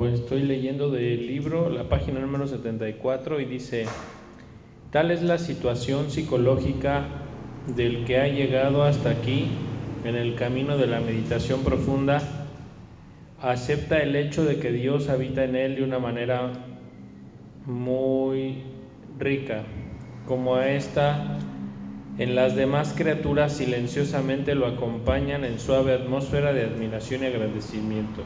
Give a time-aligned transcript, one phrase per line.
[0.00, 3.84] Pues estoy leyendo del libro, la página número 74, y dice,
[4.90, 7.04] tal es la situación psicológica
[7.76, 9.48] del que ha llegado hasta aquí
[10.06, 12.22] en el camino de la meditación profunda,
[13.42, 16.50] acepta el hecho de que Dios habita en él de una manera
[17.66, 18.62] muy
[19.18, 19.64] rica,
[20.26, 21.36] como a esta
[22.16, 28.22] en las demás criaturas silenciosamente lo acompañan en suave atmósfera de admiración y agradecimiento.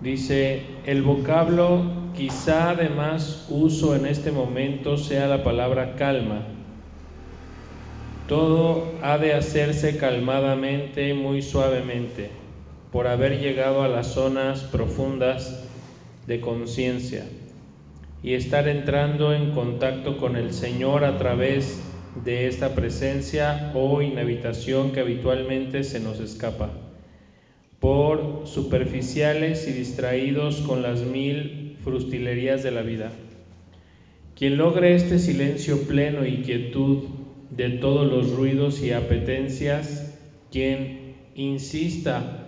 [0.00, 1.82] Dice, el vocablo
[2.16, 6.46] quizá de más uso en este momento sea la palabra calma.
[8.28, 12.30] Todo ha de hacerse calmadamente, muy suavemente,
[12.92, 15.64] por haber llegado a las zonas profundas
[16.28, 17.24] de conciencia
[18.22, 21.82] y estar entrando en contacto con el Señor a través
[22.24, 26.70] de esta presencia o inhabitación que habitualmente se nos escapa
[27.80, 33.12] por superficiales y distraídos con las mil frustilerías de la vida.
[34.36, 37.04] Quien logre este silencio pleno y quietud
[37.50, 40.16] de todos los ruidos y apetencias,
[40.50, 42.46] quien insista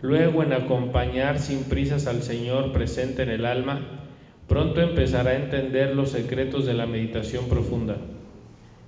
[0.00, 3.80] luego en acompañar sin prisas al Señor presente en el alma,
[4.46, 7.98] pronto empezará a entender los secretos de la meditación profunda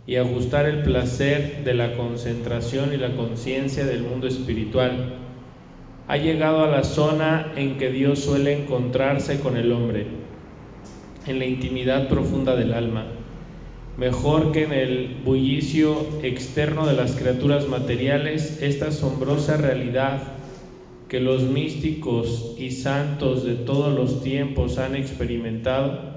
[0.07, 5.20] y ajustar el placer de la concentración y la conciencia del mundo espiritual
[6.11, 10.09] ha llegado a la zona en que Dios suele encontrarse con el hombre,
[11.25, 13.07] en la intimidad profunda del alma,
[13.97, 20.33] mejor que en el bullicio externo de las criaturas materiales, esta asombrosa realidad
[21.09, 26.11] que los místicos y santos de todos los tiempos han experimentado,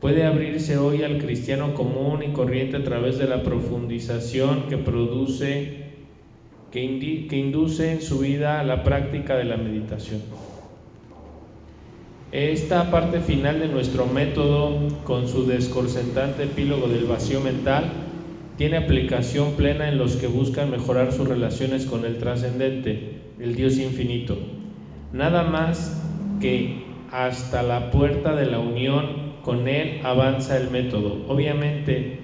[0.00, 5.83] puede abrirse hoy al cristiano común y corriente a través de la profundización que produce
[6.74, 10.20] que, induce en su vida la práctica de la meditación.
[12.32, 17.92] Esta parte final de nuestro método, con su descorsentante epílogo del vacío mental,
[18.58, 23.78] tiene aplicación plena en los que buscan mejorar sus relaciones con el trascendente, el Dios
[23.78, 24.36] infinito.
[25.12, 26.02] Nada más
[26.40, 26.82] que
[27.12, 31.24] hasta la puerta de la unión con Él avanza el método.
[31.28, 32.23] Obviamente,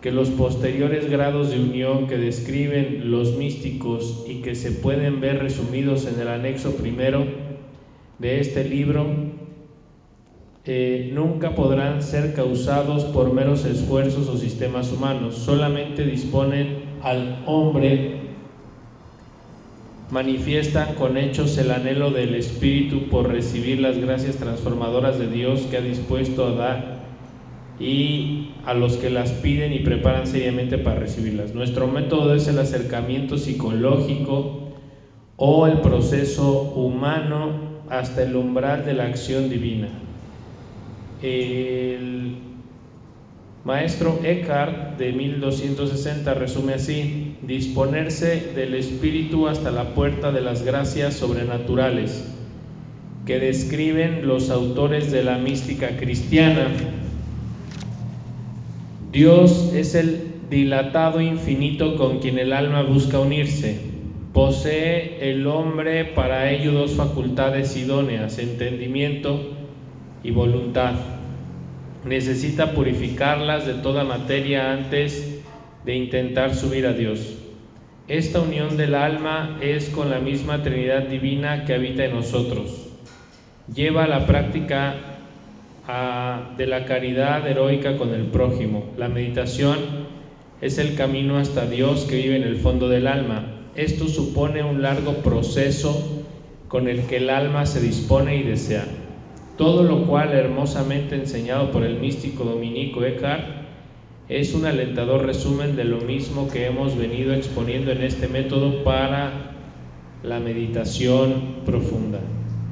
[0.00, 5.40] que los posteriores grados de unión que describen los místicos y que se pueden ver
[5.40, 7.24] resumidos en el anexo primero
[8.18, 9.06] de este libro,
[10.64, 18.20] eh, nunca podrán ser causados por meros esfuerzos o sistemas humanos, solamente disponen al hombre,
[20.10, 25.76] manifiestan con hechos el anhelo del Espíritu por recibir las gracias transformadoras de Dios que
[25.76, 26.99] ha dispuesto a dar
[27.80, 31.54] y a los que las piden y preparan seriamente para recibirlas.
[31.54, 34.68] Nuestro método es el acercamiento psicológico
[35.36, 39.88] o el proceso humano hasta el umbral de la acción divina.
[41.22, 42.36] El
[43.64, 51.14] maestro Eckhart de 1260 resume así, disponerse del espíritu hasta la puerta de las gracias
[51.14, 52.26] sobrenaturales
[53.24, 56.68] que describen los autores de la mística cristiana
[59.12, 63.80] Dios es el dilatado infinito con quien el alma busca unirse.
[64.32, 69.40] Posee el hombre para ello dos facultades idóneas, entendimiento
[70.22, 70.94] y voluntad.
[72.04, 75.42] Necesita purificarlas de toda materia antes
[75.84, 77.36] de intentar subir a Dios.
[78.06, 82.88] Esta unión del alma es con la misma Trinidad Divina que habita en nosotros.
[83.74, 85.09] Lleva a la práctica
[86.56, 88.84] de la caridad heroica con el prójimo.
[88.96, 89.78] La meditación
[90.60, 93.68] es el camino hasta Dios que vive en el fondo del alma.
[93.74, 96.24] Esto supone un largo proceso
[96.68, 98.84] con el que el alma se dispone y desea.
[99.56, 103.60] Todo lo cual, hermosamente enseñado por el místico dominico Eckhart,
[104.28, 109.56] es un alentador resumen de lo mismo que hemos venido exponiendo en este método para
[110.22, 112.20] la meditación profunda.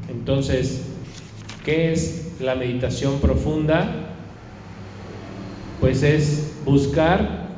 [0.08, 0.96] Entonces,
[1.64, 3.88] ¿qué es la meditación profunda,
[5.80, 7.48] pues es buscar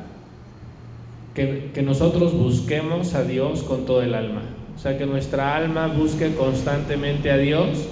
[1.33, 4.43] que, nosotros busquemos a Dios con todo el alma.
[4.75, 7.87] O sea, que nuestra alma busque constantemente a Dios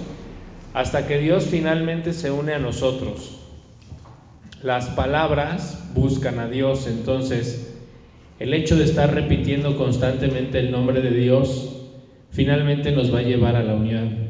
[0.74, 3.39] hasta que Dios finalmente se une a nosotros.
[4.63, 7.77] Las palabras buscan a Dios, entonces
[8.39, 11.75] el hecho de estar repitiendo constantemente el nombre de Dios
[12.31, 14.30] finalmente nos va a llevar a la unión.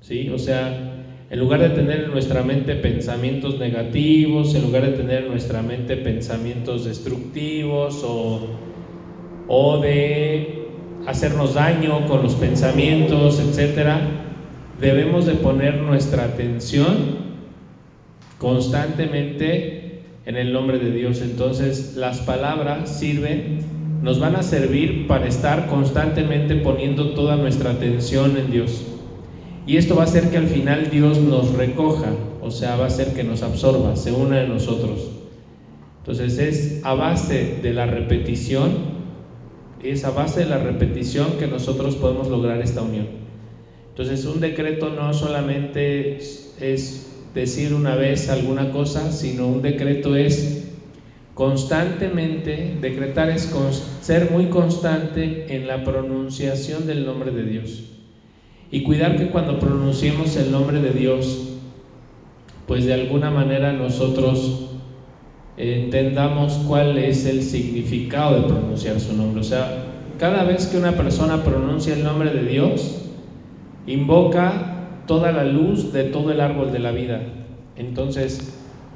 [0.00, 0.28] ¿Sí?
[0.30, 0.85] O sea,
[1.28, 5.60] en lugar de tener en nuestra mente pensamientos negativos, en lugar de tener en nuestra
[5.62, 8.46] mente pensamientos destructivos o,
[9.48, 10.68] o de
[11.06, 14.00] hacernos daño con los pensamientos, etcétera,
[14.80, 17.26] debemos de poner nuestra atención
[18.38, 21.22] constantemente en el nombre de Dios.
[21.22, 23.58] Entonces, las palabras sirven,
[24.02, 28.95] nos van a servir para estar constantemente poniendo toda nuestra atención en Dios.
[29.66, 32.86] Y esto va a hacer que al final Dios nos recoja, o sea, va a
[32.86, 35.10] hacer que nos absorba, se una de nosotros.
[35.98, 38.70] Entonces es a base de la repetición,
[39.82, 43.08] es a base de la repetición que nosotros podemos lograr esta unión.
[43.88, 50.68] Entonces un decreto no solamente es decir una vez alguna cosa, sino un decreto es
[51.34, 53.52] constantemente, decretar es
[54.00, 57.95] ser muy constante en la pronunciación del nombre de Dios.
[58.70, 61.58] Y cuidar que cuando pronunciemos el nombre de Dios,
[62.66, 64.70] pues de alguna manera nosotros
[65.56, 69.40] entendamos cuál es el significado de pronunciar su nombre.
[69.40, 69.84] O sea,
[70.18, 73.02] cada vez que una persona pronuncia el nombre de Dios,
[73.86, 77.22] invoca toda la luz de todo el árbol de la vida.
[77.76, 78.52] Entonces,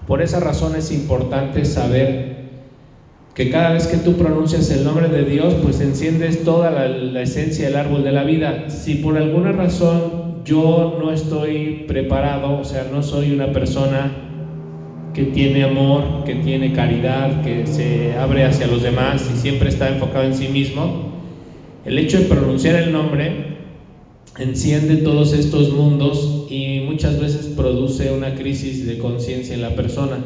[0.06, 2.39] por esa razón es importante saber
[3.34, 7.22] que cada vez que tú pronuncias el nombre de Dios, pues enciendes toda la, la,
[7.22, 8.68] esencia del árbol de la vida.
[8.68, 14.12] Si por alguna razón yo no estoy preparado, o sea, no soy una persona
[15.14, 19.88] que tiene amor, que tiene caridad, que se abre hacia los demás y siempre está
[19.88, 21.10] enfocado en sí mismo,
[21.84, 23.58] el hecho de pronunciar el nombre
[24.38, 30.18] enciende todos estos mundos y muchas veces produce una crisis de conciencia en la persona.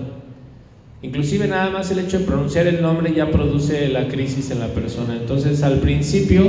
[1.02, 4.68] Inclusive nada más el hecho de pronunciar el nombre ya produce la crisis en la
[4.68, 5.16] persona.
[5.20, 6.44] Entonces al principio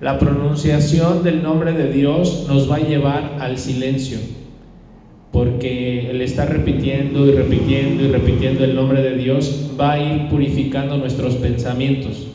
[0.00, 4.18] la pronunciación del nombre de Dios nos va a llevar al silencio
[5.32, 10.28] porque el estar repitiendo y repitiendo y repitiendo el nombre de Dios va a ir
[10.28, 12.26] purificando nuestros pensamientos,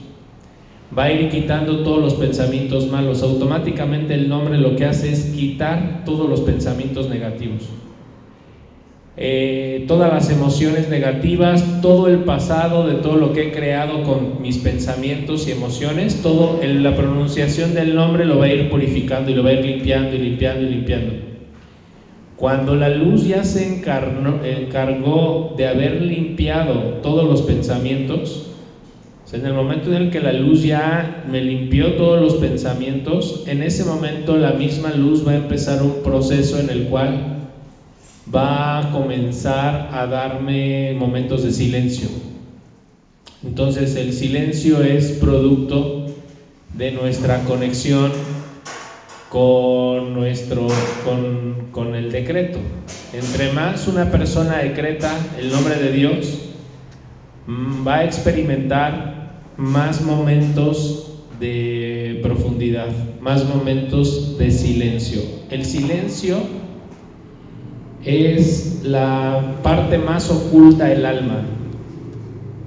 [0.98, 3.22] va a ir quitando todos los pensamientos malos.
[3.22, 7.70] Automáticamente el nombre lo que hace es quitar todos los pensamientos negativos.
[9.17, 14.41] Eh, todas las emociones negativas, todo el pasado de todo lo que he creado con
[14.41, 19.35] mis pensamientos y emociones, todo la pronunciación del nombre lo va a ir purificando y
[19.35, 21.13] lo va a ir limpiando y limpiando y limpiando.
[22.35, 28.51] Cuando la luz ya se encargó de haber limpiado todos los pensamientos,
[29.31, 33.63] en el momento en el que la luz ya me limpió todos los pensamientos, en
[33.63, 37.35] ese momento la misma luz va a empezar un proceso en el cual
[38.33, 42.07] va a comenzar a darme momentos de silencio.
[43.44, 46.07] Entonces el silencio es producto
[46.74, 48.12] de nuestra conexión
[49.30, 50.68] con nuestro
[51.04, 52.60] con, con, el decreto.
[53.13, 56.39] Entre más una persona decreta el nombre de Dios,
[57.45, 62.89] mm, va a experimentar más momentos de profundidad,
[63.22, 65.22] más momentos de silencio.
[65.50, 66.38] El silencio
[68.06, 71.44] es la parte más oculta del alma.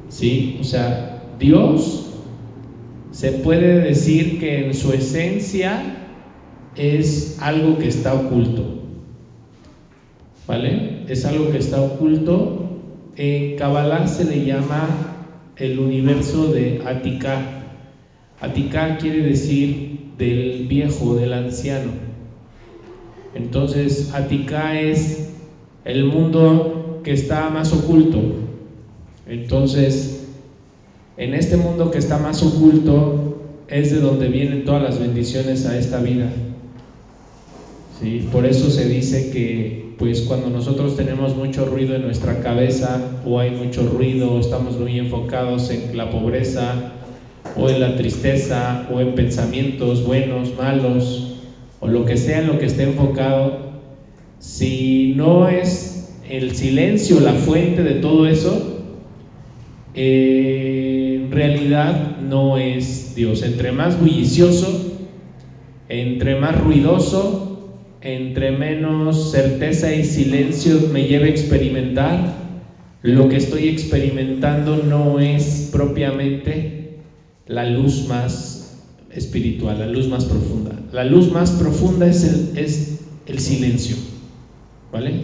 [0.09, 0.59] ¿Sí?
[0.61, 2.07] O sea, Dios
[3.13, 5.81] se puede decir que en su esencia
[6.77, 8.83] es algo que está oculto.
[10.47, 11.05] ¿Vale?
[11.09, 12.81] Es algo que está oculto.
[13.17, 14.89] En Kabbalah se le llama
[15.57, 17.65] el universo de Atika.
[18.41, 21.91] Atika quiere decir del viejo, del anciano.
[23.35, 25.28] Entonces, Atika es
[25.89, 28.21] el mundo que está más oculto.
[29.27, 30.27] Entonces,
[31.17, 35.79] en este mundo que está más oculto es de donde vienen todas las bendiciones a
[35.79, 36.31] esta vida.
[37.99, 38.29] ¿sí?
[38.31, 43.41] Por eso se dice que pues cuando nosotros tenemos mucho ruido en nuestra cabeza o
[43.41, 46.93] hay mucho ruido, estamos muy enfocados en la pobreza
[47.57, 51.37] o en la tristeza o en pensamientos buenos, malos
[51.81, 53.68] o lo que sea en lo que esté enfocado,
[54.39, 58.85] si no es el silencio la fuente de todo eso,
[59.95, 63.43] eh, en realidad no es Dios.
[63.43, 64.99] Entre más bullicioso,
[65.89, 67.49] entre más ruidoso,
[68.01, 72.39] entre menos certeza y silencio me lleve a experimentar,
[73.03, 76.99] lo que estoy experimentando no es propiamente
[77.47, 78.77] la luz más
[79.11, 80.79] espiritual, la luz más profunda.
[80.93, 83.97] La luz más profunda es el, es el silencio,
[84.93, 85.15] ¿vale?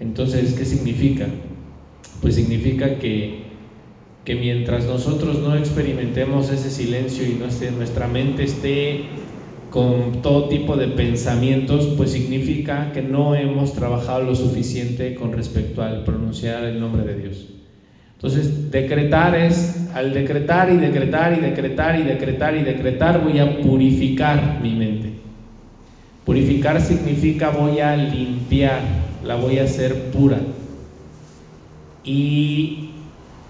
[0.00, 1.28] Entonces, ¿qué significa?
[2.20, 3.44] Pues significa que,
[4.24, 9.00] que mientras nosotros no experimentemos ese silencio y nuestra mente esté
[9.70, 15.82] con todo tipo de pensamientos, pues significa que no hemos trabajado lo suficiente con respecto
[15.82, 17.48] al pronunciar el nombre de Dios.
[18.14, 23.60] Entonces, decretar es, al decretar y decretar y decretar y decretar y decretar, voy a
[23.60, 25.05] purificar mi mente.
[26.26, 28.82] Purificar significa voy a limpiar,
[29.24, 30.40] la voy a hacer pura.
[32.04, 32.90] Y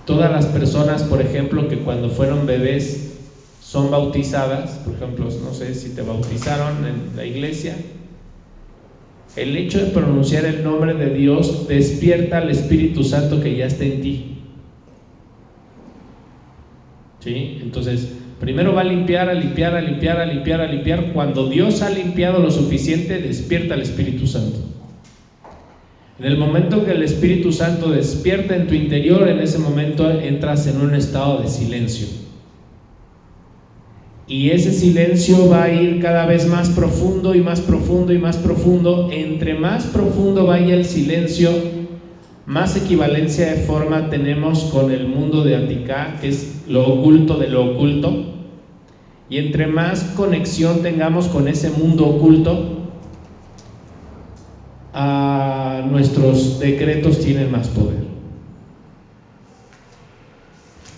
[0.04, 3.14] todas las personas, por ejemplo, que cuando fueron bebés
[3.62, 7.78] son bautizadas, por ejemplo, no sé si te bautizaron en la iglesia,
[9.36, 13.84] el hecho de pronunciar el nombre de Dios despierta al Espíritu Santo que ya está
[13.84, 14.32] en ti.
[17.24, 18.08] Entonces,
[18.40, 21.12] primero va a limpiar, a limpiar, a limpiar, a limpiar, a limpiar.
[21.12, 24.58] Cuando Dios ha limpiado lo suficiente, despierta el Espíritu Santo.
[26.18, 30.66] En el momento que el Espíritu Santo despierta en tu interior, en ese momento entras
[30.66, 32.06] en un estado de silencio.
[34.28, 38.38] Y ese silencio va a ir cada vez más profundo y más profundo y más
[38.38, 39.10] profundo.
[39.12, 41.50] Entre más profundo vaya el silencio,
[42.46, 47.48] más equivalencia de forma tenemos con el mundo de Aticá, que es lo oculto de
[47.48, 48.34] lo oculto.
[49.28, 52.84] Y entre más conexión tengamos con ese mundo oculto,
[54.94, 58.06] a nuestros decretos tienen más poder.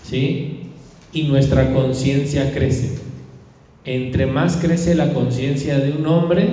[0.03, 0.69] ¿Sí?
[1.11, 2.99] Y nuestra conciencia crece.
[3.83, 6.47] Entre más crece la conciencia de un hombre,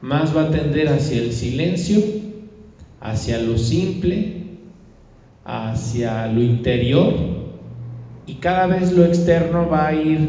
[0.00, 2.21] más va a tender hacia el silencio
[3.02, 4.42] hacia lo simple,
[5.44, 7.12] hacia lo interior
[8.26, 10.28] y cada vez lo externo va a ir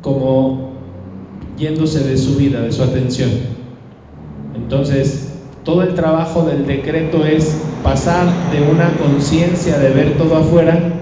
[0.00, 0.72] como
[1.58, 3.30] yéndose de su vida, de su atención.
[4.54, 10.92] Entonces, todo el trabajo del decreto es pasar de una conciencia de ver todo afuera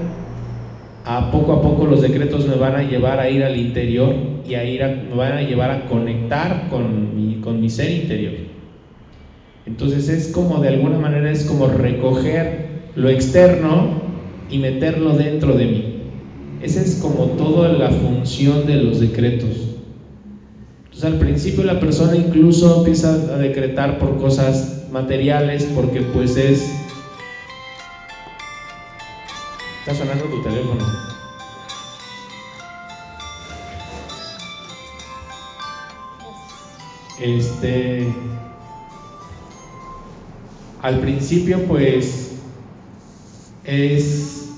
[1.04, 4.14] a poco a poco los decretos me van a llevar a ir al interior
[4.46, 8.53] y a ir me van a llevar a conectar con mi, con mi ser interior.
[9.66, 14.02] Entonces es como de alguna manera es como recoger lo externo
[14.50, 16.00] y meterlo dentro de mí.
[16.60, 19.74] Esa es como toda la función de los decretos.
[20.84, 26.62] Entonces al principio la persona incluso empieza a decretar por cosas materiales porque pues es...
[29.80, 30.84] Está sonando tu teléfono.
[37.20, 38.12] Este
[40.84, 42.32] al principio pues
[43.64, 44.50] es,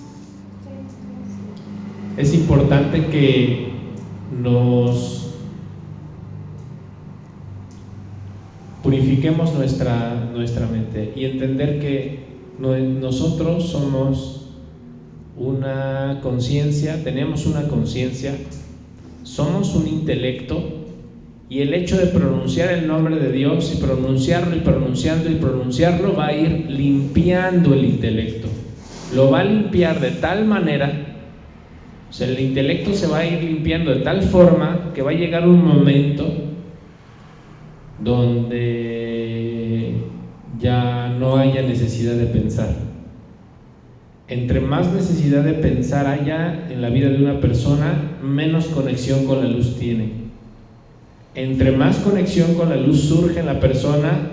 [2.34, 3.68] importante que
[4.42, 5.30] nos
[8.82, 12.26] purifiquemos nuestra, nuestra mente y entender que
[12.58, 14.48] nosotros somos
[15.36, 18.36] una conciencia, tenemos una conciencia,
[19.22, 20.85] somos un intelecto
[21.48, 26.16] y el hecho de pronunciar el nombre de Dios y pronunciarlo y pronunciando y pronunciarlo
[26.16, 28.48] va a ir limpiando el intelecto.
[29.14, 30.90] Lo va a limpiar de tal manera,
[32.10, 35.14] o sea, el intelecto se va a ir limpiando de tal forma que va a
[35.14, 36.26] llegar un momento
[38.02, 39.94] donde
[40.58, 42.70] ya no haya necesidad de pensar.
[44.28, 49.38] Entre más necesidad de pensar haya en la vida de una persona, menos conexión con
[49.44, 50.25] la luz tiene
[51.36, 54.32] entre más conexión con la luz surge en la persona,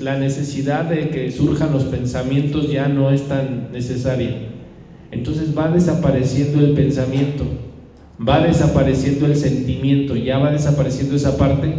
[0.00, 4.36] la necesidad de que surjan los pensamientos ya no es tan necesaria.
[5.10, 7.46] Entonces va desapareciendo el pensamiento,
[8.20, 11.74] va desapareciendo el sentimiento, ya va desapareciendo esa parte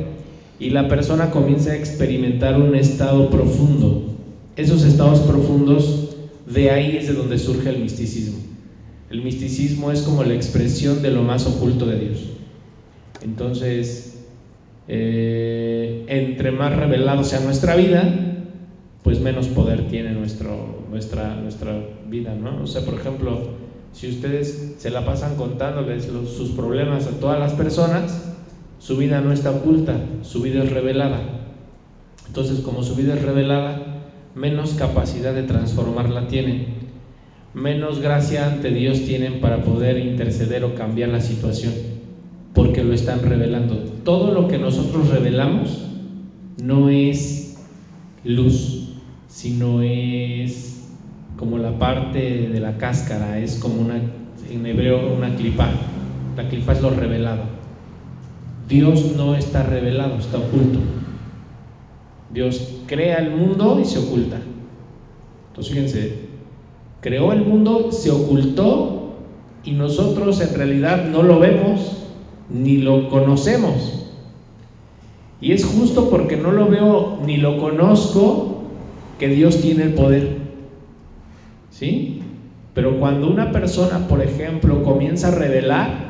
[0.60, 4.02] y la persona comienza a experimentar un estado profundo.
[4.56, 8.40] Esos estados profundos, de ahí es de donde surge el misticismo.
[9.12, 12.37] El misticismo es como la expresión de lo más oculto de Dios.
[13.22, 14.26] Entonces,
[14.88, 18.04] eh, entre más revelado sea nuestra vida,
[19.04, 22.64] pues menos poder tiene nuestro, nuestra, nuestra vida, ¿no?
[22.64, 23.42] O sea, por ejemplo,
[23.92, 28.34] si ustedes se la pasan contándoles sus problemas a todas las personas,
[28.80, 31.22] su vida no está oculta, su vida es revelada.
[32.28, 34.02] Entonces, como su vida es revelada,
[34.36, 36.76] menos capacidad de transformarla tienen,
[37.54, 41.97] menos gracia ante Dios tienen para poder interceder o cambiar la situación
[42.54, 43.76] porque lo están revelando.
[44.04, 45.86] Todo lo que nosotros revelamos
[46.62, 47.58] no es
[48.24, 48.90] luz,
[49.28, 50.84] sino es
[51.38, 54.02] como la parte de la cáscara, es como una,
[54.50, 55.70] en hebreo, una clipa.
[56.36, 57.44] La clipa es lo revelado.
[58.68, 60.80] Dios no está revelado, está oculto.
[62.34, 64.40] Dios crea el mundo y se oculta.
[65.50, 66.20] Entonces fíjense,
[67.02, 69.16] creó el mundo, se ocultó
[69.64, 72.07] y nosotros en realidad no lo vemos
[72.50, 74.08] ni lo conocemos.
[75.40, 78.64] Y es justo porque no lo veo ni lo conozco
[79.20, 80.38] que Dios tiene el poder.
[81.70, 82.22] ¿Sí?
[82.74, 86.08] Pero cuando una persona, por ejemplo, comienza a revelar,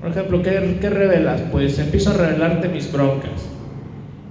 [0.00, 1.42] por ejemplo, ¿qué, qué revelas?
[1.52, 3.48] Pues empiezo a revelarte mis broncas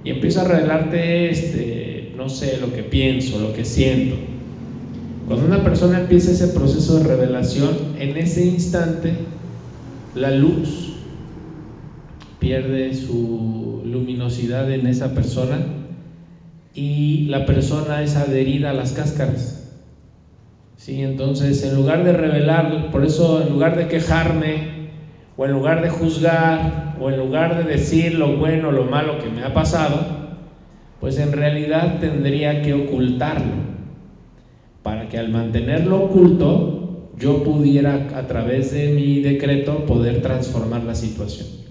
[0.04, 4.16] y empiezo a revelarte, este, no sé, lo que pienso, lo que siento.
[5.26, 9.12] Cuando una persona empieza ese proceso de revelación, en ese instante
[10.14, 10.97] la luz
[12.38, 15.58] pierde su luminosidad en esa persona
[16.74, 19.68] y la persona es adherida a las cáscaras.
[20.76, 24.78] Sí, entonces en lugar de revelar, por eso en lugar de quejarme,
[25.36, 29.18] o en lugar de juzgar, o en lugar de decir lo bueno o lo malo
[29.18, 30.00] que me ha pasado,
[31.00, 33.54] pues en realidad tendría que ocultarlo,
[34.82, 40.94] para que al mantenerlo oculto yo pudiera a través de mi decreto poder transformar la
[40.94, 41.67] situación.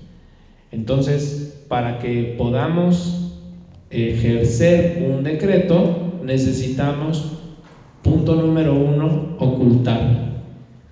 [0.71, 3.33] Entonces, para que podamos
[3.89, 7.37] ejercer un decreto, necesitamos
[8.07, 9.99] Punto número uno, ocultar.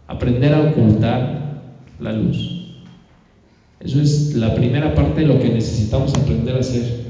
[0.06, 1.62] Aprender a ocultar
[2.00, 2.76] la luz.
[3.80, 7.06] Eso es la primera parte de lo que necesitamos aprender a hacer.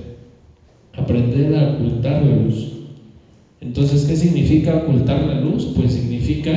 [0.95, 2.72] Aprender a ocultar la luz.
[3.62, 5.74] Entonces, ¿qué significa ocultar la luz?
[5.75, 6.51] Pues significa...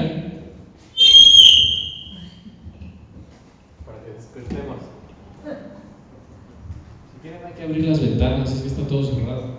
[3.86, 4.76] Para que despertemos.
[7.14, 9.58] Si quieren hay que abrir las ventanas, es que está todo cerrado.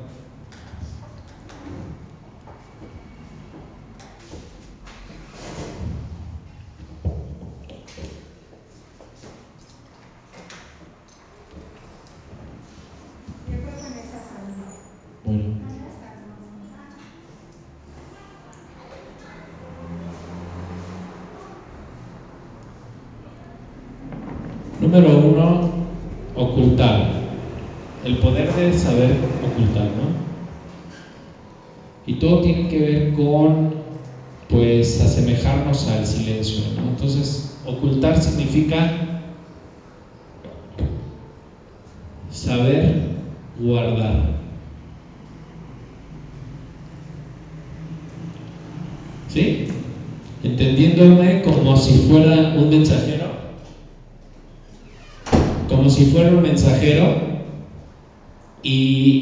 [24.80, 25.70] Número uno,
[26.34, 27.20] ocultar.
[28.06, 30.10] El poder de saber ocultar, ¿no?
[32.08, 33.76] Y todo tiene que ver con,
[34.50, 36.60] pues, asemejarnos al silencio.
[36.86, 38.88] Entonces, ocultar significa
[42.32, 42.94] saber
[43.58, 44.34] guardar.
[49.30, 49.68] ¿Sí?
[50.44, 53.50] Entendiéndome como si fuera un mensajero
[55.70, 57.14] como si fuera un mensajero
[58.64, 59.22] y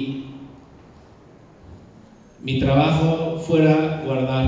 [2.41, 4.45] mi trabajo fuera guardar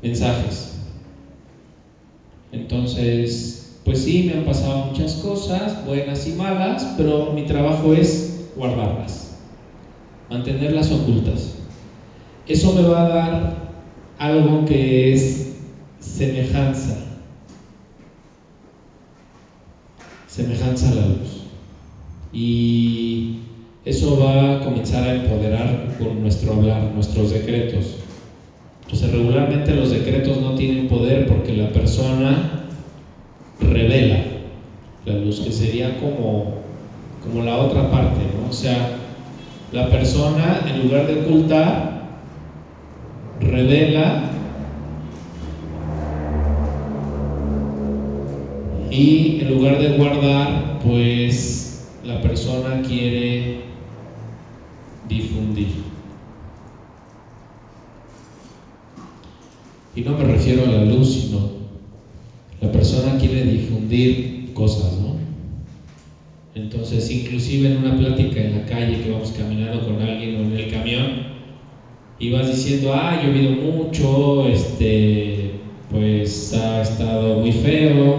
[0.00, 0.70] mensajes.
[2.52, 5.76] Entonces, pues sí, me han pasado muchas cosas,
[6.96, 9.32] pero mi trabajo es guardarlas,
[10.30, 11.54] mantenerlas ocultas.
[12.46, 13.56] Eso me va a dar
[14.18, 15.54] algo que es
[16.00, 17.06] semejanza.
[20.36, 21.44] semejanza a la luz.
[22.32, 23.36] Y
[23.84, 27.96] eso va a comenzar a empoderar con nuestro hablar, nuestros decretos.
[28.82, 32.42] Entonces regularmente los decretos no tienen poder porque la persona
[33.60, 34.20] revela
[35.06, 36.65] la luz, que sería como,
[37.26, 38.50] como la otra parte, ¿no?
[38.50, 38.96] O sea,
[39.72, 41.96] la persona en lugar de ocultar,
[43.40, 44.36] revela
[48.96, 53.60] Y en lugar de guardar, pues la persona quiere
[55.06, 55.68] difundir.
[59.94, 61.50] Y no me refiero a la luz, sino
[62.60, 65.05] la persona quiere difundir cosas, ¿no?
[66.56, 70.52] Entonces, inclusive en una plática en la calle que vamos caminando con alguien o en
[70.54, 71.12] el camión,
[72.18, 75.50] y vas diciendo, ah, ha llovido mucho, este,
[75.90, 78.16] pues ha estado muy feo,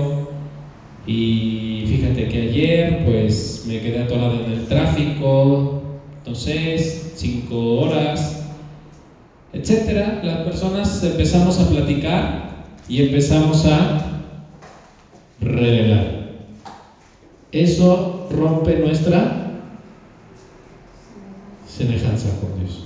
[1.08, 5.64] y fíjate que ayer pues me quedé atorado en el tráfico,
[6.20, 8.38] entonces cinco horas,
[9.52, 10.16] etcétera.
[10.22, 12.28] Las personas empezamos a platicar
[12.88, 13.90] y empezamos a
[15.40, 16.04] revelar.
[17.52, 19.28] Eso rompe nuestra
[21.68, 22.84] semejanza con Dios.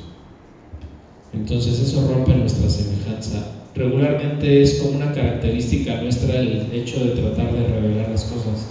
[1.34, 7.54] Entonces eso rompe nuestra semejanza regularmente es como una característica nuestra el hecho de tratar
[7.54, 8.68] de revelar las cosas.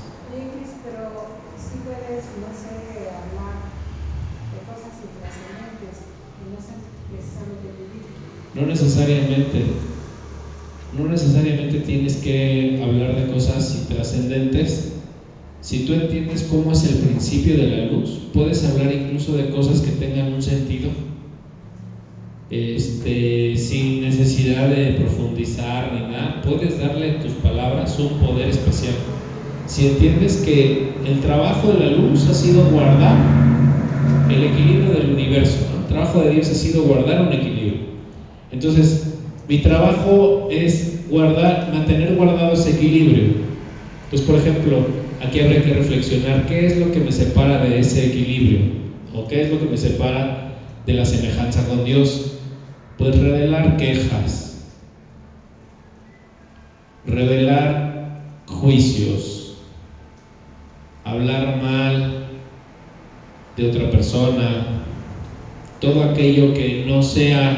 [8.54, 9.62] No necesariamente.
[10.92, 14.99] No necesariamente tienes que hablar de cosas intrascendentes.
[15.60, 19.80] Si tú entiendes cómo es el principio de la luz, puedes hablar incluso de cosas
[19.82, 20.90] que tengan un sentido
[22.50, 28.96] este, sin necesidad de profundizar ni nada, puedes darle a tus palabras un poder especial.
[29.66, 33.16] Si entiendes que el trabajo de la luz ha sido guardar
[34.28, 37.84] el equilibrio del universo, el trabajo de Dios ha sido guardar un equilibrio.
[38.50, 38.98] Entonces,
[39.46, 43.32] Mi trabajo es guardar, mantener guardado ese equilibrio.
[44.04, 44.86] Entonces, por ejemplo,
[45.20, 48.60] aquí habría que reflexionar qué es lo que me separa de ese equilibrio
[49.12, 52.36] o qué es lo que me separa de la semejanza con Dios.
[52.96, 54.56] Pues revelar quejas,
[57.04, 59.52] revelar juicios,
[61.04, 62.10] hablar mal
[63.56, 64.62] de otra persona,
[65.80, 67.56] todo aquello que no sea,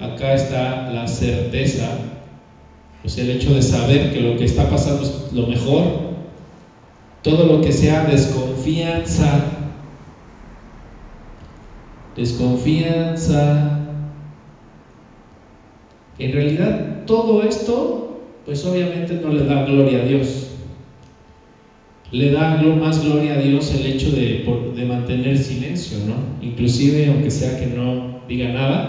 [0.00, 2.17] acá está la certeza,
[3.06, 5.84] sea, el hecho de saber que lo que está pasando es lo mejor,
[7.22, 9.40] todo lo que sea desconfianza,
[12.16, 13.78] desconfianza,
[16.18, 17.84] en realidad todo esto,
[18.44, 20.50] pues obviamente no le da gloria a Dios.
[22.10, 24.42] Le da más gloria a Dios el hecho de,
[24.74, 26.16] de mantener silencio, ¿no?
[26.40, 28.82] Inclusive, aunque sea que no diga nada,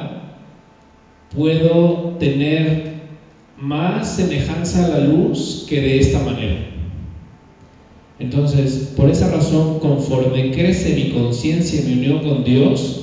[1.30, 2.99] puedo tener
[3.62, 6.56] más semejanza a la luz que de esta manera.
[8.19, 12.98] Entonces, por esa razón, conforme crece mi conciencia y mi unión con Dios,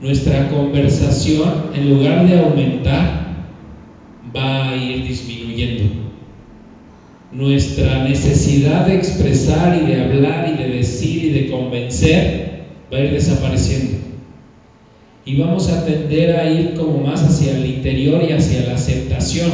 [0.00, 3.06] nuestra conversación, en lugar de aumentar,
[4.34, 5.88] va a ir disminuyendo.
[7.32, 12.24] Nuestra necesidad de expresar y de hablar y de decir y de convencer
[12.92, 13.95] va a ir desapareciendo.
[15.26, 19.52] Y vamos a tender a ir como más hacia el interior y hacia la aceptación,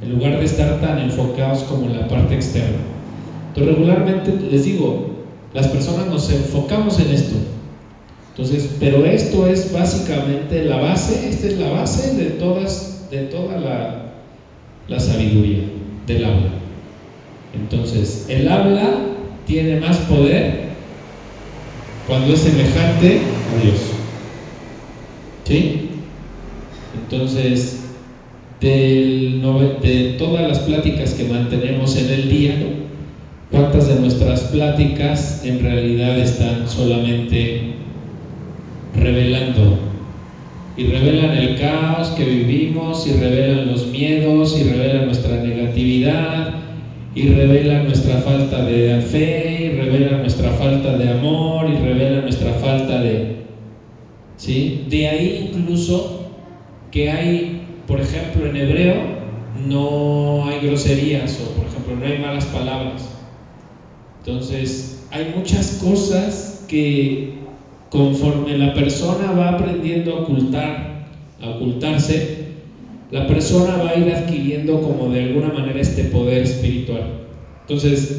[0.00, 2.78] en lugar de estar tan enfocados como en la parte externa.
[3.48, 4.94] Entonces regularmente les digo,
[5.52, 7.36] las personas nos enfocamos en esto,
[8.36, 13.56] entonces, pero esto es básicamente la base, esta es la base de todas, de toda
[13.56, 13.88] la,
[14.88, 15.62] la sabiduría
[16.06, 16.50] del habla.
[17.54, 18.92] Entonces, el habla
[19.46, 20.44] tiene más poder
[22.06, 23.16] cuando es semejante
[23.50, 23.95] a Dios.
[25.46, 25.90] ¿Sí?
[27.04, 27.94] Entonces,
[28.60, 32.56] de todas las pláticas que mantenemos en el día,
[33.50, 37.76] ¿cuántas de nuestras pláticas en realidad están solamente
[38.96, 39.78] revelando.
[40.76, 46.54] Y revelan el caos que vivimos, y revelan los miedos, y revelan nuestra negatividad,
[47.14, 52.52] y revelan nuestra falta de fe, y revelan nuestra falta de amor, y revelan nuestra
[52.52, 53.35] falta de...
[54.36, 54.86] ¿Sí?
[54.90, 56.30] De ahí incluso
[56.90, 59.26] que hay, por ejemplo, en hebreo
[59.68, 63.10] no hay groserías o, por ejemplo, no hay malas palabras.
[64.20, 67.18] Entonces, hay muchas cosas que
[67.90, 71.06] conforme la persona va aprendiendo a ocultar,
[71.40, 72.46] a ocultarse,
[73.10, 77.04] la persona va a ir adquiriendo como de alguna manera este poder espiritual.
[77.62, 78.10] Entonces,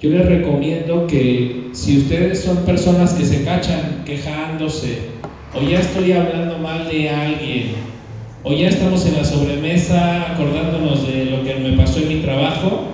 [0.00, 5.13] yo les recomiendo que si ustedes son personas que se cachan quejándose,
[5.56, 7.76] o ya estoy hablando mal de alguien,
[8.42, 12.84] o ya estamos en la sobremesa acordándonos de lo que me pasó en mi trabajo,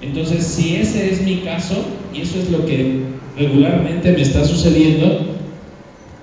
[0.00, 2.84] entonces si ese es mi caso, y eso es lo que
[3.36, 5.12] regularmente me está sucediendo,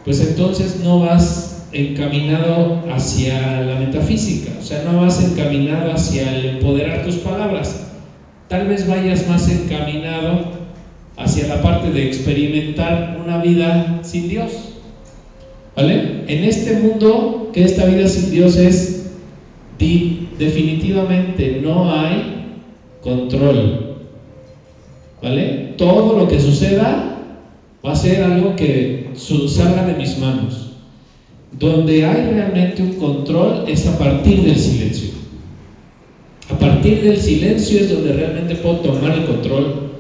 [0.06, 6.46] pues entonces no vas encaminado hacia la metafísica, o sea, no vas encaminado hacia el
[6.46, 7.76] empoderar tus palabras.
[8.48, 10.40] Tal vez vayas más encaminado
[11.18, 14.77] hacia la parte de experimentar una vida sin Dios.
[15.78, 19.12] En este mundo, que esta vida sin Dios es,
[20.40, 22.64] definitivamente no hay
[23.02, 23.98] control.
[25.22, 25.74] ¿Vale?
[25.78, 27.20] Todo lo que suceda
[27.86, 30.72] va a ser algo que salga de mis manos.
[31.60, 35.12] Donde hay realmente un control es a partir del silencio.
[36.50, 39.92] A partir del silencio es donde realmente puedo tomar el control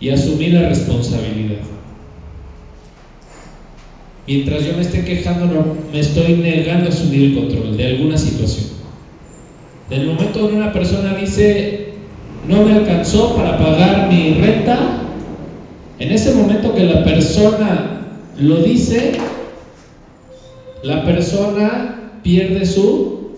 [0.00, 1.77] y asumir la responsabilidad.
[4.28, 8.18] Mientras yo me esté quejando, no, me estoy negando a asumir el control de alguna
[8.18, 8.66] situación.
[9.88, 11.94] En el momento donde una persona dice,
[12.46, 15.00] no me alcanzó para pagar mi renta,
[15.98, 18.02] en ese momento que la persona
[18.38, 19.12] lo dice,
[20.82, 23.30] la persona pierde su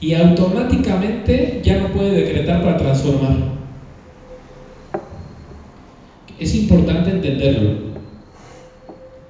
[0.00, 3.36] y automáticamente ya no puede decretar para transformar.
[6.36, 7.87] Es importante entenderlo.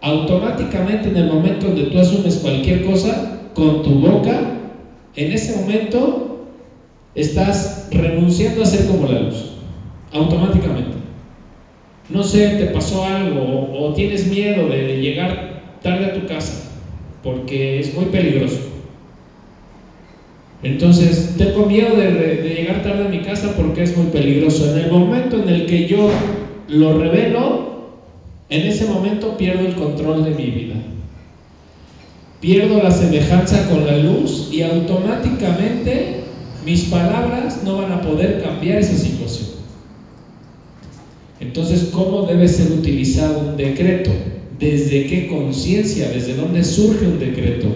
[0.09, 4.41] Automáticamente en el momento donde tú asumes cualquier cosa con tu boca,
[5.15, 6.17] en ese momento
[7.15, 9.45] estás renunciando a ser como la luz.
[10.11, 10.97] Automáticamente
[12.09, 15.37] no sé, te pasó algo o, tienes miedo de llegar
[15.83, 16.55] tarde a tu casa
[17.23, 18.61] porque es muy peligroso.
[20.63, 24.65] Entonces, tengo miedo de, de, llegar tarde a mi casa porque es muy peligroso.
[24.67, 26.09] En el momento en el que yo
[26.67, 27.68] lo revelo,
[28.51, 30.75] en ese momento pierdo el control de mi vida.
[32.41, 36.21] pierdo la semejanza con la luz y automáticamente
[36.65, 39.49] mis palabras no van a poder cambiar esa situación.
[41.41, 44.13] Entonces, ¿cómo debe ser utilizado un decreto?
[44.59, 46.09] ¿Desde qué conciencia?
[46.09, 47.69] ¿Desde dónde surge un decreto?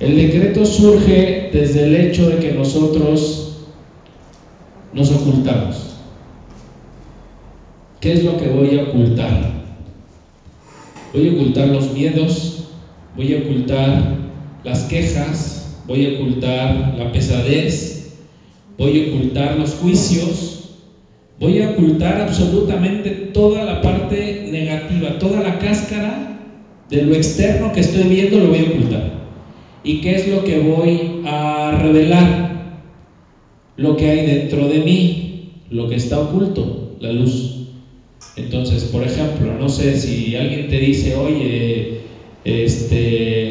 [0.00, 3.58] El decreto surge desde el hecho de que nosotros
[4.92, 5.96] nos ocultamos.
[8.00, 9.61] ¿Qué es lo que voy a ocultar?
[11.12, 12.54] Voy a ocultar los miedos,
[13.14, 13.98] voy a ocultar
[14.64, 18.14] las quejas, voy a ocultar la pesadez,
[18.78, 20.58] voy a ocultar los juicios,
[21.38, 26.18] voy a ocultar absolutamente toda la parte negativa, toda la cáscara
[26.88, 29.02] de lo externo que estoy viendo lo voy a ocultar.
[29.84, 32.28] ¿Y qué es lo que voy a revelar?
[33.76, 35.18] Lo que hay dentro de mí,
[35.68, 36.70] lo que está oculto,
[37.00, 37.52] la luz.
[38.36, 41.84] Entonces, por ejemplo, no sé si alguien te dice, oye,
[42.44, 43.50] este,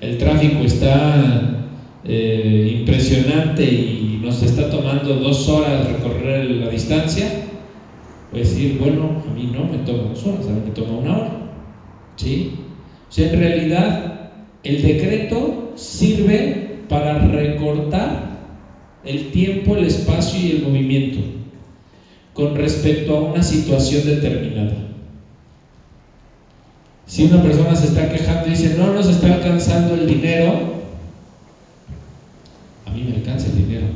[0.00, 1.40] el tráfico está
[2.04, 7.32] eh, impresionante y nos está tomando dos horas recorrer la distancia,
[8.30, 11.14] puedes decir, bueno, a mí no me toma dos horas, a mí me toma una
[11.16, 11.32] hora.
[12.16, 12.44] ¿Sí?
[13.08, 13.92] O sea, en realidad,
[14.62, 16.52] el decreto sirve
[16.88, 18.12] para recortar
[19.02, 21.24] el tiempo, el espacio y el movimiento
[22.34, 24.88] con respecto a una situación determinada.
[27.06, 30.82] Si una persona se está quejando y dice, no nos está alcanzando el dinero,
[32.86, 33.86] a mí me alcanza el dinero.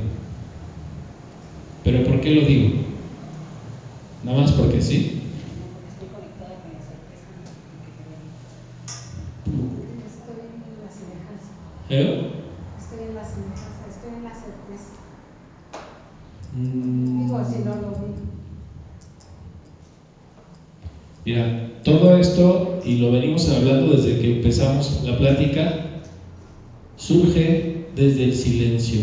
[1.83, 2.75] ¿Pero por qué lo digo?
[4.22, 5.22] ¿Nada más porque sí?
[5.57, 7.31] No, porque estoy conectada con la certeza
[7.87, 7.90] que
[10.05, 11.53] Estoy en la semejanza.
[11.88, 12.27] ¿Eh?
[12.77, 14.92] Estoy en la semejanza, estoy en la certeza.
[16.42, 16.46] Mm.
[16.59, 18.14] Digo, si no lo vi.
[21.27, 26.03] Mira, todo esto, y lo venimos hablando desde que empezamos la plática,
[26.97, 29.01] surge desde el silencio,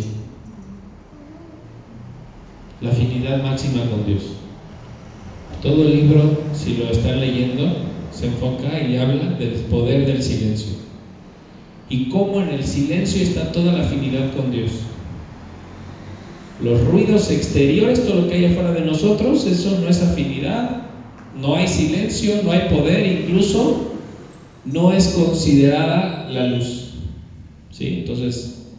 [2.81, 4.23] la afinidad máxima con Dios.
[5.61, 7.69] Todo el libro, si lo están leyendo,
[8.11, 10.73] se enfoca y habla del poder del silencio.
[11.89, 14.71] Y cómo en el silencio está toda la afinidad con Dios.
[16.61, 20.83] Los ruidos exteriores, todo lo que hay afuera de nosotros, eso no es afinidad,
[21.39, 23.93] no hay silencio, no hay poder, incluso
[24.65, 26.93] no es considerada la luz.
[27.71, 27.87] ¿Sí?
[27.99, 28.75] Entonces,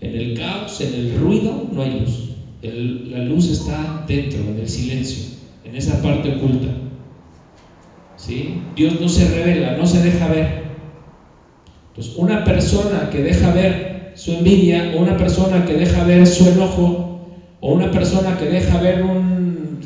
[0.00, 2.30] en el caos, en el ruido, no hay luz.
[2.62, 5.22] La luz está dentro, en el silencio,
[5.64, 6.68] en esa parte oculta.
[8.16, 8.54] ¿Sí?
[8.74, 10.68] Dios no se revela, no se deja ver.
[11.90, 16.48] Entonces, una persona que deja ver su envidia o una persona que deja ver su
[16.48, 17.07] enojo
[17.60, 19.04] o una persona que deja ver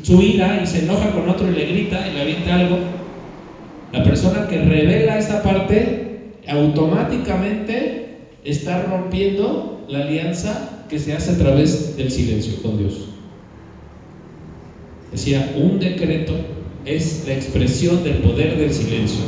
[0.01, 2.77] su ira y se enoja con otro y le grita y le avienta algo,
[3.91, 11.37] la persona que revela esa parte automáticamente está rompiendo la alianza que se hace a
[11.37, 13.07] través del silencio con Dios.
[15.11, 16.33] Decía, un decreto
[16.85, 19.21] es la expresión del poder del silencio.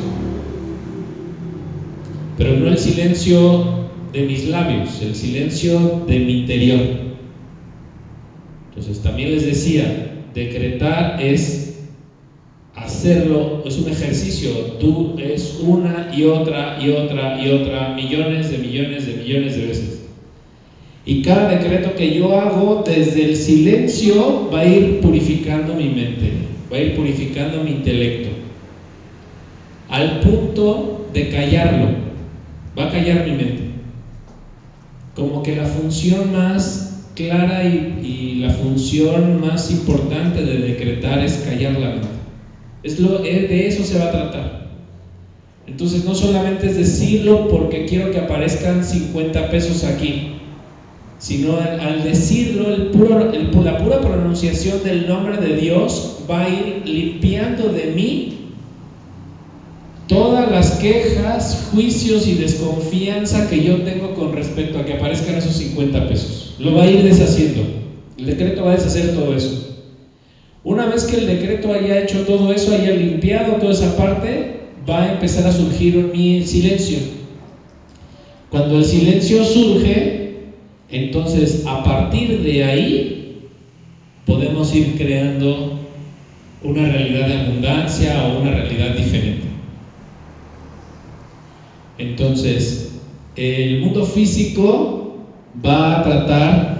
[2.37, 7.04] Pero no el silencio de mis labios, el silencio de mi interior.
[8.75, 9.89] Entonces también les decía,
[10.33, 11.71] decretar es
[12.75, 18.59] hacerlo, es un ejercicio, tú es una y otra y otra y otra, millones de
[18.59, 20.01] millones de millones de veces.
[21.05, 26.33] Y cada decreto que yo hago desde el silencio va a ir purificando mi mente,
[26.69, 28.29] va a ir purificando mi intelecto,
[29.87, 30.83] al punto
[31.13, 31.91] de callarlo,
[32.77, 33.63] va a callar mi mente.
[35.13, 36.81] Como que la función más
[37.15, 42.09] clara y, la función más importante de decretar es callar la mente.
[42.83, 44.75] Es lo, es de eso se va a tratar.
[45.65, 50.27] Entonces no solamente es decirlo porque quiero que aparezcan 50 pesos aquí,
[51.17, 52.91] sino al, decirlo, el,
[53.63, 58.44] la pura pronunciación del nombre de Dios va a ir limpiando de mí
[60.07, 65.55] todas las quejas, juicios y desconfianza que yo tengo con respecto a que aparezcan esos
[65.55, 66.55] 50 pesos.
[66.59, 67.63] Lo va a ir deshaciendo.
[68.17, 69.81] El decreto va a deshacer todo eso.
[70.63, 75.01] Una vez que el decreto haya hecho todo eso, haya limpiado toda esa parte, va
[75.01, 76.97] a empezar a surgir en mí el silencio.
[78.49, 80.33] Cuando el silencio surge,
[80.89, 83.41] entonces a partir de ahí
[84.25, 85.79] podemos ir creando
[86.63, 89.44] una realidad de abundancia o una realidad diferente.
[91.97, 92.91] Entonces,
[93.35, 95.23] el mundo físico
[95.65, 96.75] va a tratar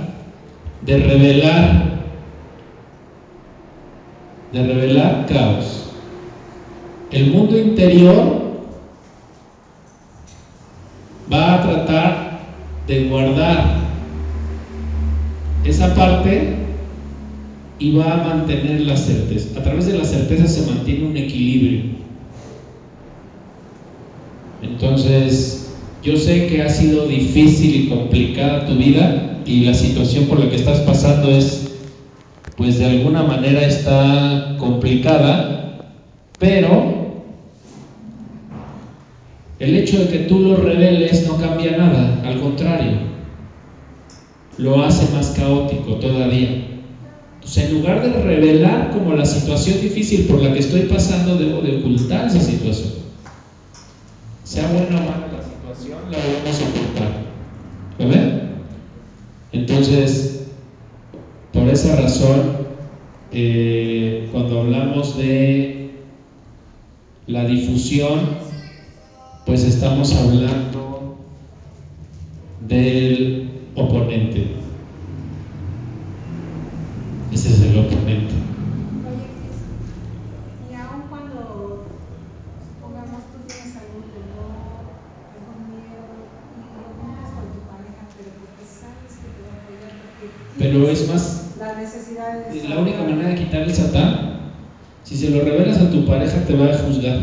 [0.86, 1.95] de revelar
[4.51, 5.84] de revelar caos.
[7.12, 8.45] El mundo interior
[11.32, 13.65] va a tratar de guardar
[15.65, 16.54] esa parte
[17.80, 19.60] y va a mantener la certeza.
[19.60, 22.05] A través de la certeza se mantiene un equilibrio.
[24.65, 25.69] Entonces,
[26.04, 30.49] yo sé que ha sido difícil y complicada tu vida y la situación por la
[30.49, 31.67] que estás pasando es,
[32.58, 35.93] pues de alguna manera está complicada,
[36.39, 36.95] pero
[39.60, 42.93] el hecho de que tú lo reveles no cambia nada, al contrario,
[44.58, 46.65] lo hace más caótico todavía.
[47.36, 51.62] Entonces, en lugar de revelar como la situación difícil por la que estoy pasando, debo
[51.62, 53.05] de ocultar esa situación.
[54.45, 57.25] Sea buena o mala la situación, la debemos ocultar.
[57.99, 58.41] ¿Vale?
[59.51, 60.47] Entonces,
[61.51, 62.58] por esa razón,
[63.31, 65.91] eh, cuando hablamos de
[67.27, 68.19] la difusión,
[69.45, 71.17] pues estamos hablando
[72.67, 74.47] del oponente.
[77.31, 78.34] Ese es el oponente.
[79.05, 79.60] Oye, Cris,
[80.71, 81.86] y aun cuando,
[82.63, 84.95] supongamos, tú tienes algún temor,
[85.36, 86.05] algún miedo,
[86.55, 90.31] y lo comentas con tu pareja, pero porque sabes que te va a apoyar, porque
[90.58, 94.36] Pero es más, la necesidad de la única manera de quitar el satán,
[95.15, 97.15] si se lo revelas a tu pareja te va a juzgar.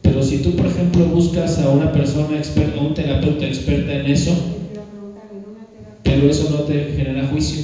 [0.00, 4.06] Pero si tú, por ejemplo, buscas a una persona experta, a un terapeuta experta en
[4.06, 4.36] eso,
[6.04, 7.62] pero eso no te genera juicio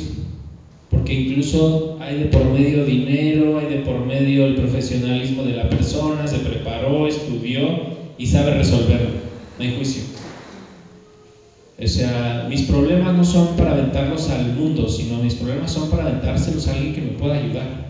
[0.93, 5.65] porque incluso hay de por medio dinero, hay de por medio el profesionalismo de la
[5.65, 7.79] persona, se preparó, estudió
[8.19, 9.09] y sabe resolverlo,
[9.59, 10.03] no hay juicio.
[11.79, 16.03] O sea, mis problemas no son para aventarlos al mundo, sino mis problemas son para
[16.03, 17.82] aventárselos a alguien que me pueda ayudar.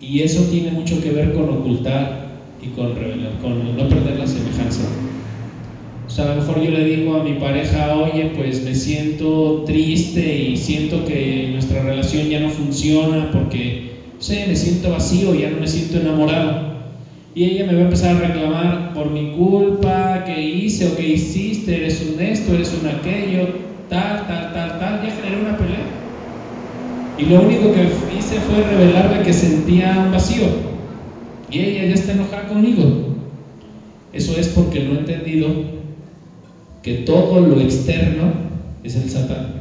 [0.00, 2.30] Y eso tiene mucho que ver con ocultar
[2.62, 4.84] y con no perder la semejanza.
[6.06, 9.62] O sea, a lo mejor yo le digo a mi pareja, oye, pues me siento
[9.64, 13.76] triste y siento que nuestra relación ya no funciona porque,
[14.16, 16.70] no sé, me siento vacío, ya no me siento enamorado.
[17.34, 21.04] Y ella me va a empezar a reclamar por mi culpa, que hice o que
[21.04, 23.48] hiciste, eres un esto, eres un aquello,
[23.88, 25.00] tal, tal, tal, tal.
[25.00, 25.99] Ya generé una pelea.
[27.18, 30.46] Y lo único que hice fue revelarle que sentía un vacío.
[31.50, 32.82] Y ella ya está enojada conmigo.
[34.12, 35.48] Eso es porque no he entendido
[36.82, 38.32] que todo lo externo
[38.82, 39.60] es el Satán.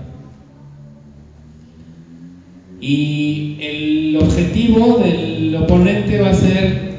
[2.82, 6.90] Y el objetivo del oponente va a ser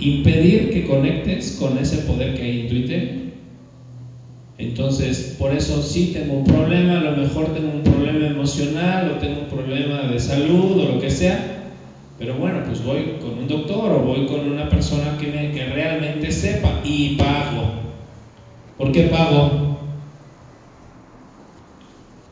[0.00, 3.21] impedir que conectes con ese poder que hay en Twitter.
[4.62, 9.18] Entonces, por eso sí tengo un problema, a lo mejor tengo un problema emocional o
[9.18, 11.40] tengo un problema de salud o lo que sea.
[12.18, 15.64] Pero bueno, pues voy con un doctor o voy con una persona que, me, que
[15.64, 17.66] realmente sepa y pago.
[18.78, 19.48] ¿Por qué pago?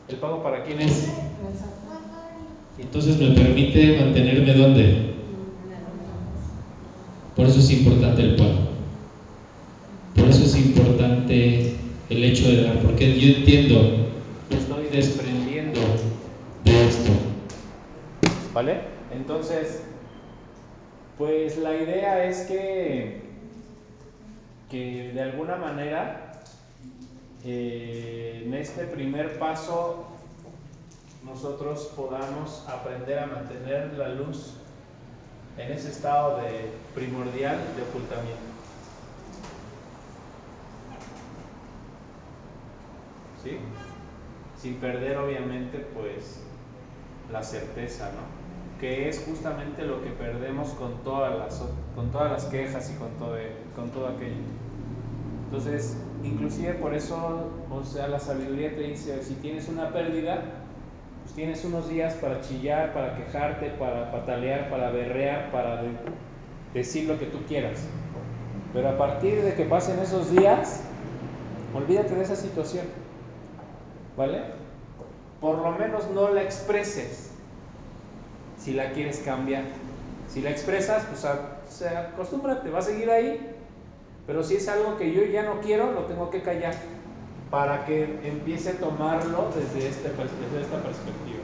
[0.07, 1.09] ¿El pago para quién es?
[2.77, 4.89] Entonces me permite mantenerme donde.
[7.35, 8.53] Por eso es importante el pago.
[10.15, 11.59] Por eso es importante
[12.11, 14.09] el hecho de dar, porque yo entiendo,
[14.49, 15.79] me estoy desprendiendo
[16.65, 17.11] de esto.
[18.53, 18.81] ¿Vale?
[19.13, 19.81] Entonces,
[21.17, 23.21] pues la idea es que,
[24.69, 26.41] que de alguna manera
[27.45, 30.05] eh, en este primer paso
[31.23, 34.55] nosotros podamos aprender a mantener la luz
[35.57, 38.50] en ese estado de primordial de ocultamiento.
[43.43, 43.57] ¿Sí?
[44.57, 46.43] Sin perder obviamente pues
[47.31, 48.79] la certeza, ¿no?
[48.79, 51.63] Que es justamente lo que perdemos con todas las,
[51.95, 53.35] con todas las quejas y con todo,
[53.75, 54.41] con todo aquello.
[55.45, 60.41] Entonces, inclusive por eso, o sea, la sabiduría te dice, si tienes una pérdida,
[61.23, 65.83] pues tienes unos días para chillar, para quejarte, para patalear, para berrear, para
[66.73, 67.85] decir lo que tú quieras.
[68.73, 70.81] Pero a partir de que pasen esos días,
[71.73, 72.85] olvídate de esa situación.
[74.17, 74.41] ¿Vale?
[75.39, 77.31] Por lo menos no la expreses
[78.57, 79.63] si la quieres cambiar.
[80.27, 81.37] Si la expresas, pues o
[81.69, 83.55] sea, acostúmbrate, va a seguir ahí,
[84.27, 86.75] pero si es algo que yo ya no quiero, lo tengo que callar
[87.49, 91.41] para que empiece a tomarlo desde, este, desde esta perspectiva.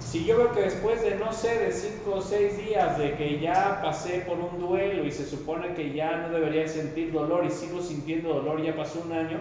[0.00, 3.40] Si yo veo que después de, no sé, de 5 o 6 días de que
[3.40, 7.50] ya pasé por un duelo y se supone que ya no debería sentir dolor y
[7.50, 9.38] sigo sintiendo dolor, ya pasó un año,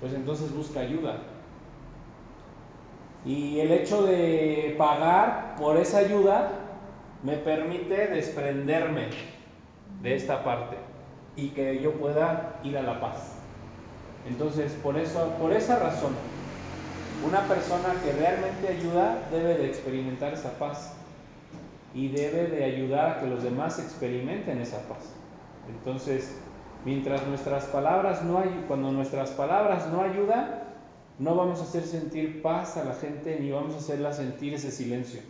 [0.00, 1.18] pues entonces busca ayuda.
[3.24, 6.50] Y el hecho de pagar por esa ayuda
[7.22, 9.08] me permite desprenderme
[10.02, 10.76] de esta parte.
[11.36, 13.32] y que yo pueda ir a la paz.
[14.24, 16.16] Entonces, por eso, por esa razón,
[17.20, 20.94] una persona que realmente ayuda debe de experimentar esa paz
[21.92, 25.14] y debe de ayudar a que los demás experimenten esa paz.
[25.68, 26.40] Entonces,
[26.84, 30.63] mientras nuestras palabras no hay, cuando nuestras palabras no ayudan,
[31.18, 34.70] no vamos a hacer sentir paz a la gente ni vamos a hacerla sentir ese
[34.70, 35.20] silencio.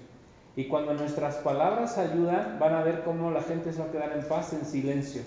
[0.57, 4.13] Y cuando nuestras palabras ayudan, van a ver cómo la gente se va a quedar
[4.17, 5.23] en paz, en silencio.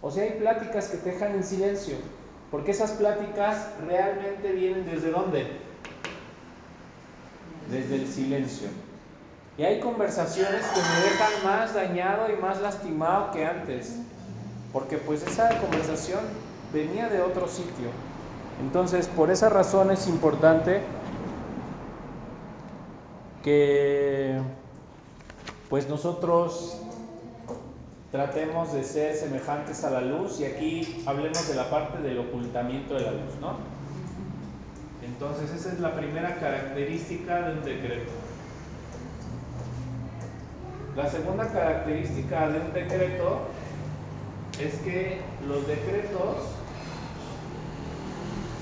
[0.00, 1.96] O sea, hay pláticas que te dejan en silencio,
[2.50, 5.46] porque esas pláticas realmente vienen desde dónde?
[7.70, 8.68] Desde el silencio.
[9.58, 13.96] Y hay conversaciones que me dejan más dañado y más lastimado que antes,
[14.72, 16.20] porque pues esa conversación
[16.72, 17.88] venía de otro sitio.
[18.60, 20.82] Entonces, por esa razón es importante
[23.42, 24.40] que
[25.68, 26.80] pues nosotros
[28.10, 32.94] tratemos de ser semejantes a la luz y aquí hablemos de la parte del ocultamiento
[32.94, 33.56] de la luz, ¿no?
[35.04, 38.12] Entonces esa es la primera característica de un decreto.
[40.96, 43.40] La segunda característica de un decreto
[44.60, 46.36] es que los decretos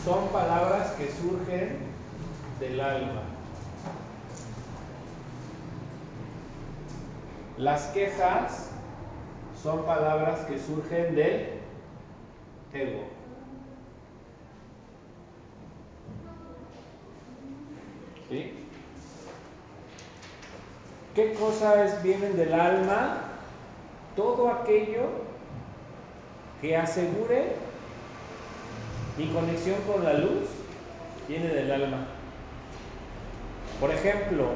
[0.04, 1.78] son palabras que surgen
[2.58, 3.22] del alma.
[7.56, 8.70] Las quejas
[9.62, 11.60] son palabras que surgen del
[12.72, 13.04] ego.
[18.28, 18.54] ¿Sí?
[21.14, 23.18] ¿Qué cosas vienen del alma?
[24.16, 25.10] Todo aquello
[26.60, 27.71] que asegure
[29.18, 30.48] mi conexión con la luz
[31.28, 32.06] viene del alma.
[33.80, 34.46] Por ejemplo,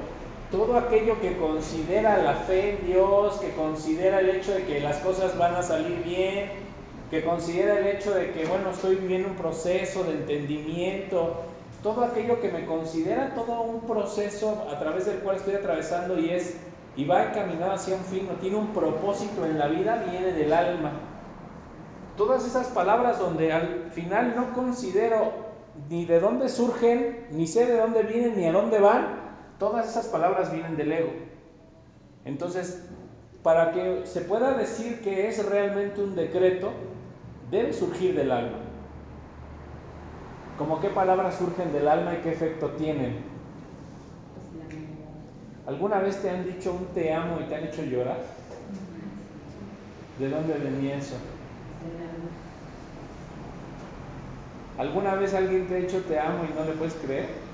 [0.51, 4.97] todo aquello que considera la fe en Dios, que considera el hecho de que las
[4.99, 6.51] cosas van a salir bien,
[7.11, 11.43] que considera el hecho de que, bueno, estoy viviendo un proceso de entendimiento,
[11.83, 16.31] todo aquello que me considera todo un proceso a través del cual estoy atravesando y
[16.31, 16.57] es
[16.97, 20.53] y va encaminado hacia un fin, o tiene un propósito en la vida, viene del
[20.53, 20.93] alma.
[22.17, 25.33] Todas esas palabras donde al final no considero
[25.91, 29.27] ni de dónde surgen, ni sé de dónde vienen, ni a dónde van,
[29.59, 31.13] Todas esas palabras vienen del ego.
[32.25, 32.83] Entonces,
[33.43, 36.73] para que se pueda decir que es realmente un decreto,
[37.51, 38.59] debe surgir del alma.
[40.59, 43.17] ¿Cómo qué palabras surgen del alma y qué efecto tienen?
[45.67, 48.19] ¿Alguna vez te han dicho un te amo y te han hecho llorar?
[50.19, 51.17] ¿De dónde venía eso?
[54.79, 57.47] ¿Alguna vez alguien te ha dicho te amo y no le puedes creer?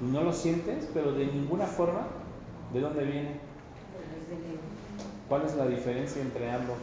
[0.00, 2.02] no lo sientes, pero de ninguna forma,
[2.72, 3.40] ¿de dónde viene?
[5.28, 6.76] ¿Cuál es la diferencia entre ambos?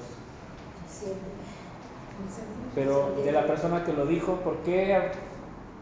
[2.75, 5.11] Pero de la persona que lo dijo, ¿por qué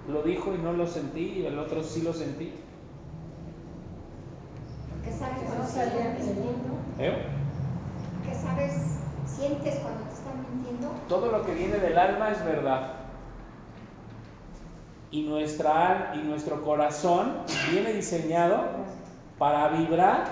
[0.10, 2.54] lo dijo y no lo sentí y el otro sí lo sentí?
[4.89, 5.42] Porque sabes.
[7.00, 7.18] ¿Eh?
[8.18, 8.74] Porque sabes,
[9.36, 10.90] sientes cuando te están mintiendo.
[11.08, 13.02] Todo lo que viene del alma es verdad
[15.12, 17.34] y, nuestra, y nuestro corazón
[17.70, 18.64] viene diseñado
[19.38, 20.24] para vibrar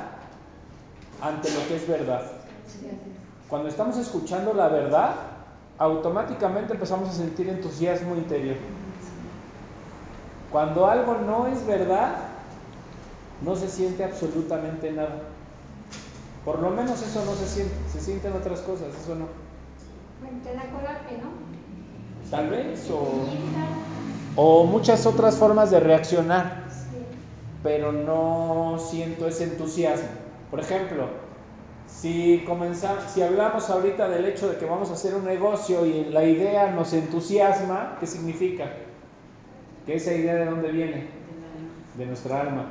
[1.21, 2.21] ante lo que es verdad.
[3.49, 5.15] Cuando estamos escuchando la verdad,
[5.77, 8.55] automáticamente empezamos a sentir entusiasmo interior.
[10.51, 12.15] Cuando algo no es verdad,
[13.43, 15.28] no se siente absolutamente nada.
[16.49, 19.27] Por lo menos eso no se siente, se sienten otras cosas, eso no.
[20.19, 21.29] Bueno, te da coraje, ¿no?
[22.31, 23.27] Tal vez, o
[24.35, 26.63] o muchas otras formas de reaccionar,
[27.61, 30.07] pero no siento ese entusiasmo.
[30.49, 31.09] Por ejemplo,
[31.85, 36.05] si, comenzamos, si hablamos ahorita del hecho de que vamos a hacer un negocio y
[36.05, 38.71] la idea nos entusiasma, ¿qué significa?
[39.85, 41.09] Que esa idea de dónde viene?
[41.95, 42.69] De nuestra alma.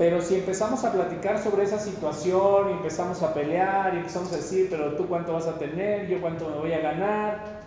[0.00, 4.36] Pero si empezamos a platicar sobre esa situación y empezamos a pelear y empezamos a
[4.36, 7.60] decir, pero tú cuánto vas a tener, yo cuánto me voy a ganar,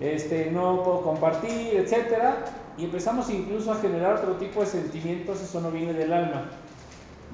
[0.00, 2.36] este, no puedo compartir, etcétera,
[2.78, 6.44] y empezamos incluso a generar otro tipo de sentimientos, eso no viene del alma,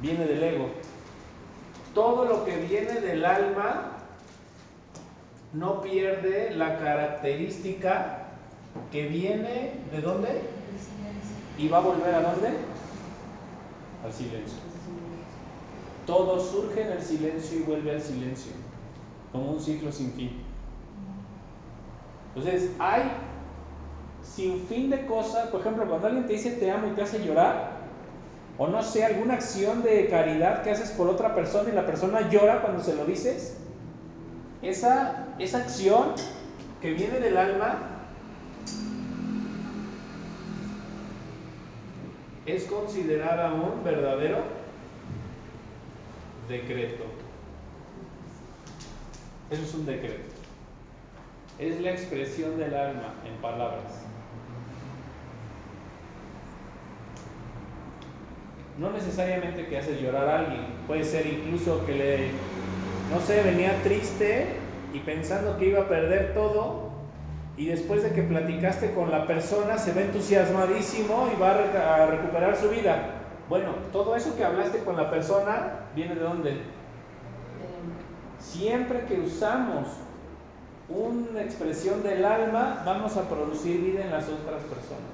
[0.01, 0.67] viene del ego.
[1.95, 3.99] Todo lo que viene del alma
[5.53, 8.25] no pierde la característica
[8.91, 10.41] que viene de dónde?
[11.57, 12.49] Y va a volver a dónde?
[14.05, 14.59] Al silencio.
[16.07, 18.53] Todo surge en el silencio y vuelve al silencio,
[19.31, 20.43] como un ciclo sin fin.
[22.35, 23.03] Entonces, hay
[24.23, 27.25] sin fin de cosas, por ejemplo, cuando alguien te dice te amo y te hace
[27.25, 27.83] llorar,
[28.59, 32.29] o no sé, alguna acción de caridad que haces por otra persona y la persona
[32.29, 33.57] llora cuando se lo dices,
[34.63, 36.15] esa, esa acción
[36.81, 37.91] que viene del alma
[42.47, 44.38] es considerada un verdadero
[46.49, 47.05] decreto.
[49.51, 50.32] Eso es un decreto.
[51.59, 54.03] Es la expresión del alma en palabras.
[58.78, 62.30] No necesariamente que hace llorar a alguien, puede ser incluso que le,
[63.11, 64.47] no sé, venía triste
[64.95, 66.91] y pensando que iba a perder todo
[67.57, 72.57] y después de que platicaste con la persona se ve entusiasmadísimo y va a, recuperar
[72.57, 73.11] su vida.
[73.49, 76.63] Bueno, todo eso que hablaste con la persona viene de dónde?
[78.39, 79.89] Siempre que usamos
[80.89, 85.13] una expresión del alma, vamos a producir vida en las otras personas.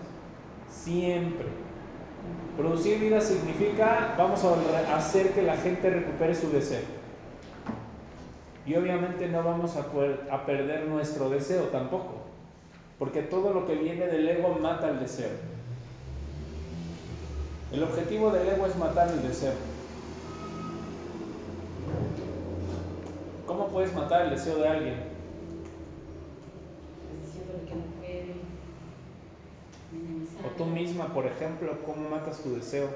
[0.71, 1.47] Siempre.
[2.57, 6.83] Producir vida significa, vamos a hacer que la gente recupere su deseo.
[8.65, 9.87] Y obviamente no vamos a,
[10.35, 12.28] a perder nuestro deseo tampoco.
[12.99, 15.31] Porque todo lo que viene del ego mata el deseo.
[17.73, 19.53] El objetivo del ego es matar el deseo.
[23.47, 24.95] ¿Cómo puedes matar el deseo de alguien?
[27.25, 28.35] Diciéndole que no puede.
[30.47, 32.89] O tú misma, por ejemplo, ¿cómo matas tu deseo?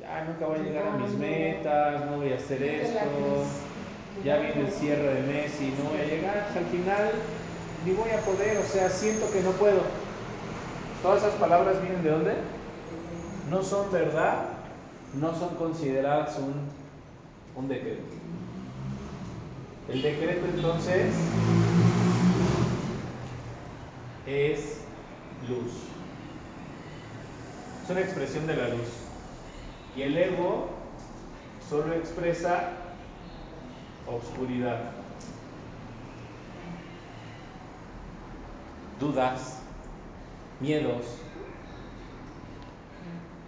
[0.00, 3.00] Ya nunca voy a llegar a mis metas, no voy a hacer esto,
[4.24, 7.10] ya viene el cierre de mes y no voy a llegar, pues al final
[7.84, 9.80] ni voy a poder, o sea, siento que no puedo.
[11.02, 12.34] Todas esas palabras vienen de dónde?
[13.50, 14.48] No son verdad,
[15.14, 16.54] no son consideradas un,
[17.56, 18.02] un decreto.
[19.88, 21.14] El decreto entonces
[24.26, 24.60] es
[25.48, 25.72] luz.
[27.82, 28.88] Es una expresión de la luz.
[29.96, 30.68] Y el ego
[31.68, 32.70] solo expresa
[34.06, 34.99] obscuridad.
[39.00, 39.56] Dudas,
[40.60, 41.06] miedos,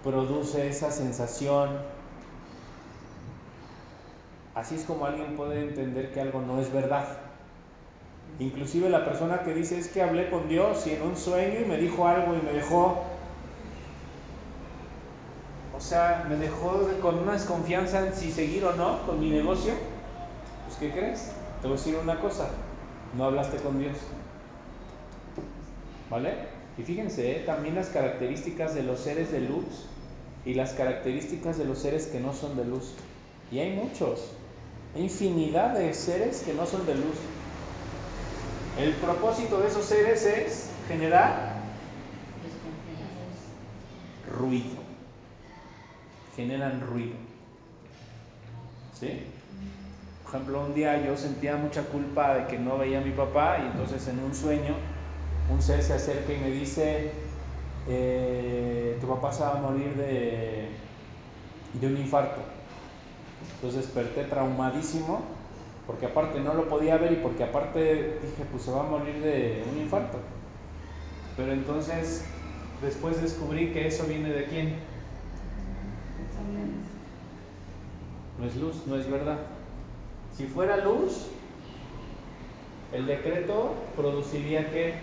[0.02, 1.68] produce esa sensación.
[4.54, 7.06] Así es como alguien puede entender que algo no es verdad.
[8.38, 11.64] Inclusive la persona que dice es que hablé con Dios y en un sueño y
[11.66, 13.02] me dijo algo y me dejó,
[15.76, 19.74] o sea, me dejó con una desconfianza en si seguir o no con mi negocio.
[20.66, 21.30] Pues ¿qué crees?
[21.60, 22.48] Te voy a decir una cosa,
[23.16, 23.98] no hablaste con Dios.
[26.12, 26.34] ¿Vale?
[26.76, 27.42] Y fíjense, ¿eh?
[27.46, 29.86] también las características de los seres de luz
[30.44, 32.92] y las características de los seres que no son de luz.
[33.50, 34.30] Y hay muchos,
[34.94, 37.16] infinidad de seres que no son de luz.
[38.78, 41.54] El propósito de esos seres es generar
[44.38, 44.82] ruido.
[46.36, 47.14] Generan ruido.
[49.00, 49.22] ¿Sí?
[50.24, 53.60] Por ejemplo, un día yo sentía mucha culpa de que no veía a mi papá
[53.62, 54.74] y entonces en un sueño
[55.50, 57.10] un ser se acerca y me dice,
[57.88, 60.68] eh, tu papá se va a morir de,
[61.74, 62.40] de un infarto.
[63.56, 65.22] Entonces desperté traumadísimo
[65.86, 69.20] porque aparte no lo podía ver y porque aparte dije, pues se va a morir
[69.20, 70.18] de un infarto.
[71.36, 72.24] Pero entonces
[72.82, 74.76] después descubrí que eso viene de quién.
[78.38, 79.38] No es luz, no es verdad.
[80.36, 81.28] Si fuera luz,
[82.92, 84.94] el decreto produciría que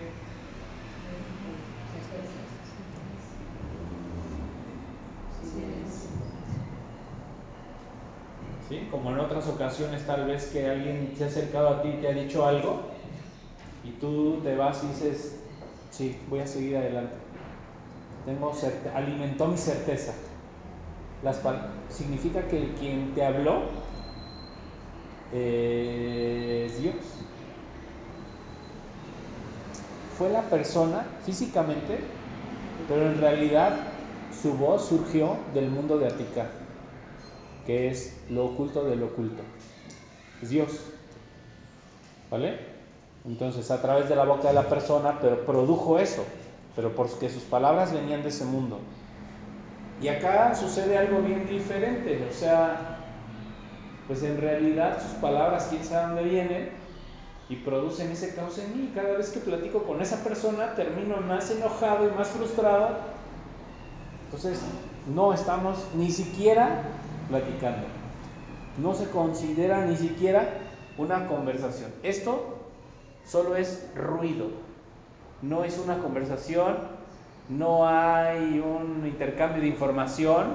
[8.90, 12.08] Como en otras ocasiones tal vez que alguien se ha acercado a ti y te
[12.08, 12.82] ha dicho algo
[13.82, 15.34] y tú te vas y dices,
[15.90, 17.14] sí, voy a seguir adelante.
[18.24, 18.52] Tengo
[18.94, 20.12] alimentó mi certeza.
[21.88, 23.62] Significa que quien te habló
[25.32, 26.94] eh, es Dios.
[30.16, 31.98] Fue la persona físicamente,
[32.88, 33.74] pero en realidad
[34.30, 36.50] su voz surgió del mundo de Atica,
[37.66, 39.42] que es lo oculto del oculto.
[40.42, 40.80] Es Dios.
[42.30, 42.58] ¿Vale?
[43.26, 46.24] Entonces, a través de la boca de la persona, pero produjo eso,
[46.74, 48.78] pero porque sus palabras venían de ese mundo.
[50.00, 52.98] Y acá sucede algo bien diferente, o sea,
[54.06, 56.70] pues en realidad sus palabras, quién sabe dónde vienen,
[57.50, 58.92] y producen ese caos en mí.
[58.94, 62.96] Cada vez que platico con esa persona, termino más enojado y más frustrado.
[64.26, 64.60] Entonces,
[65.12, 66.84] no estamos ni siquiera
[67.30, 67.86] platicando.
[68.78, 70.48] No se considera ni siquiera
[70.98, 71.90] una conversación.
[72.02, 72.58] Esto
[73.24, 74.48] solo es ruido.
[75.42, 76.76] No es una conversación,
[77.48, 80.48] no hay un intercambio de información,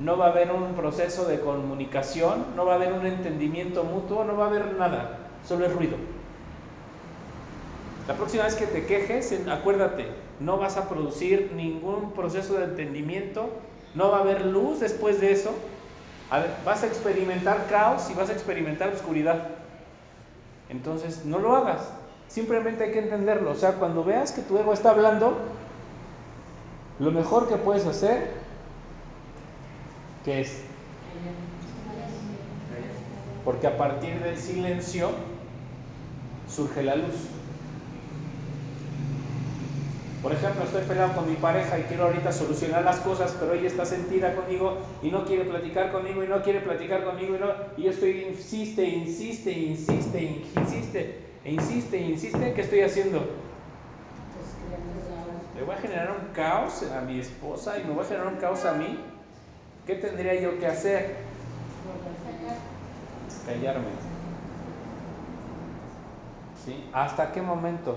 [0.00, 4.24] no va a haber un proceso de comunicación, no va a haber un entendimiento mutuo,
[4.24, 5.96] no va a haber nada, solo es ruido.
[8.08, 10.06] La próxima vez que te quejes, acuérdate,
[10.40, 13.50] no vas a producir ningún proceso de entendimiento,
[13.94, 15.52] no va a haber luz después de eso,
[16.64, 19.48] vas a experimentar caos y vas a experimentar oscuridad.
[20.68, 21.80] Entonces, no lo hagas.
[22.28, 23.50] Simplemente hay que entenderlo.
[23.50, 25.36] O sea, cuando veas que tu ego está hablando,
[27.00, 28.30] lo mejor que puedes hacer,
[30.24, 30.62] ¿qué es?
[33.44, 35.10] Porque a partir del silencio
[36.48, 37.39] surge la luz.
[40.22, 43.68] Por ejemplo, estoy peleado con mi pareja y quiero ahorita solucionar las cosas, pero ella
[43.68, 47.46] está sentida conmigo y no quiere platicar conmigo y no quiere platicar conmigo y, no,
[47.78, 50.22] yo estoy, insiste, insiste, insiste,
[50.56, 53.20] insiste, insiste, insiste, ¿qué estoy haciendo?
[55.56, 58.38] Le voy a generar un caos a mi esposa y me voy a generar un
[58.38, 58.98] caos a mí.
[59.86, 61.16] ¿Qué tendría yo que hacer?
[63.46, 63.88] Callarme.
[66.92, 67.96] ¿Hasta qué momento?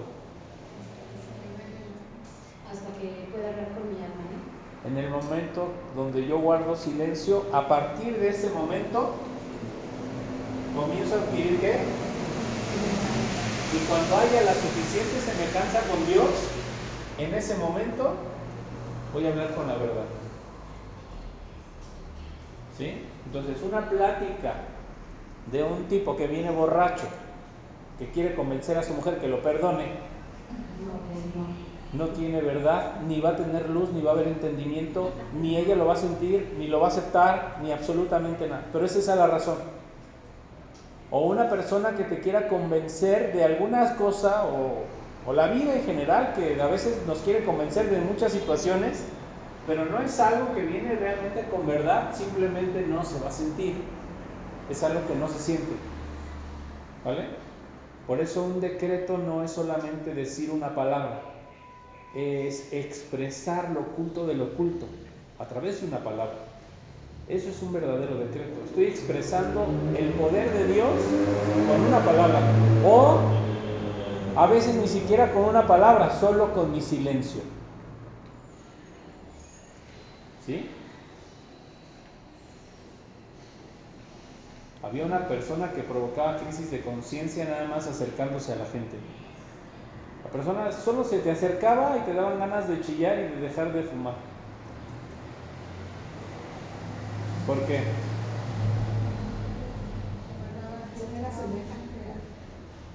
[2.74, 4.24] Hasta que pueda hablar con mi alma.
[4.86, 9.14] En el momento donde yo guardo silencio, a partir de ese momento
[10.76, 11.80] comienzo a adquirir qué?
[13.72, 16.50] Y cuando haya la suficiente semejanza con Dios,
[17.18, 18.14] en ese momento
[19.14, 20.06] voy a hablar con la verdad.
[22.78, 23.04] ¿Sí?
[23.28, 24.56] Entonces, una plática
[25.52, 27.06] de un tipo que viene borracho,
[28.00, 29.86] que quiere convencer a su mujer que lo perdone,
[31.94, 35.76] no tiene verdad, ni va a tener luz, ni va a haber entendimiento, ni ella
[35.76, 38.66] lo va a sentir, ni lo va a aceptar, ni absolutamente nada.
[38.74, 39.58] Pero esa es la razón.
[41.12, 44.86] O una persona que te quiera convencer de alguna cosa, o,
[45.30, 49.04] o la vida en general, que a veces nos quiere convencer de muchas situaciones,
[49.68, 53.76] pero no es algo que viene realmente con verdad, simplemente no se va a sentir.
[54.70, 55.74] Es algo que no se siente.
[57.06, 57.28] ¿Vale?
[58.08, 61.22] Por eso un decreto no es solamente decir una palabra,
[62.16, 64.86] es expresar lo oculto del oculto
[65.40, 66.36] a través de una palabra.
[67.28, 68.54] Eso es un verdadero decreto.
[68.66, 69.66] Estoy expresando
[69.98, 70.92] el poder de Dios
[71.68, 72.42] con una palabra.
[72.86, 73.20] O
[74.36, 77.42] a veces ni siquiera con una palabra, solo con mi silencio.
[80.46, 80.70] ¿Sí?
[84.84, 88.98] Había una persona que provocaba crisis de conciencia nada más acercándose a la gente.
[90.24, 93.74] La persona solo se te acercaba y te daban ganas de chillar y de dejar
[93.74, 94.16] de fumar.
[97.46, 97.84] ¿Por qué?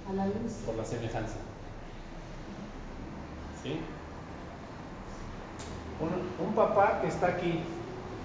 [0.08, 0.52] A, la luz.
[0.64, 1.36] Por la semejanza.
[3.62, 3.78] ¿Sí?
[6.00, 7.60] Un, un papá que está aquí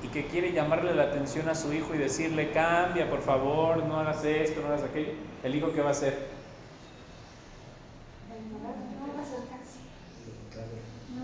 [0.03, 3.99] y que quiere llamarle la atención a su hijo y decirle, cambia, por favor, no
[3.99, 5.11] hagas esto, no hagas aquello,
[5.43, 6.42] el hijo qué va a hacer?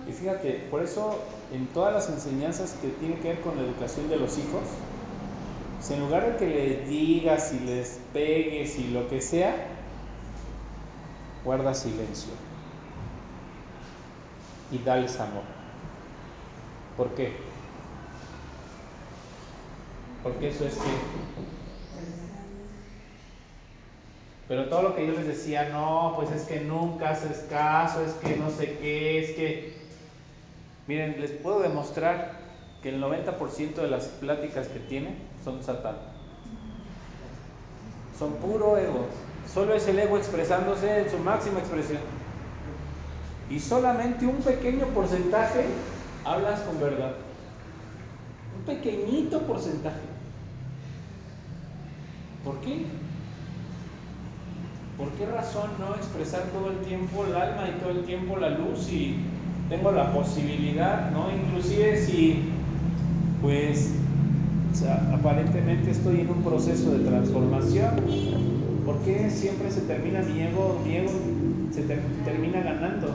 [0.10, 1.20] Y fíjate, por eso
[1.54, 4.64] en todas las enseñanzas que tienen que ver con la educación de los hijos,
[5.80, 9.56] si en lugar de que les digas y les pegues y lo que sea,
[11.46, 12.34] guarda silencio
[14.72, 15.44] y dales amor.
[16.98, 17.34] ¿Por qué?
[20.24, 20.90] Porque eso es que...
[24.48, 28.14] Pero todo lo que yo les decía, no, pues es que nunca haces caso, es
[28.14, 29.79] que no sé qué, es que...
[30.90, 32.32] Miren, les puedo demostrar
[32.82, 35.98] que el 90% de las pláticas que tiene son satán.
[38.18, 39.06] Son puro ego.
[39.54, 42.02] Solo es el ego expresándose en su máxima expresión.
[43.52, 45.66] Y solamente un pequeño porcentaje
[46.26, 47.12] hablas con verdad.
[48.58, 50.00] Un pequeñito porcentaje.
[52.44, 52.88] ¿Por qué?
[54.98, 58.50] ¿Por qué razón no expresar todo el tiempo el alma y todo el tiempo la
[58.50, 59.29] luz y
[59.70, 61.28] tengo la posibilidad, ¿no?
[61.32, 62.50] Inclusive si,
[63.42, 63.94] pues,
[65.14, 67.90] aparentemente estoy en un proceso de transformación,
[68.86, 70.80] ¿por qué siempre se termina mi ego,
[71.72, 73.08] se termina ganando?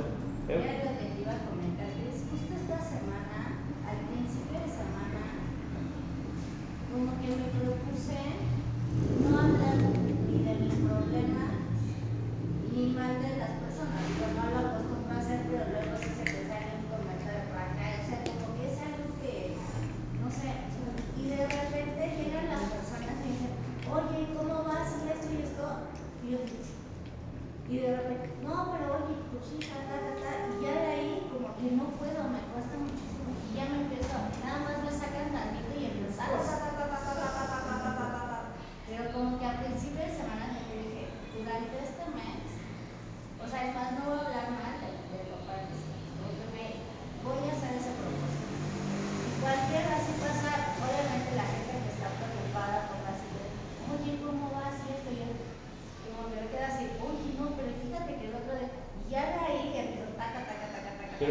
[0.46, 5.22] lo que te iba a comentar, Cris, justo esta semana, al principio de semana,
[6.92, 8.20] como que me propuse
[9.24, 9.76] no hablar
[10.30, 11.58] ni de mis problemas
[12.70, 14.04] ni mal de las personas.
[14.04, 17.58] Digo, no lo acostumbro a hacer, pero luego sí se te sale un comentario por
[17.58, 17.84] acá.
[17.98, 19.34] O sea, como que es algo que,
[20.20, 20.50] no sé,
[21.18, 23.52] y de repente llegan las personas y dicen,
[23.88, 24.92] oye, ¿cómo vas?
[25.00, 25.66] Y esto y esto.
[26.20, 26.64] Y yo digo,
[27.64, 30.30] y de repente, no, pero oye, tu hija, ta, ta, ta.
[30.52, 30.94] Y ya de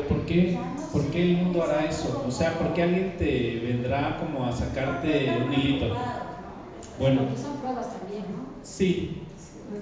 [0.07, 2.22] ¿por qué, Ya no ¿por sé, qué el mundo hará están eso?
[2.22, 5.87] O sea, ¿por qué alguien te vendrá como a sacarte un hilito?
[6.99, 8.63] Bueno, Porque son pruebas también, ¿no?
[8.63, 9.27] sí,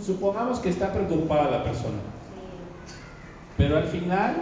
[0.06, 2.76] supongamos que está preocupada la persona, Sí.
[3.58, 4.34] pero al final,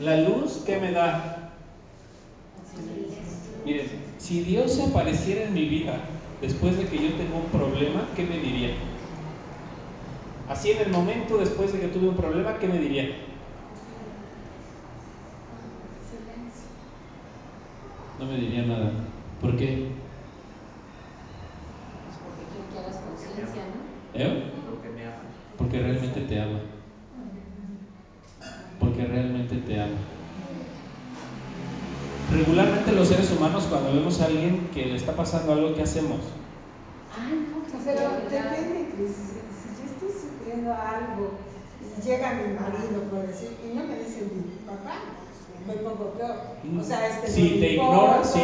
[0.00, 1.38] la luz, ¿qué me da?
[3.64, 3.86] Miren,
[4.18, 6.00] si Dios se apareciera en mi vida
[6.40, 8.70] después de que yo tengo un problema, ¿qué me diría?
[10.46, 13.06] Así en el momento después de que tuve un problema, ¿qué me diría?
[16.10, 16.68] Silencio.
[18.22, 18.92] No me diría nada.
[19.40, 19.90] ¿Por qué?
[22.06, 23.82] Pues porque quiere que hagas conciencia, ¿no?
[24.14, 24.44] ¿Eh?
[24.70, 25.26] Porque me ama.
[25.58, 26.60] Porque realmente te ama.
[28.78, 29.98] Porque realmente te ama.
[32.30, 36.20] Regularmente los seres humanos cuando vemos a alguien que le está pasando algo, ¿qué hacemos?
[37.18, 41.40] Ay, no, Pero depende, Cris, si, si yo estoy sufriendo algo
[41.82, 45.21] y llega mi marido, por decir, y no me dice mi papá,
[45.66, 46.36] me pongo peor.
[46.80, 48.40] O sea, es que Si no te ignora, sí.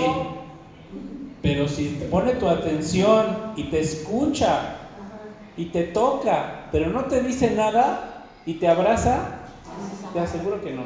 [1.42, 4.76] Pero si te pone tu atención y te escucha Ajá.
[5.56, 9.44] y te toca, pero no te dice nada y te abraza,
[10.12, 10.82] te aseguro que no.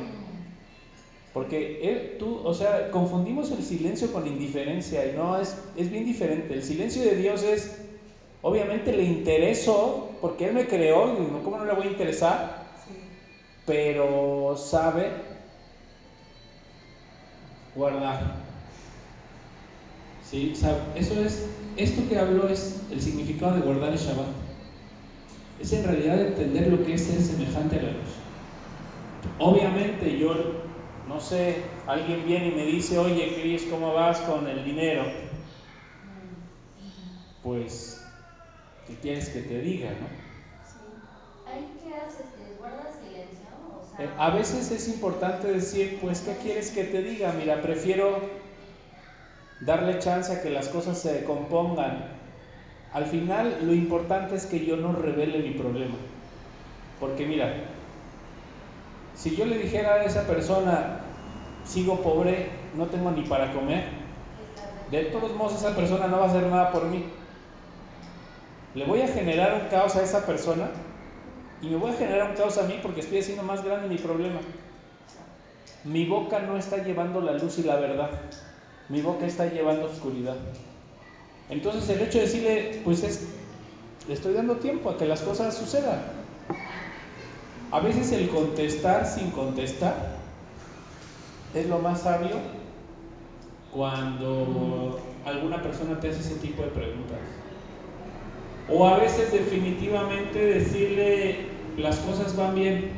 [1.33, 6.05] Porque él, tú, o sea, confundimos el silencio con indiferencia y no es, es bien
[6.05, 6.53] diferente.
[6.53, 7.75] El silencio de Dios es,
[8.43, 12.67] obviamente le intereso porque Él me creó y ¿cómo no le voy a interesar?
[12.87, 12.95] Sí.
[13.65, 15.32] Pero sabe
[17.75, 18.43] guardar.
[20.23, 21.45] Sí, sabe, eso es,
[21.77, 24.27] esto que hablo es el significado de guardar el Shabbat.
[25.61, 28.23] Es en realidad entender lo que es ser semejante a la luz.
[29.39, 30.35] Obviamente yo,
[31.09, 31.57] no sé,
[31.87, 35.05] alguien viene y me dice, oye Cris, ¿cómo vas con el dinero?
[37.43, 38.01] Pues,
[38.87, 40.07] ¿qué quieres que te diga, no?
[41.51, 42.27] ¿Ahí qué haces?
[42.37, 43.49] ¿Que guardas silencio?
[43.69, 47.33] O sea, Eh, a veces es importante decir, pues, ¿qué quieres que te diga?
[47.33, 48.21] Mira, prefiero
[49.61, 52.05] darle chance a que las cosas se compongan.
[52.93, 55.95] Al final, lo importante es que yo no revele mi problema.
[57.01, 57.53] Porque mira,
[59.15, 61.01] si yo le dijera a esa persona,
[61.65, 63.85] sigo pobre, no tengo ni para comer,
[64.91, 67.05] de todos modos esa persona no va a hacer nada por mí.
[68.75, 70.71] Le voy a generar un caos a esa persona
[71.63, 73.97] y me voy a generar un caos a mí porque estoy haciendo más grande mi
[73.97, 74.41] problema.
[75.85, 78.11] Mi boca no está llevando la luz y la verdad.
[78.89, 80.37] Mi boca está llevando oscuridad.
[81.49, 83.29] Entonces el hecho de decirle, pues es,
[84.09, 86.03] le estoy dando tiempo a que las cosas sucedan.
[87.71, 90.17] A veces el contestar sin contestar
[91.55, 92.37] es lo más sabio
[93.73, 97.19] cuando alguna persona te hace ese tipo de preguntas.
[98.69, 102.91] O a veces definitivamente decirle las cosas van bien.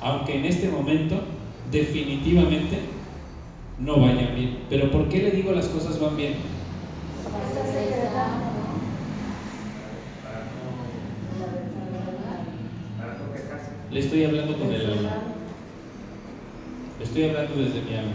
[0.00, 1.22] Aunque en este momento
[1.70, 2.80] definitivamente
[3.78, 4.58] no vayan bien.
[4.68, 6.34] Pero ¿por qué le digo las cosas van bien?
[13.90, 15.10] Le estoy hablando con el alma.
[16.98, 18.12] Le estoy hablando desde mi alma.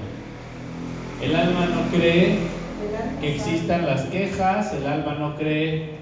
[1.21, 2.37] El alma no cree
[3.21, 5.99] que existan las quejas, el alma no cree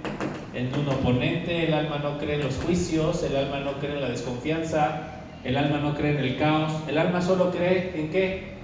[0.58, 4.01] en un oponente, el alma no cree en los juicios, el alma no cree en
[4.01, 5.01] la desconfianza,
[5.43, 8.58] el alma no cree en el caos, el alma solo cree en qué?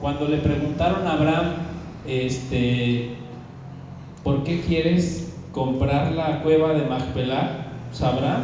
[0.00, 1.54] Cuando le preguntaron a Abraham,
[2.06, 3.10] este,
[4.24, 7.66] ¿por qué quieres comprar la cueva de Macpelá?
[7.90, 8.42] Pues Abraham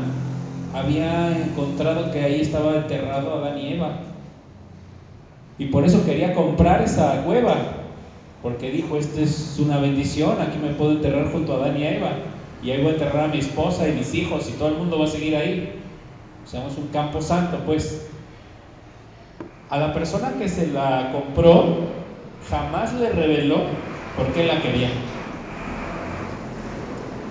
[0.72, 3.90] había encontrado que ahí estaba enterrado Adán y Eva.
[5.58, 7.83] Y por eso quería comprar esa cueva,
[8.44, 11.96] porque dijo, esta es una bendición, aquí me puedo enterrar junto a Adán y a
[11.96, 12.10] Eva,
[12.62, 14.98] y ahí voy a enterrar a mi esposa y mis hijos, y todo el mundo
[14.98, 15.80] va a seguir ahí.
[16.44, 18.06] O sea, es un campo santo, pues.
[19.70, 21.86] A la persona que se la compró,
[22.50, 23.60] jamás le reveló
[24.14, 24.90] por qué la quería.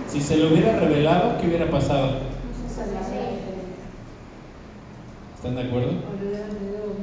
[0.07, 2.17] Si se lo hubiera revelado, ¿qué hubiera pasado?
[5.35, 5.91] ¿Están de acuerdo?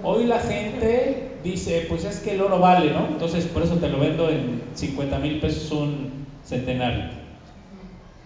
[0.02, 3.06] Hoy la gente dice, pues es que el oro vale, ¿no?
[3.08, 7.04] Entonces por eso te lo vendo en 50 mil pesos un centenario.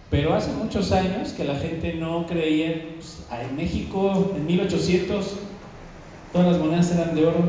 [0.09, 5.35] Pero hace muchos años que la gente no creía, pues, en México en 1800
[6.31, 7.43] todas las monedas eran de oro.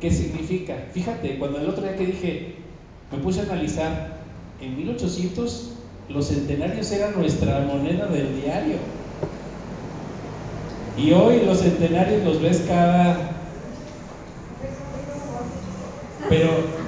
[0.00, 0.76] ¿Qué significa?
[0.92, 2.56] Fíjate, cuando el otro día que dije,
[3.12, 4.16] me puse a analizar,
[4.60, 5.72] en 1800
[6.08, 8.76] los centenarios eran nuestra moneda del diario.
[10.96, 13.30] Y hoy los centenarios los ves cada...
[16.28, 16.82] Pero.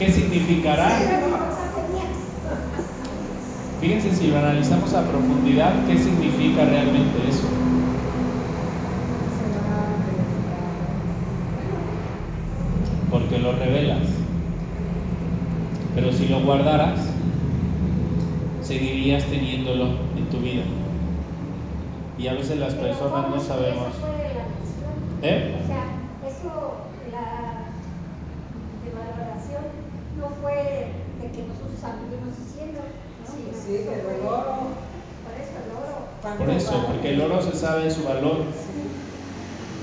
[0.00, 0.98] ¿qué significará?
[3.82, 7.46] Fíjense si lo analizamos a profundidad, ¿qué significa realmente eso?
[13.10, 14.08] Porque lo revelas.
[15.94, 17.00] Pero si lo guardaras,
[18.62, 19.84] seguirías teniéndolo
[20.16, 20.62] en tu vida.
[22.20, 23.88] Y a veces las personas ¿cómo no sabemos.
[23.88, 24.92] eso fue la nación?
[25.22, 25.56] ¿Eh?
[25.56, 25.84] O sea,
[26.28, 26.52] eso,
[27.10, 27.64] la
[28.84, 29.64] devaloración
[30.20, 30.92] no fue
[31.22, 33.24] de que nosotros anduvimos diciendo, ¿no?
[33.24, 34.76] Sí, Sino sí, pero el oro.
[35.24, 35.96] Por eso el oro.
[36.20, 36.84] ¿cuánto Por eso, vale?
[36.88, 38.44] porque el oro se sabe su valor.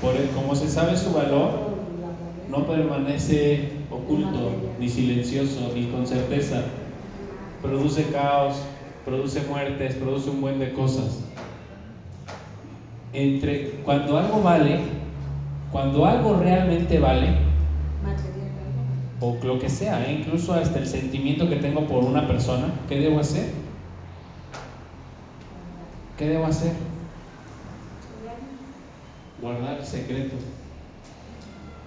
[0.00, 1.50] Por, e, como se sabe su valor,
[2.48, 6.62] no permanece oculto, ni silencioso, ni con certeza.
[7.62, 8.62] Produce caos,
[9.04, 11.24] produce muertes, produce un buen de cosas.
[13.12, 14.80] Entre cuando algo vale,
[15.72, 17.32] cuando algo realmente vale,
[19.20, 20.20] o lo que sea, ¿eh?
[20.20, 23.46] incluso hasta el sentimiento que tengo por una persona, ¿qué debo hacer?
[26.16, 26.72] ¿Qué debo hacer?
[29.40, 30.36] Guardar el secreto.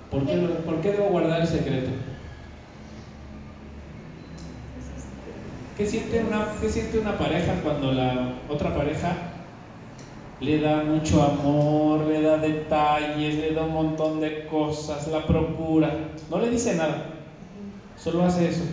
[0.09, 1.91] ¿Por qué, ¿Por qué debo guardar el secreto?
[5.77, 9.30] ¿Qué siente, una, ¿Qué siente una pareja cuando la otra pareja
[10.41, 16.09] le da mucho amor, le da detalles, le da un montón de cosas, la procura?
[16.29, 17.05] No le dice nada,
[17.95, 18.63] solo hace eso.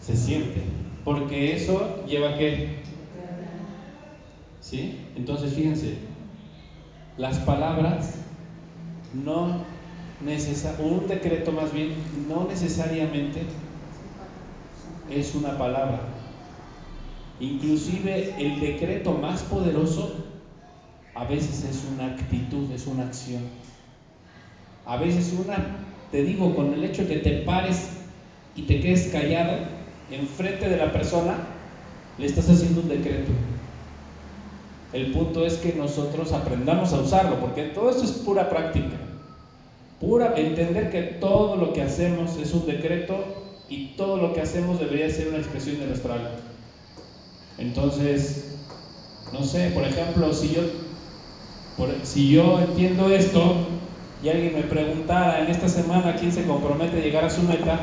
[0.00, 0.62] Se siente,
[1.04, 2.82] porque eso lleva a qué?
[4.60, 5.06] ¿Sí?
[5.14, 5.98] Entonces fíjense,
[7.16, 8.14] las palabras
[9.24, 9.64] no
[10.20, 11.94] necesariamente, un decreto más bien,
[12.28, 13.42] no necesariamente
[15.10, 16.11] es una palabra.
[17.42, 20.14] Inclusive el decreto más poderoso
[21.12, 23.42] a veces es una actitud, es una acción.
[24.86, 25.56] A veces una,
[26.12, 27.88] te digo, con el hecho que te pares
[28.54, 29.58] y te quedes callado
[30.12, 31.34] enfrente de la persona,
[32.16, 33.32] le estás haciendo un decreto.
[34.92, 38.98] El punto es que nosotros aprendamos a usarlo, porque todo esto es pura práctica.
[39.98, 43.16] Pura entender que todo lo que hacemos es un decreto
[43.68, 46.51] y todo lo que hacemos debería ser una expresión de nuestra alma.
[47.56, 48.44] Entonces,
[49.30, 50.62] no sé, por ejemplo, si yo
[51.76, 53.56] por- si yo entiendo esto
[54.20, 57.82] y alguien me preguntara en esta semana quién se compromete a llegar a su meta,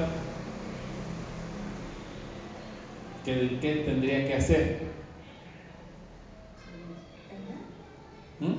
[3.23, 4.69] ¿qué, qué tendría que hacer?
[8.39, 8.55] ¿Mm?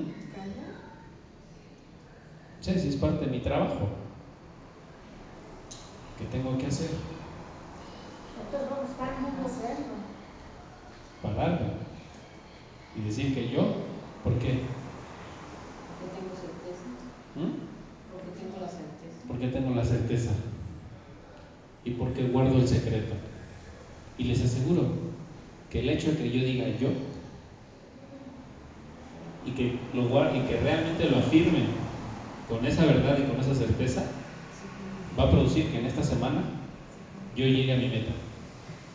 [2.61, 3.91] Sí, sí, es parte de mi trabajo.
[6.15, 7.01] ¿Qué tengo que hacer?
[8.35, 9.43] Nosotros vamos parando.
[9.43, 10.10] Hacerlo.
[11.23, 11.67] Pararme
[12.97, 13.67] y decir que yo,
[14.25, 14.55] ¿por qué?
[15.99, 16.87] Porque tengo certeza.
[17.35, 17.51] ¿Mm?
[18.13, 19.21] Porque tengo la certeza.
[19.29, 20.31] Porque tengo la certeza
[21.85, 23.15] y porque guardo el secreto.
[24.19, 24.87] Y les aseguro
[25.71, 26.91] que el hecho de que yo diga yo
[29.47, 31.65] y que, lo guar- y que realmente lo afirme
[32.49, 34.03] con esa verdad y con esa certeza,
[35.19, 36.43] va a producir que en esta semana
[37.37, 38.13] yo llegue a mi meta.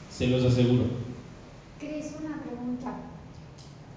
[0.10, 0.84] Se los aseguro.
[1.80, 2.94] Cris, una pregunta.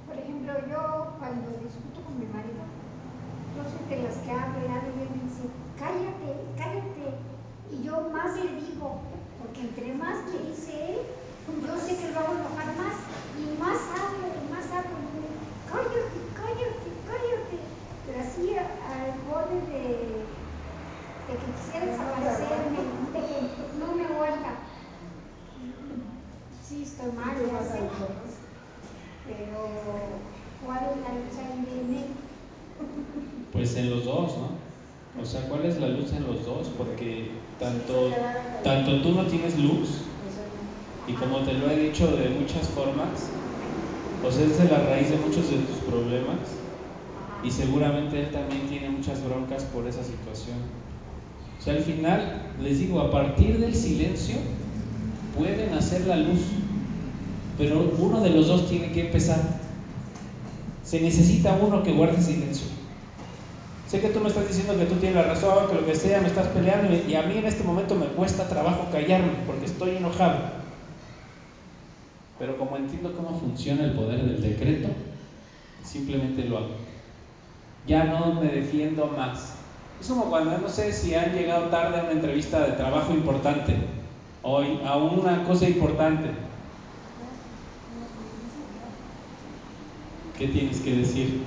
[0.07, 2.65] Por ejemplo, yo cuando discuto con mi marido,
[3.55, 5.43] yo soy de las que hablo y hablo y él me dice,
[5.79, 7.13] cállate, cállate.
[7.71, 8.97] Y yo más le digo,
[9.39, 10.97] porque entre más me dice él,
[11.67, 12.95] yo sé que lo hago enojar más
[13.37, 17.57] y más hablo y más hablo y yo le digo, cállate, cállate, cállate.
[18.07, 20.25] Pero así a- al borde de,
[21.29, 22.79] de que quisiera De no te desaparecerme,
[23.13, 24.53] de que no me aguanta.
[26.65, 28.39] Sí, estoy mal, Tú ya vas sé, al conoce.
[29.27, 29.69] pero
[30.65, 32.05] ¿cuál es la luz ahí de en él?
[33.53, 34.49] Pues en los dos, ¿no?
[35.21, 36.69] O sea, ¿cuál es la luz en los dos?
[36.77, 38.11] Porque tanto,
[38.63, 40.03] tanto tú no tienes luz,
[41.07, 43.31] y como te lo he dicho de muchas formas,
[44.23, 46.37] o sea, es la raíz de muchos de tus problemas,
[47.43, 50.59] y seguramente él también tiene muchas broncas por esa situación.
[51.59, 54.35] O sea, al final, les digo, a partir del silencio
[55.39, 56.41] pueden hacer la luz,
[57.57, 59.41] pero uno de los dos tiene que empezar.
[60.85, 62.67] Se necesita uno que guarde silencio.
[63.87, 66.21] Sé que tú me estás diciendo que tú tienes la razón, que lo que sea,
[66.21, 69.97] me estás peleando y a mí en este momento me cuesta trabajo callarme porque estoy
[69.97, 70.58] enojado.
[72.39, 74.89] Pero como entiendo cómo funciona el poder del decreto,
[75.83, 76.69] simplemente lo hago.
[77.87, 79.55] Ya no me defiendo más.
[80.01, 83.75] Es como cuando no sé si han llegado tarde a una entrevista de trabajo importante
[84.43, 86.31] o a una cosa importante.
[90.39, 91.41] ¿Qué tienes que decir?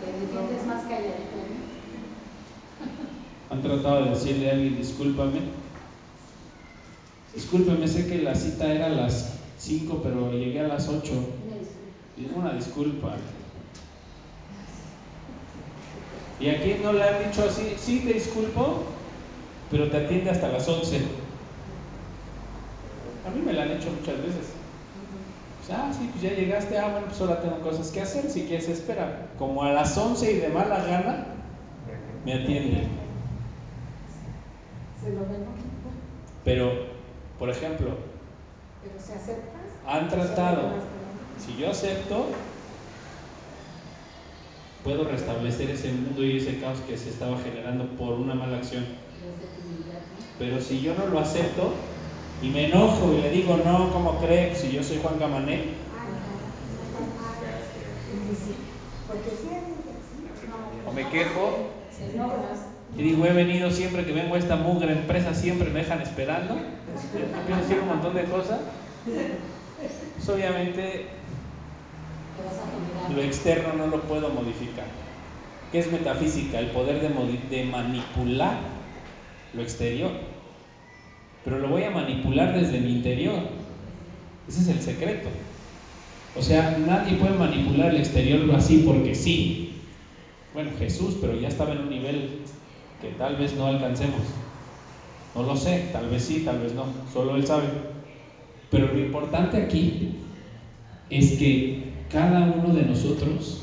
[0.00, 1.36] Te defiendes más calladito.
[3.48, 5.65] ¿Han tratado de decirle a alguien discúlpame?
[7.36, 11.12] Discúlpeme, sé que la cita era a las 5, pero llegué a las 8.
[11.12, 12.38] Una disculpa.
[12.38, 13.16] Una disculpa.
[16.40, 17.74] ¿Y a quién no le han dicho así?
[17.78, 18.84] Sí, te disculpo,
[19.70, 20.96] pero te atiende hasta las 11.
[23.26, 24.46] A mí me la han hecho muchas veces.
[25.58, 26.78] Pues, ah, sí, pues ya llegaste.
[26.78, 28.30] Ah, bueno, pues ahora tengo cosas que hacer.
[28.30, 29.28] Si quieres, espera.
[29.38, 31.26] Como a las 11 y de mala gana,
[32.24, 32.88] me atienden.
[35.02, 35.54] Se lo ganó.
[36.42, 36.95] Pero,
[37.38, 37.88] por ejemplo,
[38.82, 39.62] Pero si aceptas.
[39.86, 40.70] han tratado.
[41.38, 42.26] Si yo acepto,
[44.82, 48.86] puedo restablecer ese mundo y ese caos que se estaba generando por una mala acción.
[50.38, 51.72] Pero si yo no lo acepto
[52.42, 54.50] y me enojo y le digo, no, ¿cómo crees?
[54.50, 55.74] Pues si yo soy Juan Camané,
[60.86, 61.70] o me quejo.
[62.96, 66.54] Y digo, he venido siempre que vengo a esta mugre empresa, siempre me dejan esperando,
[66.54, 68.60] empiezo decir un montón de cosas,
[70.14, 71.06] pues obviamente
[73.14, 74.86] lo externo no lo puedo modificar.
[75.72, 76.58] ¿Qué es metafísica?
[76.58, 78.56] El poder de, de manipular
[79.52, 80.12] lo exterior.
[81.44, 83.40] Pero lo voy a manipular desde mi interior.
[84.48, 85.28] Ese es el secreto.
[86.36, 89.74] O sea, nadie puede manipular el exterior así porque sí.
[90.54, 92.40] Bueno, Jesús, pero ya estaba en un nivel
[93.00, 94.22] que tal vez no alcancemos.
[95.34, 96.84] No lo sé, tal vez sí, tal vez no.
[97.12, 97.68] Solo Él sabe.
[98.70, 100.14] Pero lo importante aquí
[101.10, 103.62] es que cada uno de nosotros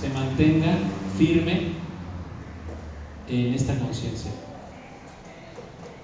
[0.00, 0.78] se mantenga
[1.18, 1.60] firme
[3.28, 4.30] en esta conciencia.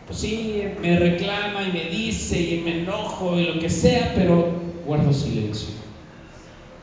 [0.06, 4.52] Pues sí, me reclama y me dice y me enojo y lo que sea, pero
[4.84, 5.74] guardo silencio.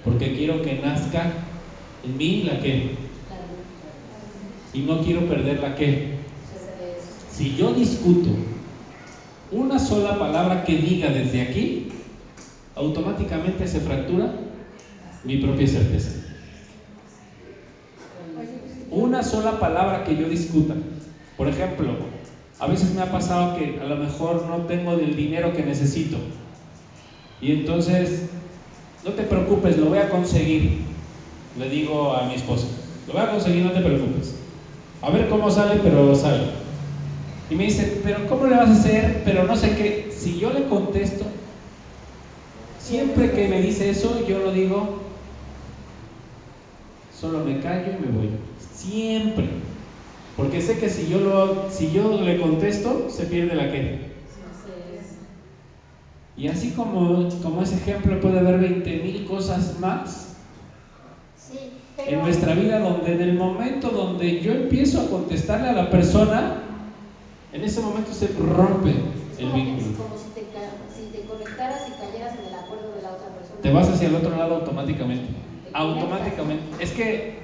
[0.04, 1.32] Porque quiero que nazca
[2.04, 3.03] en mí la que.
[4.74, 6.24] Y no quiero perder la que.
[7.32, 8.30] Si yo discuto
[9.52, 11.90] una sola palabra que diga desde aquí,
[12.76, 14.34] automáticamente se fractura
[15.24, 16.12] mi propia certeza.
[18.90, 20.76] Una sola palabra que yo discuta.
[21.38, 21.90] Por ejemplo,
[22.60, 26.18] a veces me ha pasado que a lo mejor no tengo el dinero que necesito.
[27.42, 28.30] Y entonces,
[29.04, 30.82] no te preocupes, lo voy a conseguir.
[31.58, 32.68] Le digo a mi esposa,
[33.08, 34.43] lo voy a conseguir, no te preocupes.
[35.04, 36.42] A ver cómo sale, pero sale.
[37.50, 39.22] Y me dice, pero ¿cómo le vas a hacer?
[39.26, 39.94] Pero no sé qué.
[40.10, 41.26] Si yo le contesto,
[42.78, 44.88] siempre que me dice eso, yo lo digo,
[47.10, 48.30] solo me callo y me voy.
[48.76, 49.50] Siempre.
[50.36, 53.78] Porque sé que si yo, lo, si yo le contesto, se pierde la que.
[53.78, 55.18] Entonces,
[56.36, 60.30] Y así como, como ese ejemplo puede haber 20 mil cosas más
[61.36, 65.90] Sí, en nuestra vida donde en el momento donde yo empiezo a contestarle a la
[65.90, 66.56] persona,
[67.52, 69.98] en ese momento se rompe es el vínculo.
[69.98, 70.42] como si, te,
[70.96, 73.62] si te conectaras y cayeras en el acuerdo de la otra persona.
[73.62, 75.26] Te vas hacia el otro lado automáticamente.
[75.74, 76.84] Automáticamente.
[76.84, 77.40] Es que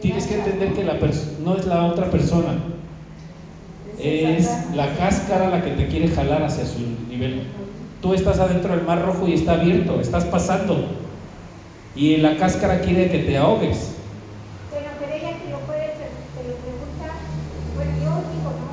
[0.00, 0.98] tienes que entender que la
[1.44, 2.58] no es la otra persona,
[3.98, 6.78] es la cáscara la que te quiere jalar hacia su
[7.08, 7.42] nivel.
[8.00, 10.99] Tú estás adentro del mar rojo y está abierto, estás pasando.
[11.94, 13.96] Y la cáscara quiere que te ahogues.
[14.70, 15.88] Bueno, pero ella te lo puede,
[16.34, 17.14] te lo pregunta,
[17.74, 18.70] bueno, yo digo, no,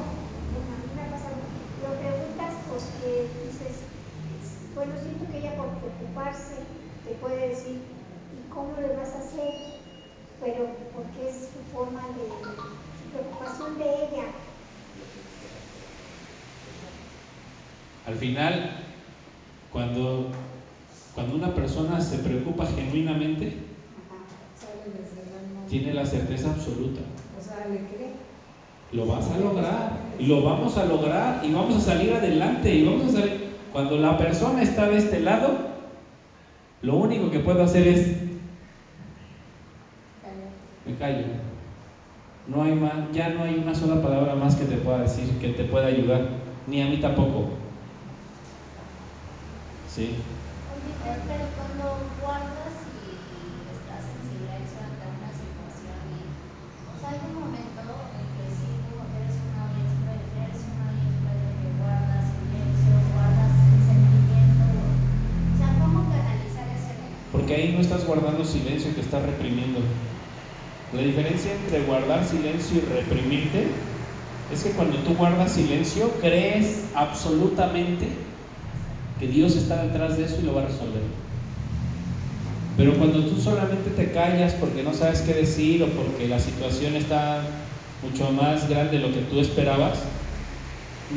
[0.54, 1.36] bueno, a mí me ha pasado,
[1.82, 3.86] lo preguntas porque dices,
[4.40, 6.58] es- bueno, siento que ella por preocuparse
[7.06, 7.82] te puede decir,
[8.38, 9.54] ¿y cómo le vas a hacer?
[10.40, 14.26] Pero porque es su forma de, su preocupación de ella.
[18.06, 18.86] Al final,
[19.72, 20.32] cuando,
[21.18, 23.58] cuando una persona se preocupa genuinamente,
[25.68, 27.02] tiene la certeza absoluta.
[27.36, 28.12] O sea, le cree.
[28.92, 33.08] Lo vas a lograr lo vamos a lograr y vamos a salir adelante y vamos
[33.08, 33.48] a salir.
[33.74, 35.58] Cuando la persona está de este lado,
[36.84, 38.18] lo único que puedo hacer es
[40.86, 41.26] me callo.
[42.46, 45.50] No hay más, ya no hay una sola palabra más que te pueda decir que
[45.50, 46.30] te pueda ayudar,
[46.68, 47.50] ni a mí tampoco.
[49.90, 50.12] Sí.
[50.78, 57.22] Fer, pero cuando guardas y estás en silencio ante una situación y o sea, hay
[57.34, 57.82] un momento
[58.14, 62.18] en que sí como que eres un audience player, eres un audience player que guarda
[62.30, 67.26] silencio, guardas el sentimiento, o sea, ¿cómo canalizar esa energía?
[67.34, 69.82] Porque ahí no estás guardando silencio, te estás reprimiendo.
[70.94, 73.66] La diferencia entre guardar silencio y reprimirte
[74.54, 78.27] es que cuando tú guardas silencio crees absolutamente
[79.20, 81.02] que Dios está detrás de eso y lo va a resolver.
[82.78, 86.96] Pero cuando tú solamente te callas porque no sabes qué decir o porque la situación
[86.96, 87.42] está
[88.04, 90.00] mucho más grande de lo que tú esperabas,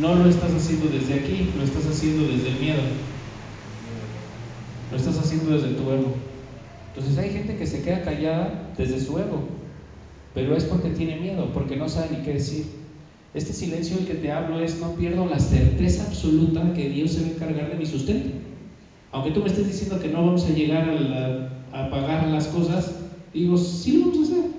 [0.01, 2.81] no lo estás haciendo desde aquí, lo estás haciendo desde el miedo.
[4.91, 6.15] Lo estás haciendo desde tu ego.
[6.95, 9.43] Entonces hay gente que se queda callada desde su ego,
[10.35, 12.80] pero es porque tiene miedo, porque no sabe ni qué decir.
[13.33, 17.21] Este silencio del que te hablo es no pierdo la certeza absoluta que Dios se
[17.23, 18.31] va a encargar de mi sustento.
[19.13, 20.89] Aunque tú me estés diciendo que no vamos a llegar
[21.73, 22.93] a, pagar las cosas,
[23.33, 24.51] digo, sí lo vamos a hacer.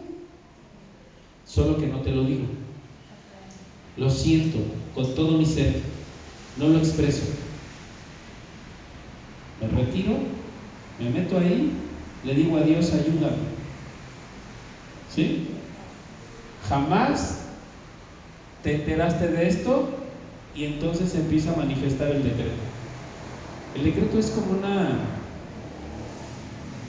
[1.46, 2.46] Solo que no te lo digo.
[3.98, 4.60] Lo siento
[4.96, 5.82] con todo mi ser.
[6.58, 7.24] No lo expreso.
[9.60, 10.14] Me retiro,
[10.98, 11.72] me meto ahí,
[12.24, 13.52] le digo a Dios, ayúdame.
[15.14, 15.48] ¿Sí?
[16.70, 17.41] Jamás
[18.64, 19.90] te enteraste de esto
[20.56, 22.62] y entonces empieza a manifestar el decreto.
[23.76, 24.90] El decreto es como una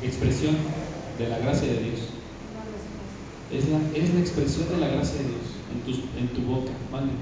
[0.03, 0.57] expresión
[1.19, 2.01] de la gracia de Dios.
[3.53, 6.73] Es la, es la expresión de la gracia de Dios en tu, en tu boca.
[6.91, 7.13] Mande.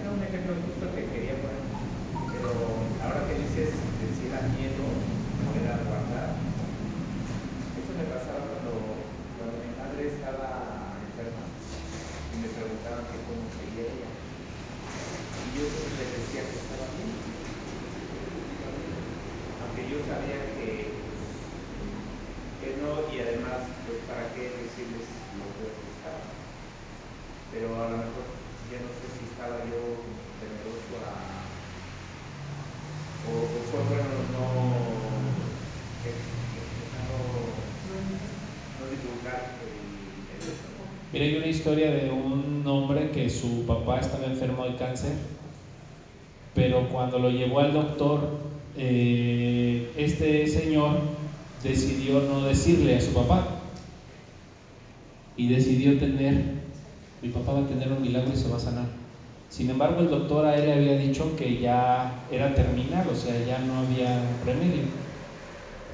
[0.00, 1.62] Era un ejemplo justo que quería poner,
[2.32, 2.50] pero
[3.04, 4.84] ahora que dices de si era miedo
[5.56, 6.36] era guardar,
[7.78, 8.72] eso me pasaba cuando,
[9.38, 10.65] cuando mi madre estaba
[13.04, 14.08] preguntaban que seguía ella.
[15.44, 15.64] Y yo
[15.96, 17.12] les decía que estaba bien.
[19.60, 21.04] Aunque yo sabía que,
[22.60, 25.04] que no, y además, pues, ¿para qué decirles
[25.60, 26.24] lo que estaba?
[27.52, 28.24] Pero a lo mejor
[28.70, 29.80] ya no sé si estaba yo
[30.40, 31.44] temeroso a...
[33.26, 34.40] O, o fue bueno no...
[36.02, 36.12] ¿qué?
[38.80, 39.75] No, divulgar eso.
[41.16, 45.14] Mira, hay una historia de un hombre que su papá estaba enfermo de cáncer,
[46.54, 48.20] pero cuando lo llevó al doctor,
[48.76, 50.98] eh, este señor
[51.64, 53.46] decidió no decirle a su papá
[55.38, 56.34] y decidió tener,
[57.22, 58.88] mi papá va a tener un milagro y se va a sanar.
[59.48, 63.42] Sin embargo, el doctor a él le había dicho que ya era terminal, o sea,
[63.46, 64.82] ya no había remedio.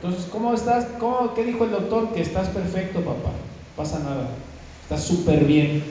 [0.03, 0.85] Entonces, ¿cómo estás?
[0.99, 2.13] ¿Cómo, ¿Qué dijo el doctor?
[2.13, 3.31] Que estás perfecto, papá.
[3.77, 4.52] Pasa nada.
[4.83, 5.83] Estás súper bien.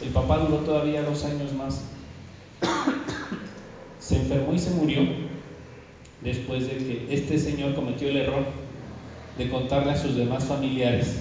[0.00, 1.82] El papá duró todavía dos años más.
[3.98, 5.02] Se enfermó y se murió
[6.22, 8.44] después de que este señor cometió el error
[9.38, 11.16] de contarle a sus demás familiares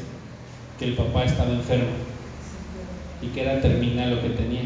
[0.78, 1.92] que el papá estaba enfermo
[3.22, 4.64] y que era terminal lo que tenía.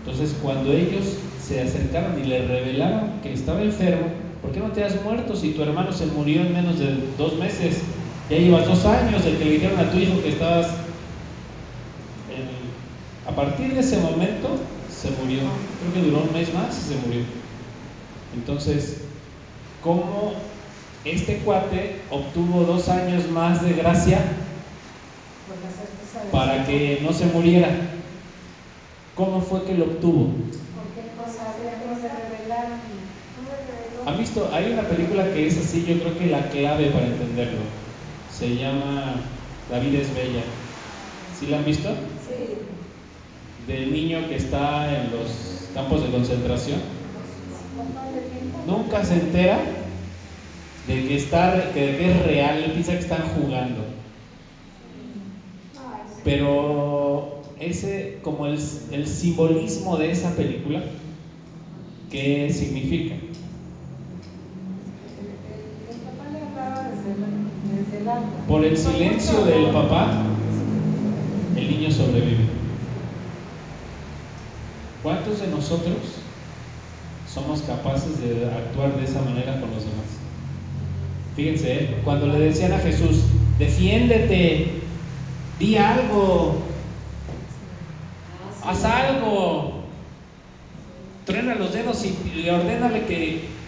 [0.00, 1.16] Entonces, cuando ellos
[1.46, 4.06] se acercaron y le revelaron que estaba enfermo,
[4.40, 7.36] ¿por qué no te has muerto si tu hermano se murió en menos de dos
[7.38, 7.82] meses?
[8.30, 10.66] Ya llevas dos años de que le dijeron a tu hijo que estabas...
[12.30, 12.70] en-
[13.26, 14.54] A partir de ese momento
[14.88, 15.42] se murió.
[15.80, 17.20] Creo que duró un mes más y se murió.
[18.32, 19.02] Entonces,
[19.80, 20.32] ¿cómo
[21.04, 24.50] este cuate obtuvo dos años más de gracia de
[26.30, 27.70] para que no se muriera?
[29.14, 30.32] ¿Cómo fue que lo obtuvo?
[34.04, 34.50] ¿Han visto?
[34.52, 37.89] Hay una película que es así, yo creo que la clave para entenderlo.
[38.40, 39.16] Se llama
[39.70, 40.42] La vida es bella.
[41.38, 41.90] ¿Sí la han visto?
[42.26, 42.54] Sí.
[43.70, 46.80] Del niño que está en los campos de concentración.
[48.66, 49.60] Nunca se entera
[50.88, 53.84] de que, está, que, que es real, él piensa que están jugando.
[56.24, 58.58] Pero ese, como el,
[58.90, 60.80] el simbolismo de esa película,
[62.10, 63.16] ¿qué significa?
[68.48, 70.12] Por el silencio del papá,
[71.56, 72.44] el niño sobrevive.
[75.02, 75.96] ¿Cuántos de nosotros
[77.32, 80.06] somos capaces de actuar de esa manera con los demás?
[81.36, 82.00] Fíjense, ¿eh?
[82.04, 83.24] cuando le decían a Jesús,
[83.58, 84.82] defiéndete,
[85.58, 86.62] di algo,
[88.64, 89.84] haz algo,
[91.24, 93.60] truena los dedos y, y ordénale que.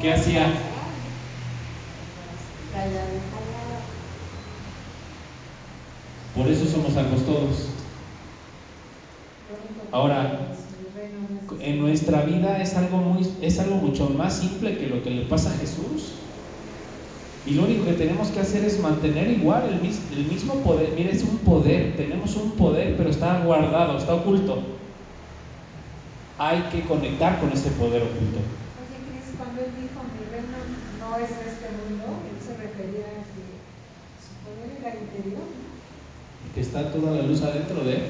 [0.00, 0.52] ¿qué hacía?
[6.36, 7.66] Por eso somos salvos todos.
[9.92, 10.38] Ahora,
[11.60, 16.14] En nuestra vida es algo, mucho más simple que lo que le pasa a Jesús.
[17.46, 20.92] Y lo único que tenemos que hacer es mantener igual el, mis- el mismo poder.
[20.96, 24.62] Mira, es un poder, tenemos un poder, pero está guardado, está oculto.
[26.38, 28.38] Hay que conectar con ese poder oculto.
[28.82, 30.58] Oye, Cris, cuando él dijo mi reino
[30.98, 33.44] no es de este mundo, él se refería a que
[34.18, 35.61] su poder era interior.
[36.54, 38.02] Que está toda la luz adentro de él.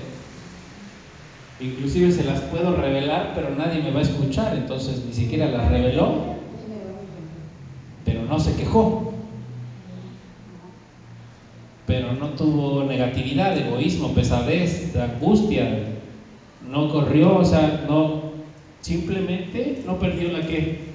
[1.61, 4.57] Inclusive se las puedo revelar, pero nadie me va a escuchar.
[4.57, 6.37] Entonces ni siquiera las reveló,
[8.05, 9.15] pero no se quejó.
[11.87, 15.89] Pero no tuvo negatividad, egoísmo, pesadez, angustia.
[16.69, 18.33] no corrió, o sea, no,
[18.81, 20.93] simplemente no perdió la que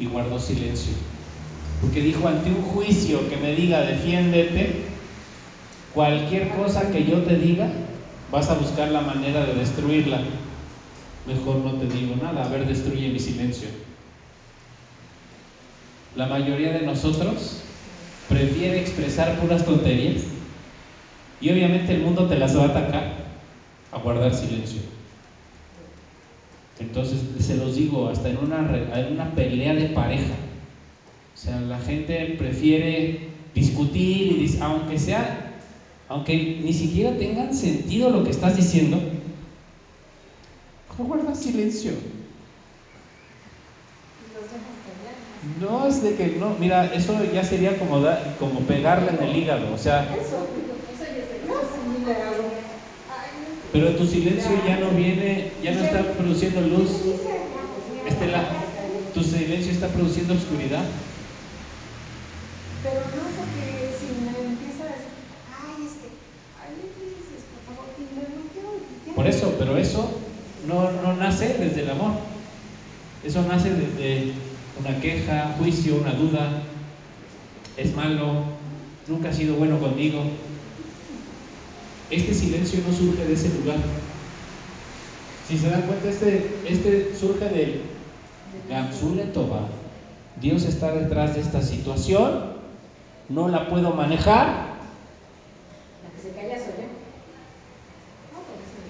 [0.00, 0.94] y guardó silencio.
[1.80, 4.74] Porque dijo, ante un juicio que me diga defiéndete,
[5.94, 7.70] cualquier cosa que yo te diga,
[8.30, 10.22] vas a buscar la manera de destruirla.
[11.26, 13.68] Mejor no te digo nada, a ver, destruye mi silencio.
[16.16, 17.56] La mayoría de nosotros
[18.28, 20.22] prefiere expresar puras tonterías
[21.40, 23.04] y obviamente el mundo te las va a atacar
[23.92, 24.80] a guardar silencio.
[26.78, 30.36] Entonces, se los digo, hasta en una, en una pelea de pareja.
[31.40, 35.58] O sea, la gente prefiere discutir y dice, aunque sea,
[36.06, 39.00] aunque ni siquiera tengan sentido lo que estás diciendo,
[40.98, 41.92] guarda silencio.
[45.58, 48.02] No es de que no, mira, eso ya sería como,
[48.38, 50.06] como pegarle en el hígado, o sea.
[53.72, 56.90] Pero tu silencio ya no viene, ya no está produciendo luz.
[58.06, 58.44] Estela,
[59.14, 60.84] tu silencio está produciendo oscuridad.
[62.82, 65.12] Pero no, porque si me empieza a decir,
[65.52, 66.08] ay, es que,
[66.56, 70.10] ay, dices, por favor, y me volteo Por eso, pero eso
[70.66, 72.12] no, no nace desde el amor.
[73.24, 74.32] Eso nace desde
[74.78, 76.62] una queja, un juicio, una duda.
[77.76, 78.44] Es malo,
[79.08, 80.22] nunca ha sido bueno conmigo.
[82.10, 83.76] Este silencio no surge de ese lugar.
[85.46, 87.82] Si se dan cuenta, este, este surge del
[88.68, 89.68] Gamsule Toba.
[90.40, 92.49] Dios está detrás de esta situación,
[93.30, 94.46] no la puedo manejar.
[96.02, 96.88] La que se calla soy yo.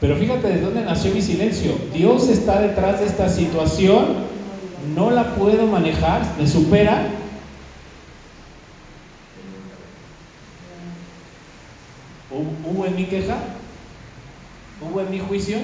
[0.01, 1.73] Pero fíjate de dónde nació mi silencio.
[1.93, 4.07] Dios está detrás de esta situación,
[4.97, 7.07] no la puedo manejar, me supera.
[12.31, 13.37] ¿Hubo en mi queja?
[14.81, 15.59] ¿Hubo en mi juicio?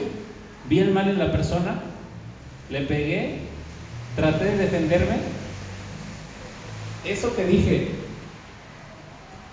[0.68, 1.80] ¿Vi el mal en la persona?
[2.68, 3.38] ¿Le pegué?
[4.16, 5.16] ¿Traté de defenderme?
[7.06, 7.95] Eso que dije,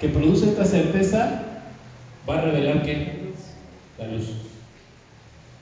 [0.04, 1.44] que produce esta certeza,
[2.30, 3.32] va a revelar que
[3.98, 4.32] la luz.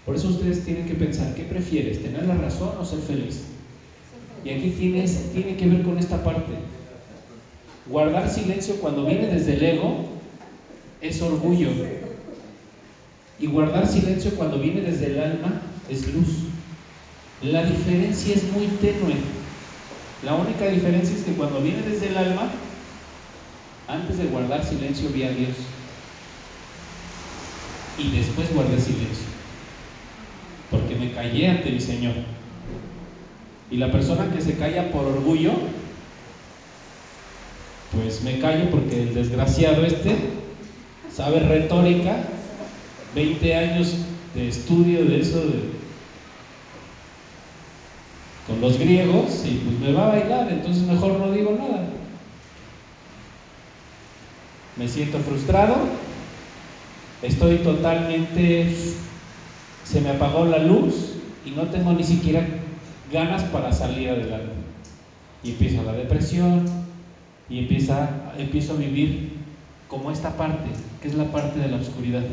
[0.03, 2.01] Por eso ustedes tienen que pensar, ¿qué prefieres?
[2.01, 3.43] ¿Tener la razón o ser feliz?
[4.43, 6.53] Y aquí tienes, tiene que ver con esta parte.
[7.85, 10.05] Guardar silencio cuando viene desde el ego
[11.01, 11.69] es orgullo.
[13.39, 16.45] Y guardar silencio cuando viene desde el alma es luz.
[17.43, 19.17] La diferencia es muy tenue.
[20.25, 22.49] La única diferencia es que cuando viene desde el alma,
[23.91, 25.55] antes de guardar silencio vi a Dios.
[27.97, 29.25] Y después guardé silencio.
[30.69, 32.13] Porque me callé ante mi Señor.
[33.69, 35.51] Y la persona que se calla por orgullo,
[37.91, 40.15] pues me callo porque el desgraciado este
[41.13, 42.23] sabe retórica
[43.15, 43.95] 20 años
[44.33, 45.43] de estudio de eso
[48.47, 52.00] con los griegos y pues me va a bailar, entonces mejor no digo nada.
[54.77, 55.75] Me siento frustrado,
[57.21, 58.73] estoy totalmente,
[59.83, 61.13] se me apagó la luz
[61.45, 62.45] y no tengo ni siquiera
[63.11, 64.53] ganas para salir adelante.
[65.43, 66.65] Y empieza la depresión
[67.49, 69.31] y empieza, empiezo a vivir
[69.87, 70.69] como esta parte,
[71.01, 72.23] que es la parte de la oscuridad.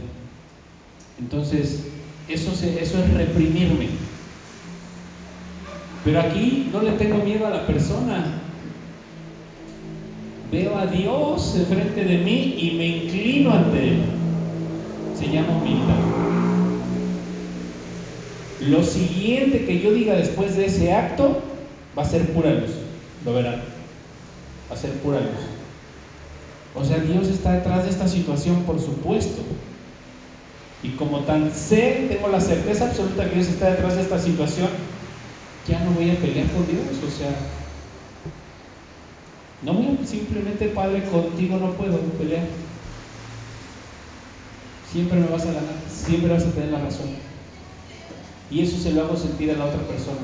[1.19, 1.89] Entonces,
[2.29, 3.89] eso, eso es reprimirme.
[6.05, 8.25] Pero aquí no le tengo miedo a la persona.
[10.51, 14.03] Veo a Dios enfrente de mí y me inclino ante Él.
[15.19, 15.97] Se llama humildad.
[18.61, 21.43] Lo siguiente que yo diga después de ese acto
[21.97, 22.71] va a ser pura luz.
[23.25, 23.63] Lo verán.
[24.71, 25.59] Va a ser pura luz.
[26.75, 29.43] O sea, Dios está detrás de esta situación, por supuesto.
[30.83, 34.69] Y como tan sé, tengo la certeza absoluta que Dios está detrás de esta situación,
[35.67, 36.85] ya no voy a pelear con Dios.
[37.07, 37.31] O sea,
[39.63, 42.47] no simplemente, Padre, contigo no puedo pelear.
[44.91, 47.09] Siempre me vas a ganar, siempre vas a tener la razón.
[48.51, 50.21] Y eso se lo hago sentir a la otra persona.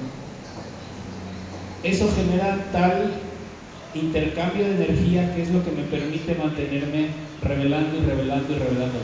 [1.82, 3.12] Eso genera tal
[3.94, 7.08] intercambio de energía que es lo que me permite mantenerme
[7.42, 8.98] revelando y revelando y revelando.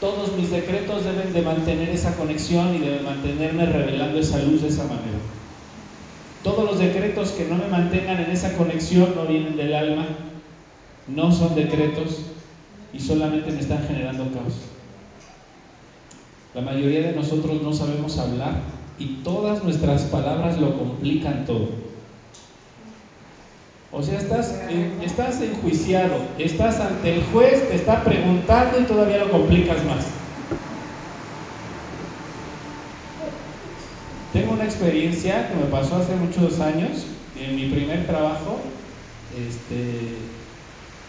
[0.00, 4.68] Todos mis decretos deben de mantener esa conexión y de mantenerme revelando esa luz de
[4.68, 5.18] esa manera.
[6.44, 10.06] Todos los decretos que no me mantengan en esa conexión no vienen del alma,
[11.08, 12.26] no son decretos
[12.92, 14.58] y solamente me están generando caos.
[16.54, 18.60] La mayoría de nosotros no sabemos hablar
[18.98, 21.68] y todas nuestras palabras lo complican todo.
[23.90, 24.54] O sea, estás,
[25.02, 30.04] estás enjuiciado, estás ante el juez, te está preguntando y todavía lo complicas más.
[34.34, 37.04] Tengo una experiencia que me pasó hace muchos años.
[37.38, 38.62] En mi primer trabajo,
[39.36, 40.16] este,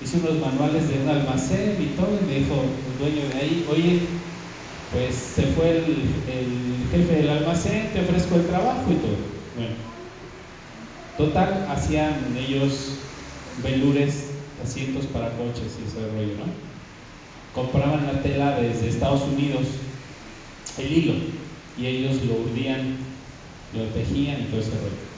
[0.01, 2.55] hice unos manuales de un almacén y todo, y me dijo
[2.91, 3.99] el dueño de ahí, oye,
[4.91, 9.17] pues se fue el, jefe del almacén, te ofrezco el trabajo y todo.
[9.55, 9.75] Bueno,
[11.17, 12.97] total, hacían ellos
[13.63, 17.61] velures, asientos para coches y ese rollo, ¿no?
[17.61, 19.65] Compraban la tela desde Estados Unidos,
[20.77, 21.13] el hilo,
[21.77, 23.04] y ellos lo urdían,
[23.75, 25.15] lo tejían y todo ese rollo.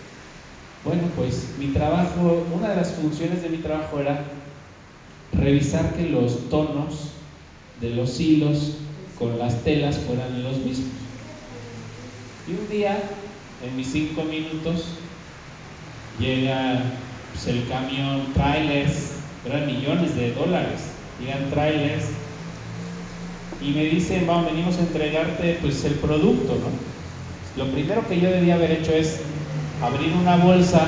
[0.83, 4.23] Bueno, pues mi trabajo, una de las funciones de mi trabajo era
[5.33, 7.11] revisar que los tonos
[7.81, 8.77] de los hilos
[9.19, 10.87] con las telas fueran los mismos.
[12.47, 12.97] Y un día,
[13.65, 14.85] en mis cinco minutos,
[16.19, 16.81] llega
[17.33, 19.11] pues, el camión, trailers,
[19.45, 20.81] eran millones de dólares,
[21.19, 22.05] llegan trailers
[23.61, 26.86] y me dicen, vamos, venimos a entregarte pues el producto, ¿no?
[27.57, 29.21] Lo primero que yo debía haber hecho es
[29.81, 30.87] abrir una bolsa,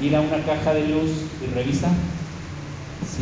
[0.00, 1.10] ir a una caja de luz
[1.42, 1.92] y revisar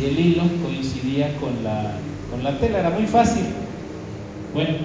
[0.01, 1.95] si el hilo coincidía con la,
[2.31, 3.45] con la tela, era muy fácil.
[4.55, 4.77] Bueno,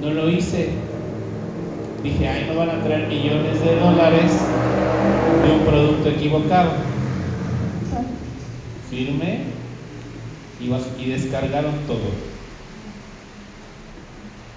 [0.00, 0.70] no lo hice.
[2.02, 4.46] Dije, ay, no van a traer millones de dólares
[5.42, 6.72] de un producto equivocado.
[8.90, 9.40] Firmé
[10.60, 12.34] y, y descargaron todo.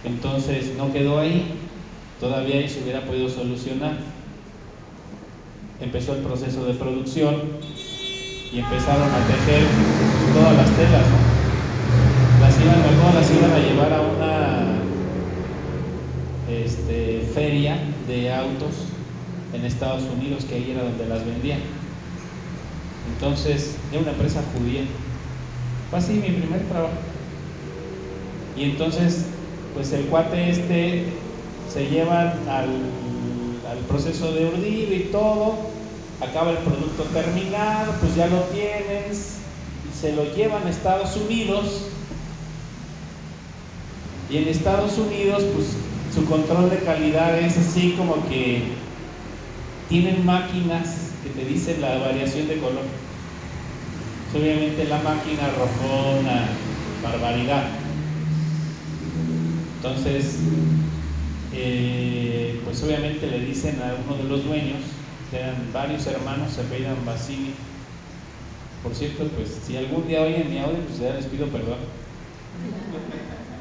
[0.06, 1.44] Entonces no quedó ahí,
[2.20, 3.98] todavía ahí se hubiera podido solucionar.
[5.80, 7.36] Empezó el proceso de producción
[8.52, 9.68] y empezaron a tejer
[10.34, 11.08] todas las telas.
[12.42, 14.78] Las iban, acuerdo, las iban a llevar a una
[16.50, 17.78] este, feria
[18.08, 18.74] de autos
[19.54, 21.60] en Estados Unidos, que ahí era donde las vendían.
[23.14, 24.82] Entonces, era una empresa judía.
[25.90, 26.94] Fue así mi primer trabajo.
[28.56, 29.26] Y entonces,
[29.74, 31.06] pues el cuate este
[31.72, 32.70] se llevan al,
[33.70, 35.56] al proceso de urdido y todo,
[36.22, 39.38] acaba el producto terminado, pues ya lo tienes,
[39.90, 41.90] y se lo llevan a Estados Unidos.
[44.30, 45.68] Y en Estados Unidos, pues
[46.14, 48.64] su control de calidad es así como que
[49.90, 52.84] tienen máquinas que te dicen la variación de color.
[54.32, 56.48] Pues, obviamente la máquina arrojó una
[57.04, 57.64] barbaridad.
[59.78, 60.40] Entonces,
[61.60, 64.82] eh, pues obviamente le dicen a uno de los dueños,
[65.34, 67.54] eran varios hermanos, se apellidan Basini.
[68.84, 71.80] Por cierto, pues si algún día oyen mi audio, pues ya les pido perdón.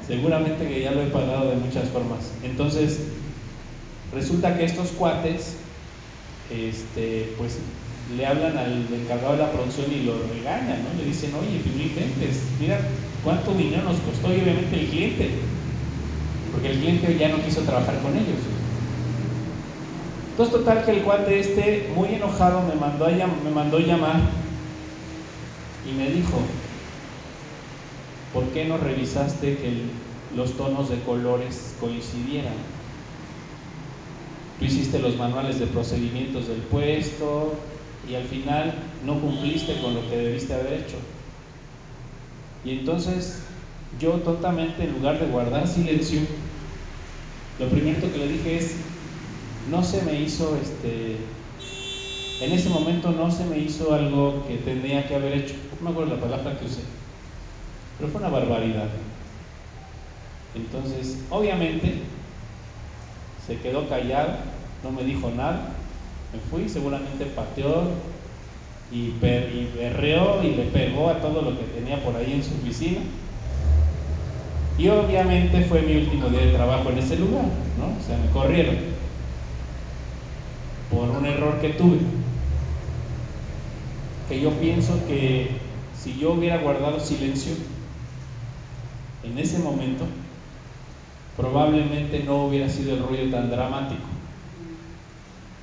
[0.06, 2.32] Seguramente que ya lo he pagado de muchas formas.
[2.44, 3.01] Entonces,
[4.12, 5.56] resulta que estos cuates,
[6.51, 7.59] este, pues
[8.14, 11.01] le hablan al encargado de la producción y lo regañan, ¿no?
[11.01, 12.78] Le dicen, oye, pues no inventes, mira
[13.24, 15.31] cuánto dinero nos costó y obviamente el cliente,
[16.57, 18.41] porque el cliente ya no quiso trabajar con ellos.
[20.31, 24.20] Entonces, total que el cuate este, muy enojado, me mandó, a me mandó llamar
[25.87, 26.39] y me dijo,
[28.33, 29.83] ¿por qué no revisaste que
[30.35, 32.55] los tonos de colores coincidieran?
[34.59, 37.55] Tú hiciste los manuales de procedimientos del puesto
[38.11, 38.74] y al final
[39.05, 40.97] no cumpliste con lo que debiste haber hecho.
[42.65, 43.43] Y entonces
[44.01, 46.20] yo tontamente, en lugar de guardar silencio,
[47.59, 48.77] lo primero que le dije es,
[49.70, 51.16] no se me hizo este,
[52.41, 55.55] en ese momento no se me hizo algo que tenía que haber hecho.
[55.81, 56.83] No me acuerdo la palabra que usé,
[57.99, 58.89] pero fue una barbaridad.
[60.55, 61.95] Entonces, obviamente,
[63.47, 64.35] se quedó callado,
[64.83, 65.73] no me dijo nada,
[66.33, 67.85] me fui, seguramente pateó
[68.93, 72.55] y, y berreó y le pegó a todo lo que tenía por ahí en su
[72.55, 73.01] oficina.
[74.78, 77.47] Y obviamente fue mi último día de trabajo en ese lugar,
[77.78, 77.98] ¿no?
[77.98, 78.77] O sea, me corrieron
[80.90, 81.98] por un error que tuve.
[84.28, 85.51] Que yo pienso que
[85.98, 87.55] si yo hubiera guardado silencio
[89.23, 90.05] en ese momento,
[91.36, 94.05] probablemente no hubiera sido el rollo tan dramático.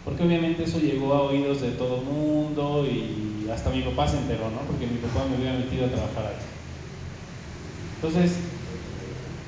[0.05, 4.17] Porque obviamente eso llegó a oídos de todo el mundo y hasta mi papá se
[4.17, 4.61] enteró, ¿no?
[4.67, 6.45] Porque mi papá me hubiera metido a trabajar ahí.
[7.95, 8.37] Entonces,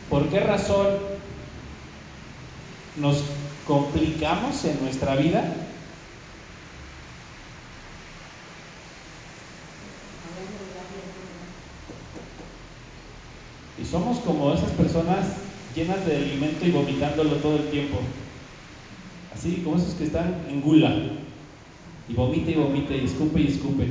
[0.10, 0.88] ¿por qué razón
[2.98, 3.24] nos
[3.68, 5.54] complicamos en nuestra vida?
[13.82, 15.28] Y somos como esas personas
[15.76, 18.00] llenas de alimento y vomitándolo todo el tiempo.
[19.34, 20.96] Así como esos que están en gula.
[22.08, 23.88] Y vomita y vomita y escupe y escupe.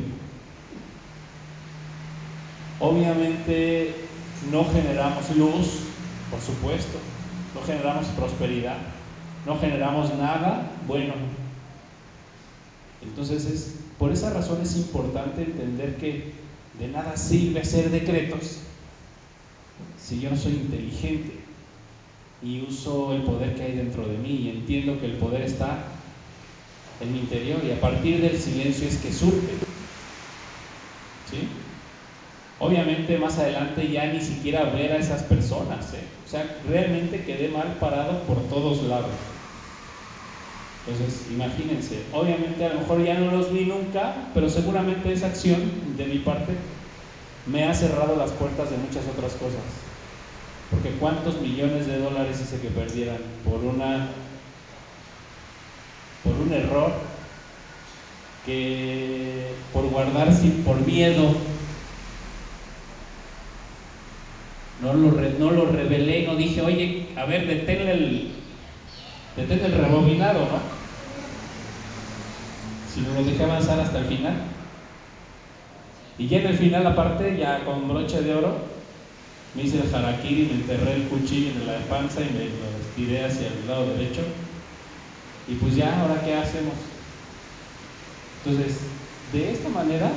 [2.80, 3.94] Obviamente
[4.50, 5.80] no generamos luz,
[6.34, 6.98] por supuesto,
[7.54, 8.78] no generamos prosperidad,
[9.46, 11.14] no generamos nada bueno.
[13.00, 16.32] Entonces es, por esa razón es importante entender que
[16.80, 18.58] de nada sirve hacer decretos
[19.96, 21.38] si yo no soy inteligente
[22.42, 25.84] y uso el poder que hay dentro de mí y entiendo que el poder está
[26.98, 29.73] en mi interior y a partir del silencio es que surge.
[32.60, 36.04] Obviamente más adelante ya ni siquiera ver a esas personas, ¿eh?
[36.24, 39.10] o sea, realmente quedé mal parado por todos lados.
[40.86, 45.96] Entonces, imagínense, obviamente a lo mejor ya no los vi nunca, pero seguramente esa acción
[45.96, 46.52] de mi parte
[47.46, 49.62] me ha cerrado las puertas de muchas otras cosas.
[50.70, 54.08] Porque cuántos millones de dólares hice que perdieran por una
[56.22, 56.92] por un error
[58.46, 61.34] que por guardar sin por miedo
[64.82, 68.32] no lo, no lo revelé, no dije, oye, a ver, deténle el,
[69.36, 70.74] deténle el rebobinado, ¿no?
[72.92, 74.34] Sino lo dejé avanzar hasta el final.
[76.18, 78.56] Y ya en el final, aparte, ya con broche de oro,
[79.54, 83.24] me hice el harakiri, me enterré el cuchillo en la panza y me lo estiré
[83.24, 84.22] hacia el lado derecho.
[85.48, 86.74] Y pues ya, ahora qué hacemos.
[88.44, 88.80] Entonces,
[89.32, 90.10] de esta manera,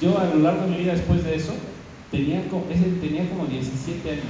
[0.00, 1.54] yo a lo largo de mi vida después de eso,
[2.10, 2.42] tenía,
[3.00, 4.24] tenía como 17 años.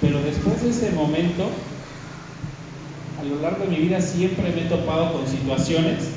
[0.00, 1.48] Pero después de ese momento,
[3.20, 6.10] a lo largo de mi vida siempre me he topado con situaciones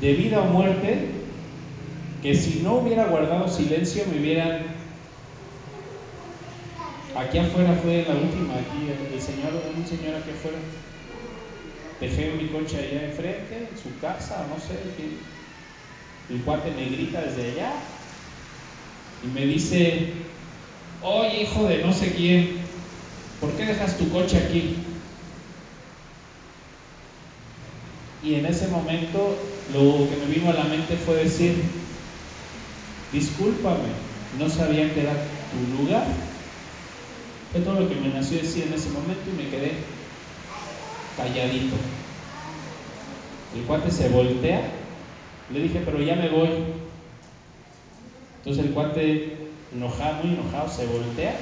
[0.00, 1.08] de vida o muerte
[2.22, 4.82] que si no hubiera guardado silencio me hubieran...
[7.16, 10.58] Aquí afuera fue la última, aquí el señor, un señor aquí afuera.
[12.00, 14.78] Dejé mi coche allá enfrente, en su casa, no sé,
[16.30, 17.72] el cuate me grita desde allá
[19.22, 20.12] y me dice,
[21.02, 22.62] oye hijo de no sé quién,
[23.40, 24.76] ¿por qué dejas tu coche aquí?
[28.24, 29.36] Y en ese momento
[29.72, 31.54] lo que me vino a la mente fue decir,
[33.12, 33.88] discúlpame,
[34.38, 35.14] no sabía que era
[35.50, 36.06] tu lugar.
[37.52, 39.72] Fue todo lo que me nació decir en ese momento y me quedé
[41.16, 41.76] calladito.
[43.54, 44.62] El cuate se voltea,
[45.52, 46.48] le dije, pero ya me voy.
[48.42, 49.38] Entonces el cuate,
[49.72, 51.36] enojado, muy enojado, se voltea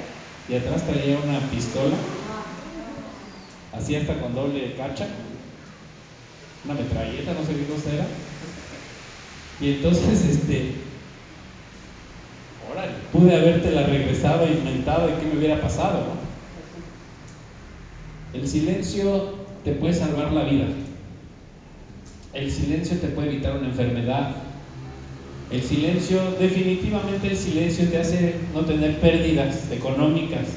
[0.47, 1.97] y atrás traía una pistola,
[3.73, 5.07] así hasta con doble cacha,
[6.63, 8.05] una metralleta, no sé qué cosa era.
[9.59, 10.75] Y entonces, este,
[12.71, 16.21] órale, pude habértela regresado y inventado y qué me hubiera pasado, ¿no?
[18.39, 19.23] El silencio
[19.63, 20.67] te puede salvar la vida.
[22.31, 24.50] El silencio te puede evitar una enfermedad.
[25.51, 30.47] El silencio, definitivamente el silencio te hace no tener pérdidas económicas.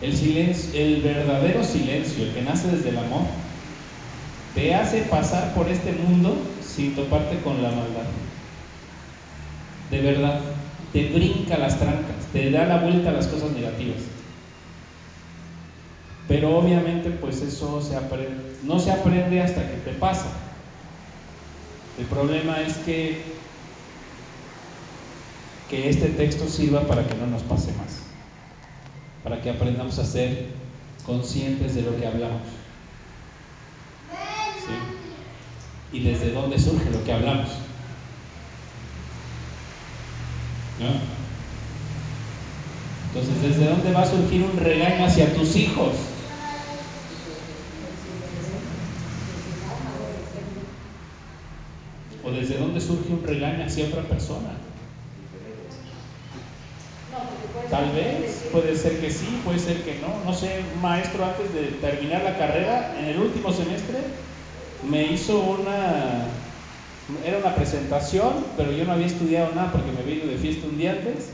[0.00, 3.26] El silencio, el verdadero silencio, el que nace desde el amor,
[4.54, 8.06] te hace pasar por este mundo sin toparte con la maldad.
[9.90, 10.40] De verdad,
[10.92, 14.00] te brinca las trancas, te da la vuelta a las cosas negativas.
[16.28, 20.30] Pero obviamente pues eso se aprende, no se aprende hasta que te pasa.
[21.98, 23.20] El problema es que,
[25.72, 28.02] que este texto sirva para que no nos pase más,
[29.24, 30.48] para que aprendamos a ser
[31.06, 32.42] conscientes de lo que hablamos.
[34.66, 35.96] ¿Sí?
[35.96, 37.48] Y desde dónde surge lo que hablamos.
[40.78, 40.90] ¿No?
[43.08, 45.94] Entonces, ¿desde dónde va a surgir un regaño hacia tus hijos?
[52.22, 54.50] ¿O desde dónde surge un regaño hacia otra persona?
[57.70, 60.08] Tal vez, puede ser que sí, puede ser que no.
[60.24, 63.98] No sé, un maestro antes de terminar la carrera, en el último semestre,
[64.90, 66.26] me hizo una,
[67.24, 70.78] era una presentación, pero yo no había estudiado nada porque me ido de fiesta un
[70.78, 71.30] día antes.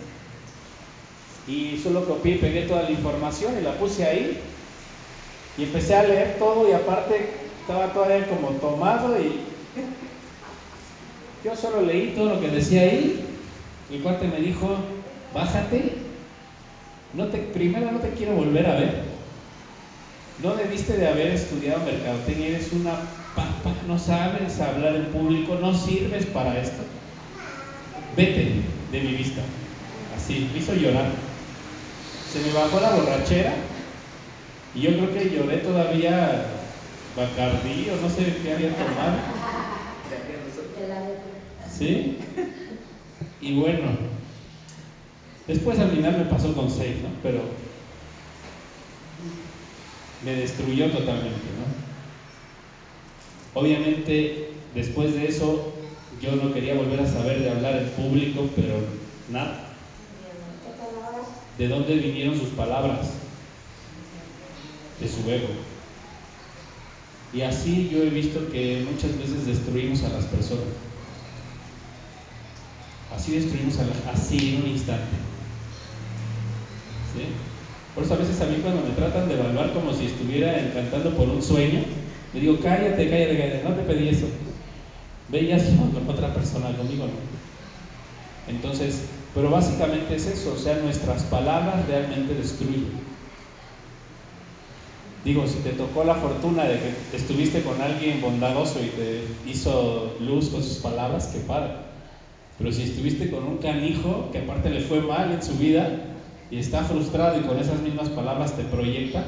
[1.48, 4.38] Y solo copié y pegué toda la información y la puse ahí.
[5.56, 7.30] Y empecé a leer todo y aparte
[7.62, 9.40] estaba todavía como tomado y
[11.44, 13.24] yo solo leí todo lo que decía ahí.
[13.90, 14.68] El cuate me dijo,
[15.34, 15.97] bájate.
[17.18, 18.92] No te, primero no te quiero volver a ver.
[20.38, 22.94] No debiste de haber estudiado mercadotecnia, eres una
[23.34, 26.84] papa, no sabes hablar en público, no sirves para esto.
[28.16, 28.62] Vete
[28.92, 29.42] de mi vista.
[30.16, 31.10] Así, me hizo llorar.
[32.32, 33.52] Se me bajó la borrachera
[34.72, 36.44] y yo creo que lloré todavía
[37.16, 39.16] Bacardí o no sé qué había tomado.
[40.78, 41.68] De la letra.
[41.68, 42.16] ¿Sí?
[43.40, 44.17] Y bueno,
[45.48, 47.08] después al final me pasó con seis, ¿no?
[47.22, 47.40] Pero
[50.24, 51.88] me destruyó totalmente, ¿no?
[53.60, 55.72] Obviamente, después de eso,
[56.22, 58.74] yo no quería volver a saber de hablar en público, pero
[59.30, 59.64] nada.
[61.56, 63.14] ¿De dónde vinieron sus palabras?
[65.00, 65.48] De su ego.
[67.32, 70.64] Y así yo he visto que muchas veces destruimos a las personas.
[73.14, 75.37] Así destruimos a las, así en un instante.
[77.94, 81.14] Por eso a veces a mí cuando me tratan de evaluar como si estuviera encantando
[81.16, 81.80] por un sueño,
[82.32, 84.26] le digo, cállate, cállate, cállate, no te pedí eso.
[85.30, 85.48] Ve
[85.94, 88.52] con otra persona, conmigo no.
[88.52, 89.02] Entonces,
[89.34, 93.08] pero básicamente es eso, o sea, nuestras palabras realmente destruyen.
[95.24, 100.16] Digo, si te tocó la fortuna de que estuviste con alguien bondadoso y te hizo
[100.20, 101.72] luz con sus palabras, qué padre.
[102.58, 105.90] Pero si estuviste con un canijo que aparte le fue mal en su vida
[106.50, 109.24] y está frustrado y con esas mismas palabras te proyecta,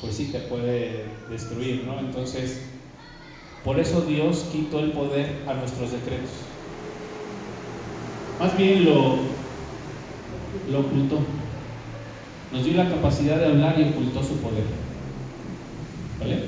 [0.00, 1.98] pues sí te puede destruir, ¿no?
[1.98, 2.60] Entonces,
[3.64, 6.30] por eso Dios quitó el poder a nuestros decretos.
[8.38, 9.16] Más bien lo,
[10.78, 11.20] ocultó.
[12.52, 14.64] Nos dio la capacidad de hablar y ocultó su poder.
[16.20, 16.44] ¿Vale?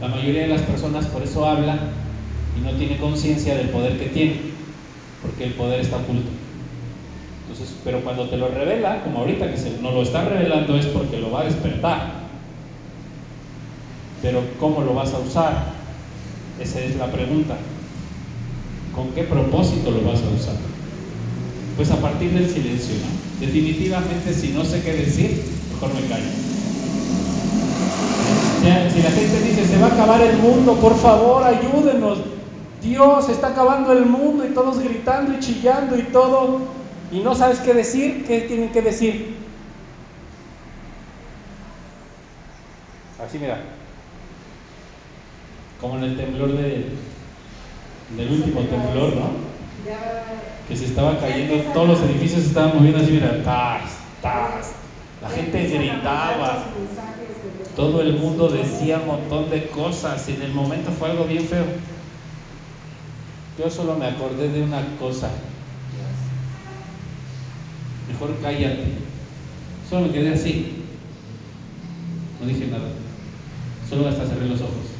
[0.00, 1.78] La mayoría de las personas por eso habla
[2.56, 4.36] y no tiene conciencia del poder que tiene,
[5.22, 6.30] porque el poder está oculto.
[7.84, 11.18] Pero cuando te lo revela, como ahorita que se, no lo está revelando, es porque
[11.18, 12.24] lo va a despertar.
[14.22, 15.72] Pero ¿cómo lo vas a usar?
[16.60, 17.56] Esa es la pregunta.
[18.94, 20.54] ¿Con qué propósito lo vas a usar?
[21.76, 23.46] Pues a partir del silencio, ¿no?
[23.46, 26.44] Definitivamente si no sé qué decir, mejor me callo.
[28.94, 32.18] Si la gente dice, se va a acabar el mundo, por favor, ayúdenos.
[32.80, 36.60] Dios, está acabando el mundo y todos gritando y chillando y todo.
[37.14, 39.36] Y no sabes qué decir, ¿qué tienen que decir?
[43.24, 43.62] Así mira.
[45.80, 46.88] Como en el temblor de,
[48.16, 49.54] del último temblor, ¿no?
[50.68, 53.82] que se estaba cayendo, todos los edificios se estaban moviendo así, mira, tas,
[54.20, 54.72] tas.
[55.22, 56.64] La gente gritaba,
[57.76, 61.46] todo el mundo decía un montón de cosas, y en el momento fue algo bien
[61.46, 61.64] feo.
[63.56, 65.30] Yo solo me acordé de una cosa.
[68.08, 68.84] Mejor cállate.
[69.88, 70.66] Solo me quedé así.
[72.40, 72.88] No dije nada.
[73.88, 74.94] Solo hasta cerré los ojos.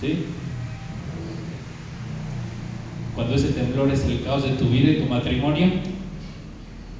[0.00, 0.24] ¿Sí?
[3.14, 5.68] Cuando ese temblor es el caos de tu vida y tu matrimonio,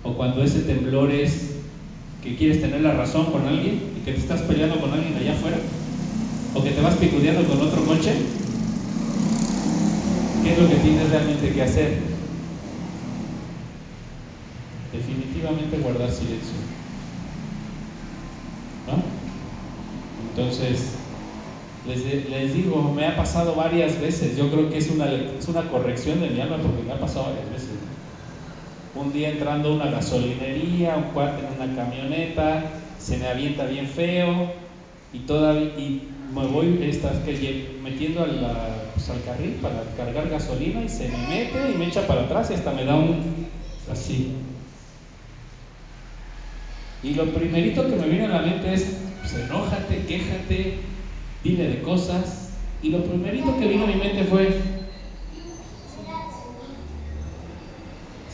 [0.02, 1.56] o cuando ese temblor es
[2.22, 5.32] que quieres tener la razón con alguien y que te estás peleando con alguien allá
[5.32, 5.58] afuera,
[6.54, 8.12] o que te vas picudeando con otro coche,
[10.42, 12.15] ¿qué es lo que tienes realmente que hacer?
[15.36, 16.56] Definitivamente guardar silencio.
[18.86, 19.02] ¿No?
[20.30, 20.94] Entonces,
[21.86, 26.20] les, digo, me ha pasado varias veces, yo creo que es una, es una corrección
[26.20, 27.70] de mi alma porque me ha pasado varias veces.
[28.94, 32.62] Un día entrando a una gasolinería, un en una camioneta,
[32.98, 34.48] se me avienta bien feo
[35.12, 38.40] y todavía y me voy estas que metiendo al,
[38.94, 42.50] pues, al carril para cargar gasolina y se me mete y me echa para atrás
[42.50, 43.46] y hasta me da un
[43.92, 44.32] así.
[47.06, 50.74] Y lo primerito que me viene a la mente es, pues enójate, quéjate,
[51.44, 52.50] dile de cosas.
[52.82, 54.60] Y lo primerito que vino a mi mente fue,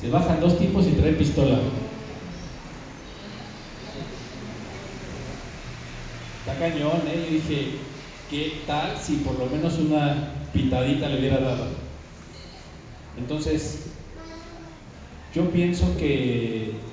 [0.00, 1.58] se bajan dos tipos y traen pistola.
[6.40, 7.26] Está cañón, ¿eh?
[7.26, 7.72] Yo dije,
[8.30, 11.66] ¿qué tal si por lo menos una pitadita le hubiera dado?
[13.18, 13.90] Entonces,
[15.34, 16.91] yo pienso que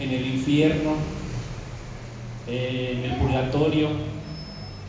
[0.00, 0.94] en el infierno,
[2.46, 3.88] en el purgatorio,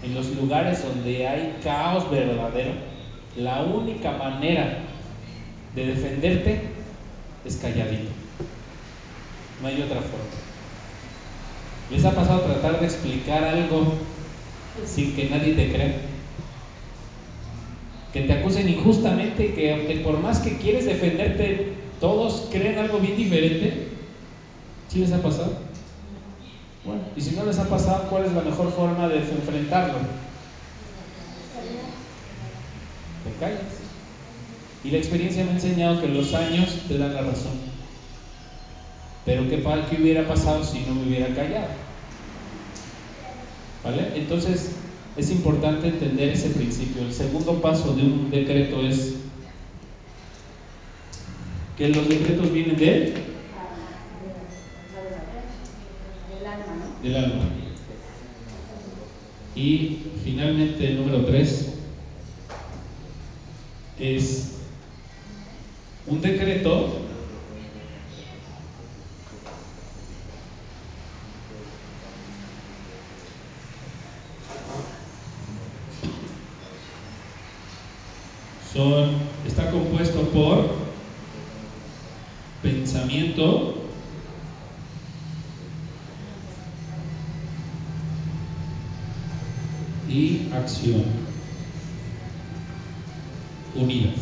[0.03, 2.73] en los lugares donde hay caos verdadero,
[3.35, 4.79] la única manera
[5.75, 6.61] de defenderte
[7.45, 8.09] es calladito.
[9.61, 10.25] No hay otra forma.
[11.91, 13.93] ¿Les ha pasado tratar de explicar algo
[14.85, 15.95] sin que nadie te crea?
[18.13, 23.15] Que te acusen injustamente, que, que por más que quieres defenderte, todos creen algo bien
[23.15, 23.96] diferente.
[24.89, 25.53] ¿Sí les ha pasado?
[26.85, 29.97] Bueno, y si no les ha pasado, ¿cuál es la mejor forma de enfrentarlo?
[33.23, 33.59] Te callas.
[34.83, 37.53] Y la experiencia me ha enseñado que los años te dan la razón.
[39.25, 41.67] Pero ¿qué, qué hubiera pasado si no me hubiera callado?
[43.83, 44.13] ¿Vale?
[44.15, 44.71] Entonces,
[45.17, 47.01] es importante entender ese principio.
[47.01, 49.15] El segundo paso de un decreto es
[51.77, 53.13] que los decretos vienen de
[57.03, 57.43] Del alma.
[59.55, 61.73] Y finalmente, el número tres
[63.99, 64.59] es
[66.05, 67.07] un decreto
[78.77, 79.09] son,
[79.45, 80.69] está compuesto por
[82.61, 83.86] pensamiento,
[90.09, 91.03] y acción
[93.75, 94.15] unidas.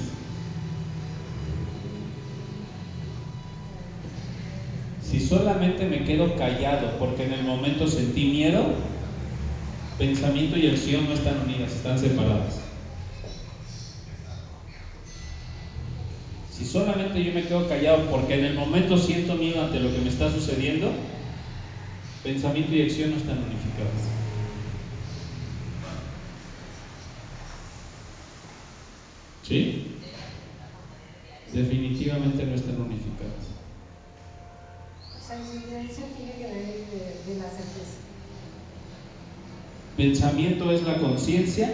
[5.02, 8.66] Si solamente me quedo callado porque en el momento sentí miedo,
[9.98, 12.60] pensamiento y acción no están unidas, están separadas.
[16.52, 19.99] Si solamente yo me quedo callado porque en el momento siento miedo ante lo que
[19.99, 20.91] me está sucediendo,
[22.24, 24.16] pensamiento y acción no están unificadas.
[29.48, 29.86] ¿Sí?
[31.56, 33.48] Definitivamente no están unificadas.
[35.18, 37.95] O sea, el silencio tiene que venir de, de la certeza.
[39.95, 41.73] Pensamiento es la conciencia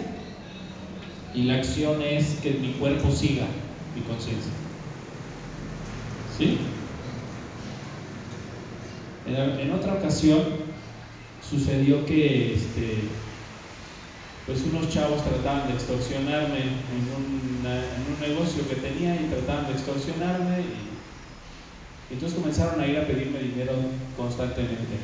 [1.34, 3.46] y la acción es que mi cuerpo siga
[3.96, 4.52] mi conciencia.
[6.38, 6.58] ¿Sí?
[9.26, 10.42] En otra ocasión
[11.50, 13.08] sucedió que este,
[14.46, 19.72] pues unos chavos trataban de extorsionarme en, en un negocio que tenía y trataban de
[19.72, 20.92] extorsionarme y,
[22.12, 23.72] entonces comenzaron a ir a pedirme dinero
[24.16, 24.98] constantemente.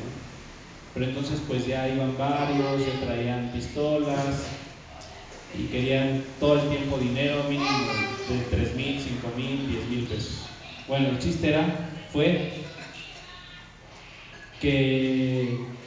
[0.93, 4.47] Pero entonces pues ya iban varios, ya traían pistolas
[5.57, 7.65] y querían todo el tiempo dinero mínimo
[8.29, 10.49] de 3 mil, 5 mil, 10 mil pesos.
[10.87, 12.51] Bueno, el chiste era, fue
[14.61, 15.78] que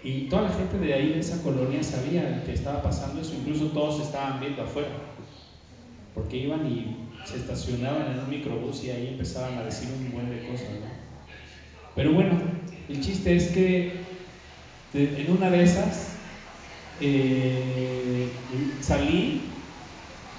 [0.02, 3.72] y toda la gente de ahí, de esa colonia, sabía que estaba pasando eso, incluso
[3.72, 4.94] todos estaban viendo afuera,
[6.14, 10.30] porque iban y se estacionaban en un microbús y ahí empezaban a decir un buen
[10.30, 10.98] de cosas, ¿no?
[11.94, 12.40] Pero bueno,
[12.88, 14.08] el chiste es que
[14.94, 16.20] en una de esas
[17.00, 19.46] eh, salí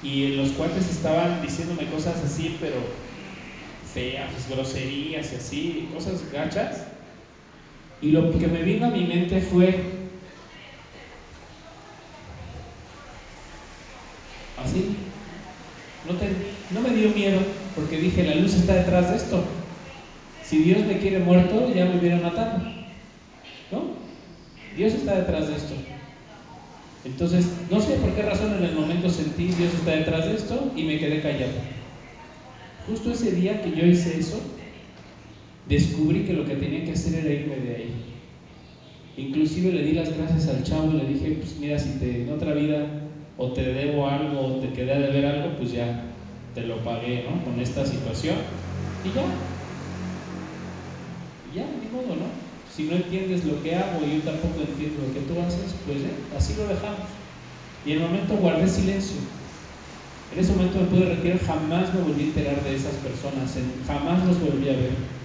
[0.01, 2.97] y los cuates estaban diciéndome cosas así, pero
[3.83, 6.88] feas, groserías y así, cosas gachas.
[8.01, 9.75] Y lo que me vino a mi mente fue
[14.57, 14.97] así.
[16.71, 17.41] No, me dio miedo
[17.75, 19.45] porque dije, la luz está detrás de esto.
[20.45, 22.59] Si Dios me quiere muerto, ya me hubiera matado.
[23.71, 23.83] ¿No?
[24.77, 25.75] Dios está detrás de esto.
[27.05, 30.73] Entonces, no sé por qué razón en el momento sentí Dios está detrás de esto
[30.77, 31.53] y me quedé callado.
[32.87, 34.41] Justo ese día que yo hice eso,
[35.69, 37.91] descubrí que lo que tenía que hacer era irme de ahí.
[39.17, 42.33] Inclusive le di las gracias al chavo y le dije, pues mira, si te, en
[42.33, 42.87] otra vida
[43.37, 46.15] o te debo algo o te quedé a deber algo, pues ya
[46.55, 47.45] te lo pagué, ¿no?
[47.45, 48.37] Con esta situación.
[49.05, 49.25] Y ya,
[51.45, 52.27] y ya, ni modo, ¿no?
[52.65, 56.03] Si no entiendes lo que hago y yo tampoco entiendo lo que tú haces, pues
[56.03, 57.09] ya, así lo dejamos.
[57.85, 59.19] Y en el momento guardé silencio.
[60.31, 64.27] En ese momento me pude retirar, jamás me volví a enterar de esas personas, jamás
[64.27, 65.18] los volví a ver.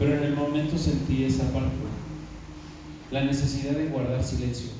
[0.00, 1.76] Pero en el momento sentí esa parte,
[3.10, 4.70] la necesidad de guardar silencio.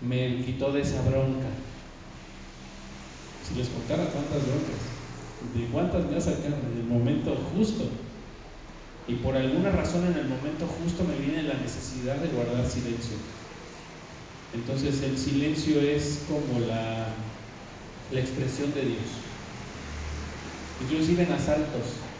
[0.00, 1.48] Me quitó de esa bronca.
[3.42, 4.92] Si les contara cuántas broncas,
[5.52, 7.86] de cuántas me ha sacado en el momento justo.
[9.08, 13.16] Y por alguna razón en el momento justo me viene la necesidad de guardar silencio.
[14.54, 17.08] Entonces el silencio es como la,
[18.12, 19.10] la expresión de Dios.
[20.84, 22.11] Inclusive en asaltos.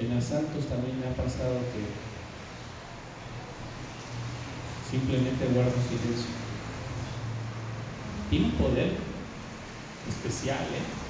[0.00, 1.84] En asaltos también me ha pasado que
[4.90, 6.30] simplemente guardo silencio.
[8.30, 8.92] Tiene un poder
[10.08, 11.00] especial, ¿eh?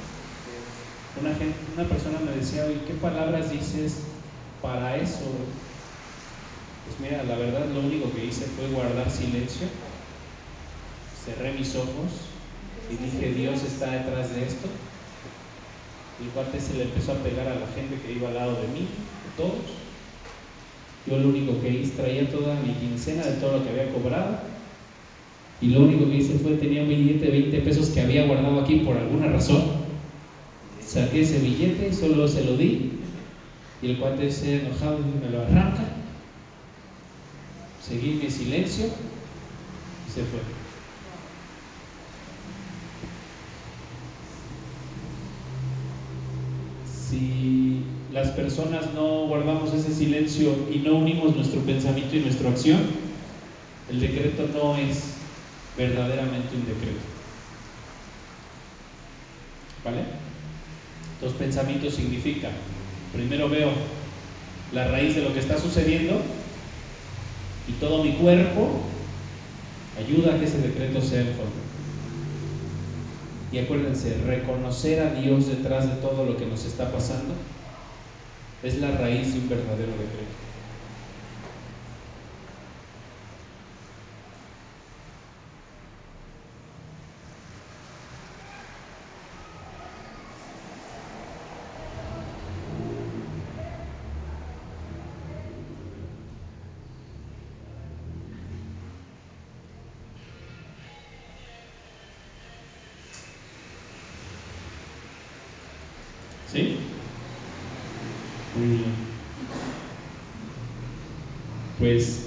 [1.21, 3.99] Una, gente, una persona me decía, oye, ¿qué palabras dices
[4.61, 5.31] para eso?
[6.85, 9.69] Pues mira, la verdad lo único que hice fue guardar silencio,
[11.25, 12.11] cerré mis ojos
[12.91, 14.90] y dije, Dios está detrás de esto.
[16.21, 18.69] El cuate se le empezó a pegar a la gente que iba al lado de
[18.69, 19.81] mí, de todos.
[21.07, 24.39] Yo lo único que hice, traía toda mi quincena de todo lo que había cobrado.
[25.63, 28.61] Y lo único que hice fue, tenía un billete de 20 pesos que había guardado
[28.61, 29.63] aquí por alguna razón.
[30.87, 32.93] saqué ese billete y solo se lo di.
[33.83, 35.85] Y el cuate ese enojado me lo arranca.
[37.87, 40.41] Seguí mi silencio y se fue.
[46.87, 47.83] Si
[48.21, 52.81] las personas no guardamos ese silencio y no unimos nuestro pensamiento y nuestra acción,
[53.89, 55.15] el decreto no es
[55.79, 57.01] verdaderamente un decreto.
[59.83, 60.01] ¿Vale?
[61.23, 62.53] Los pensamientos significan,
[63.15, 63.71] primero veo
[64.75, 66.21] la raíz de lo que está sucediendo
[67.69, 68.83] y todo mi cuerpo
[69.99, 71.51] ayuda a que ese decreto sea en forma.
[73.51, 77.33] Y acuérdense, reconocer a Dios detrás de todo lo que nos está pasando
[78.63, 80.39] es la raíz de un verdadero decreto.
[106.45, 107.01] ¿Sí?
[108.53, 109.21] Muy bien.
[111.91, 112.27] Pues,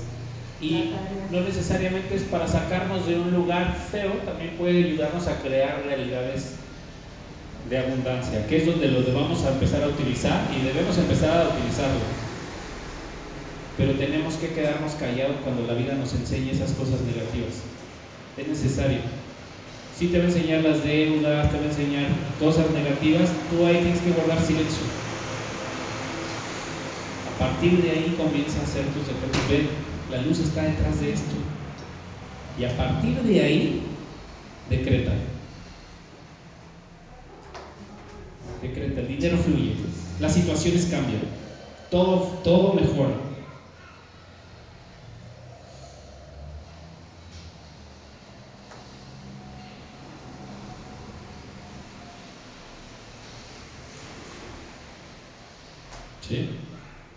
[0.60, 0.92] y
[1.32, 6.56] no necesariamente es para sacarnos de un lugar feo, también puede ayudarnos a crear realidades
[7.70, 11.50] de abundancia, que es donde lo vamos a empezar a utilizar y debemos empezar a
[11.50, 12.00] utilizarlo.
[13.78, 17.64] Pero tenemos que quedarnos callados cuando la vida nos enseñe esas cosas negativas.
[18.38, 19.00] Es necesario.
[19.98, 22.06] Si te va a enseñar las deudas, te va a enseñar
[22.38, 25.03] cosas negativas, tú ahí tienes que guardar silencio.
[27.36, 29.50] A partir de ahí comienza a hacer tus decretos.
[29.50, 29.70] Ven,
[30.12, 31.36] la luz está detrás de esto.
[32.60, 33.84] Y a partir de ahí,
[34.70, 35.14] decreta.
[38.62, 39.76] Decreta, el dinero fluye,
[40.20, 41.24] las situaciones cambian,
[41.90, 43.14] todo, todo mejora.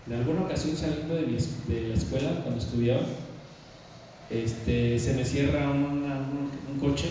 [0.06, 3.02] En alguna ocasión saliendo de, de la escuela, cuando estudiaba,
[4.28, 5.96] este, se me cierra un,
[6.80, 7.06] coche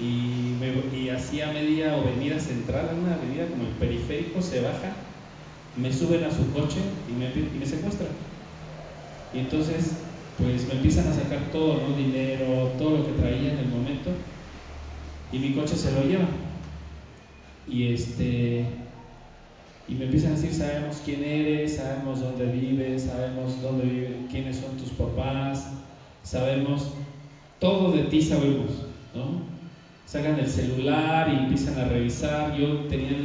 [0.00, 4.94] y, me, hacía media avenida central, una avenida como el periférico, se baja,
[5.76, 8.08] me suben a su coche y me, y me secuestran.
[9.34, 9.92] Y entonces,
[10.38, 11.94] pues me empiezan a sacar todo, ¿no?
[11.94, 14.10] Dinero, todo lo que traía en el momento,
[15.30, 16.26] y mi coche se lo lleva.
[17.68, 18.66] Y este,
[19.92, 24.56] y me empiezan a decir, sabemos quién eres, sabemos dónde vives, sabemos dónde viven, quiénes
[24.56, 25.68] son tus papás,
[26.22, 26.94] sabemos,
[27.58, 28.70] todo de ti sabemos,
[29.14, 29.42] ¿no?
[30.06, 32.56] Sacan el celular y empiezan a revisar.
[32.56, 33.18] Yo tenía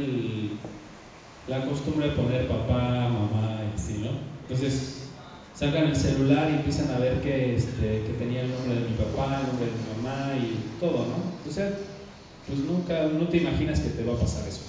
[1.46, 4.10] la costumbre de poner papá, mamá, y así, ¿no?
[4.42, 5.08] Entonces,
[5.54, 8.94] sacan el celular y empiezan a ver que, este, que tenía el nombre de mi
[8.94, 11.48] papá, el nombre de mi mamá y todo, ¿no?
[11.48, 11.72] O sea,
[12.46, 14.67] pues nunca, no te imaginas que te va a pasar eso.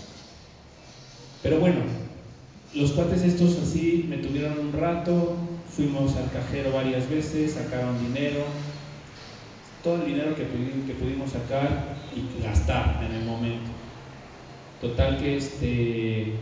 [1.42, 1.80] Pero bueno,
[2.74, 5.38] los cuates estos así me tuvieron un rato,
[5.76, 8.44] fuimos al cajero varias veces, sacaron dinero,
[9.84, 13.70] todo el dinero que, pudimos sacar y gastar en el momento.
[14.82, 16.34] Total que este,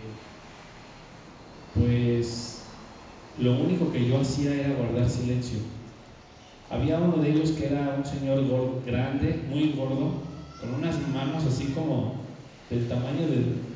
[1.76, 2.64] pues
[3.40, 5.60] lo único que yo hacía era guardar silencio.
[6.72, 8.44] Había uno de ellos que era un señor
[8.86, 10.12] grande, muy gordo,
[10.60, 12.16] con unas manos así como
[12.70, 13.67] del tamaño de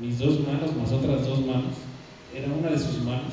[0.00, 1.74] mis dos manos más otras dos manos,
[2.34, 3.32] era una de sus manos,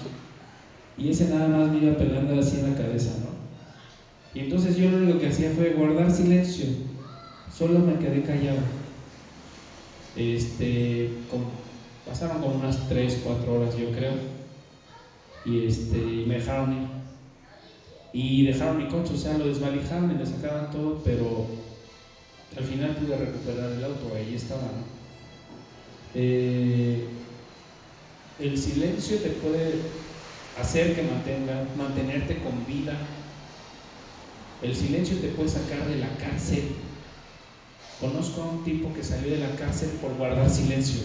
[0.98, 3.38] y ese nada más me iba pegando así en la cabeza, ¿no?
[4.40, 6.66] Y entonces yo lo único que hacía fue guardar silencio,
[7.56, 8.60] solo me quedé callado.
[10.16, 11.10] Este,
[12.06, 14.14] pasaron como unas 3, 4 horas yo creo,
[15.46, 16.88] y este, me dejaron ir.
[18.14, 21.46] Y dejaron mi coche, o sea, lo desvalijaron y me sacaron todo, pero
[22.58, 24.97] al final pude recuperar el auto, ahí estaba, ¿no?
[26.14, 27.08] Eh,
[28.40, 29.82] el silencio te puede
[30.60, 32.98] hacer que mantenga, mantenerte con vida.
[34.62, 36.64] El silencio te puede sacar de la cárcel.
[38.00, 41.02] Conozco a un tipo que salió de la cárcel por guardar silencio,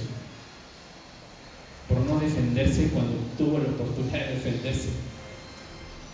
[1.89, 4.89] por no defenderse cuando tuvo la oportunidad de defenderse.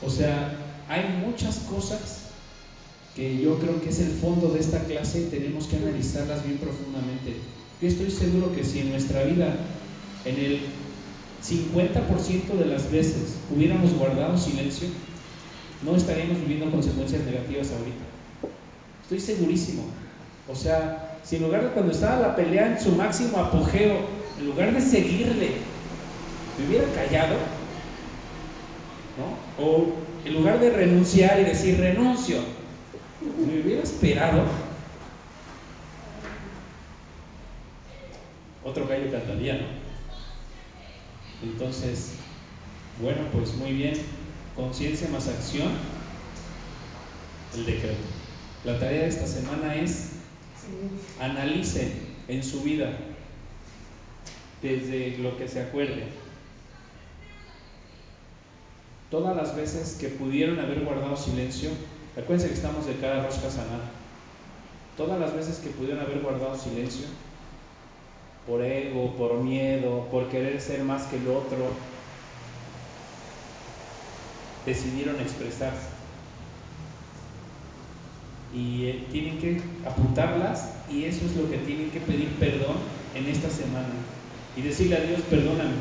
[0.05, 2.29] O sea, hay muchas cosas
[3.17, 6.59] que yo creo que es el fondo de esta clase y tenemos que analizarlas bien
[6.59, 7.58] profundamente.
[7.81, 9.55] Yo estoy seguro que si en nuestra vida,
[10.25, 10.61] en el
[11.45, 14.89] 50% de las veces hubiéramos guardado silencio,
[15.85, 18.05] no estaríamos viviendo consecuencias negativas ahorita.
[19.05, 19.85] Estoy segurísimo.
[20.49, 23.97] O sea, si en lugar de cuando estaba la pelea en su máximo apogeo,
[24.41, 25.51] en lugar de seguirle,
[26.59, 27.37] me hubiera callado,
[29.17, 29.65] ¿no?
[29.65, 29.87] O
[30.25, 32.39] en lugar de renunciar y decir renuncio,
[33.47, 34.43] me hubiera esperado,
[38.69, 39.67] otro gallo cantaría, ¿no?
[41.43, 42.13] Entonces,
[43.01, 43.95] bueno, pues muy bien,
[44.57, 45.69] conciencia más acción,
[47.55, 47.99] el decreto.
[48.65, 50.11] La tarea de esta semana es
[51.21, 51.93] analice
[52.27, 52.91] en su vida
[54.63, 56.05] desde lo que se acuerde.
[59.11, 61.71] Todas las veces que pudieron haber guardado silencio,
[62.17, 63.91] acuérdense que estamos de cada rosca sanada.
[64.97, 67.07] Todas las veces que pudieron haber guardado silencio,
[68.49, 71.69] por ego, por miedo, por querer ser más que el otro,
[74.65, 75.89] decidieron expresarse.
[78.55, 82.77] Y eh, tienen que apuntarlas y eso es lo que tienen que pedir perdón
[83.15, 83.93] en esta semana.
[84.57, 85.77] Y decirle a Dios, perdóname.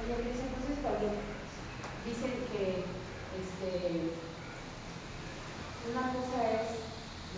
[0.00, 1.10] Oye, Cris, entonces cuando
[2.06, 2.86] dicen que
[3.34, 4.14] este,
[5.90, 6.86] una cosa es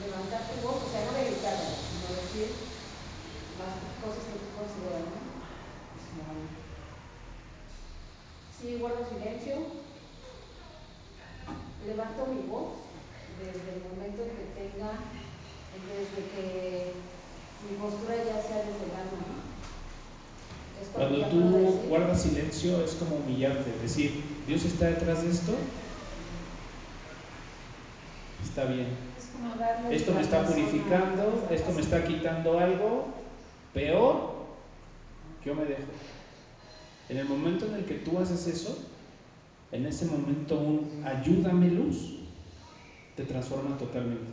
[0.05, 2.55] levantar tu voz, o sea, no gritarla, sino decir
[3.59, 5.29] las cosas que tú consideras, ¿no?
[8.59, 9.55] Sí, guardo silencio,
[11.87, 12.75] levanto mi voz
[13.39, 14.99] desde el momento en que tenga,
[15.87, 16.93] desde que
[17.71, 19.39] mi postura ya sea desde el alma, ¿no?
[20.83, 25.25] Es Cuando ya puedo tú decir, guardas silencio es como humillarte, decir, Dios está detrás
[25.25, 25.57] de esto,
[28.45, 28.87] está bien.
[29.91, 33.09] Esto me está purificando, esto me está quitando algo
[33.75, 34.35] peor,
[35.45, 35.83] yo me dejo.
[37.09, 38.79] En el momento en el que tú haces eso,
[39.73, 42.15] en ese momento un ayúdame luz
[43.17, 44.31] te transforma totalmente.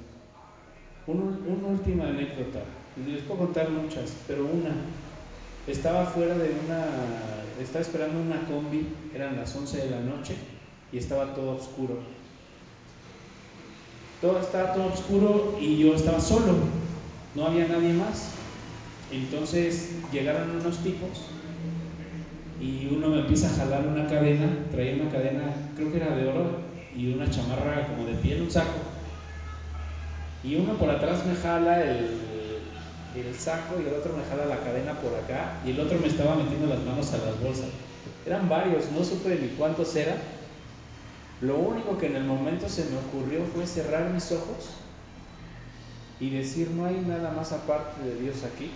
[1.07, 2.59] Un- una última anécdota,
[3.03, 4.75] les puedo contar muchas, pero una.
[5.65, 10.35] Estaba fuera de una, estaba esperando una combi, eran las 11 de la noche
[10.91, 11.99] y estaba todo oscuro.
[14.21, 16.53] Todo estaba todo oscuro y yo estaba solo,
[17.35, 18.29] no había nadie más.
[19.11, 21.25] Entonces llegaron unos tipos
[22.59, 26.27] y uno me empieza a jalar una cadena, traía una cadena, creo que era de
[26.27, 26.65] oro,
[26.95, 28.79] y una chamarra como de piel, un saco.
[30.43, 32.34] Y uno por atrás me jala el,
[33.21, 36.07] el saco y el otro me jala la cadena por acá y el otro me
[36.07, 37.67] estaba metiendo las manos a las bolsas.
[38.25, 40.17] Eran varios, no supe ni cuántos eran.
[41.41, 44.69] Lo único que en el momento se me ocurrió fue cerrar mis ojos
[46.19, 48.71] y decir no hay nada más aparte de Dios aquí.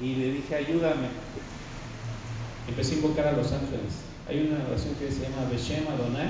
[0.00, 1.08] Y le dije ayúdame.
[2.68, 4.04] Empecé a invocar a los ángeles.
[4.28, 6.28] Hay una oración que se llama Beshem Adonai,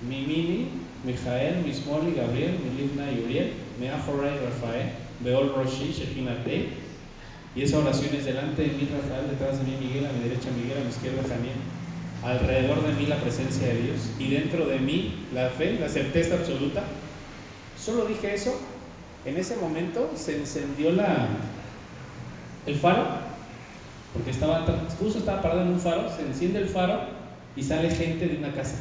[0.00, 0.68] Mimini,
[1.04, 6.68] Mijael, Mismoli, Gabriel, Milivna y Uriel, Meahorai Rafael, Beol Roshi, Shekinatei.
[7.54, 10.50] Y esa oración es delante de mí Rafael, detrás de mí Miguel, a mi derecha
[10.50, 11.56] Miguel, a mi izquierda Janiel.
[12.22, 16.34] Alrededor de mí la presencia de Dios y dentro de mí la fe, la certeza
[16.34, 16.84] absoluta.
[17.78, 18.58] Solo dije eso.
[19.24, 21.28] En ese momento se encendió la,
[22.66, 23.26] el faro
[24.16, 24.64] porque estaba,
[24.98, 27.00] justo estaba parado en un faro, se enciende el faro
[27.54, 28.76] y sale gente de una casa.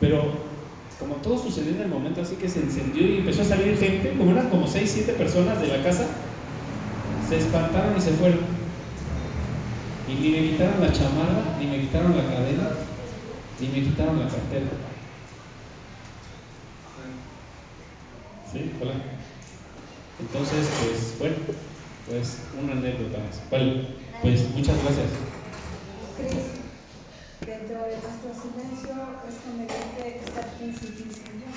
[0.00, 0.49] Pero
[1.00, 4.14] como todo sucedió en el momento, así que se encendió y empezó a salir gente,
[4.18, 6.06] como eran como 6, 7 personas de la casa,
[7.26, 8.40] se espantaron y se fueron.
[10.06, 12.68] Y ni me quitaron la chamarra, ni me quitaron la cadena,
[13.58, 14.66] ni me quitaron la cartera.
[18.52, 18.94] Sí, hola.
[20.18, 21.36] Entonces, pues, bueno,
[22.08, 23.40] pues una anécdota más.
[23.50, 23.84] Vale,
[24.20, 26.59] pues muchas gracias.
[27.46, 28.92] Dentro de nuestro silencio
[29.26, 31.56] es conveniente estar 15 y 15 en Dios.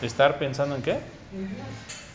[0.00, 0.92] ¿Estar pensando en qué?
[1.32, 2.07] En Dios.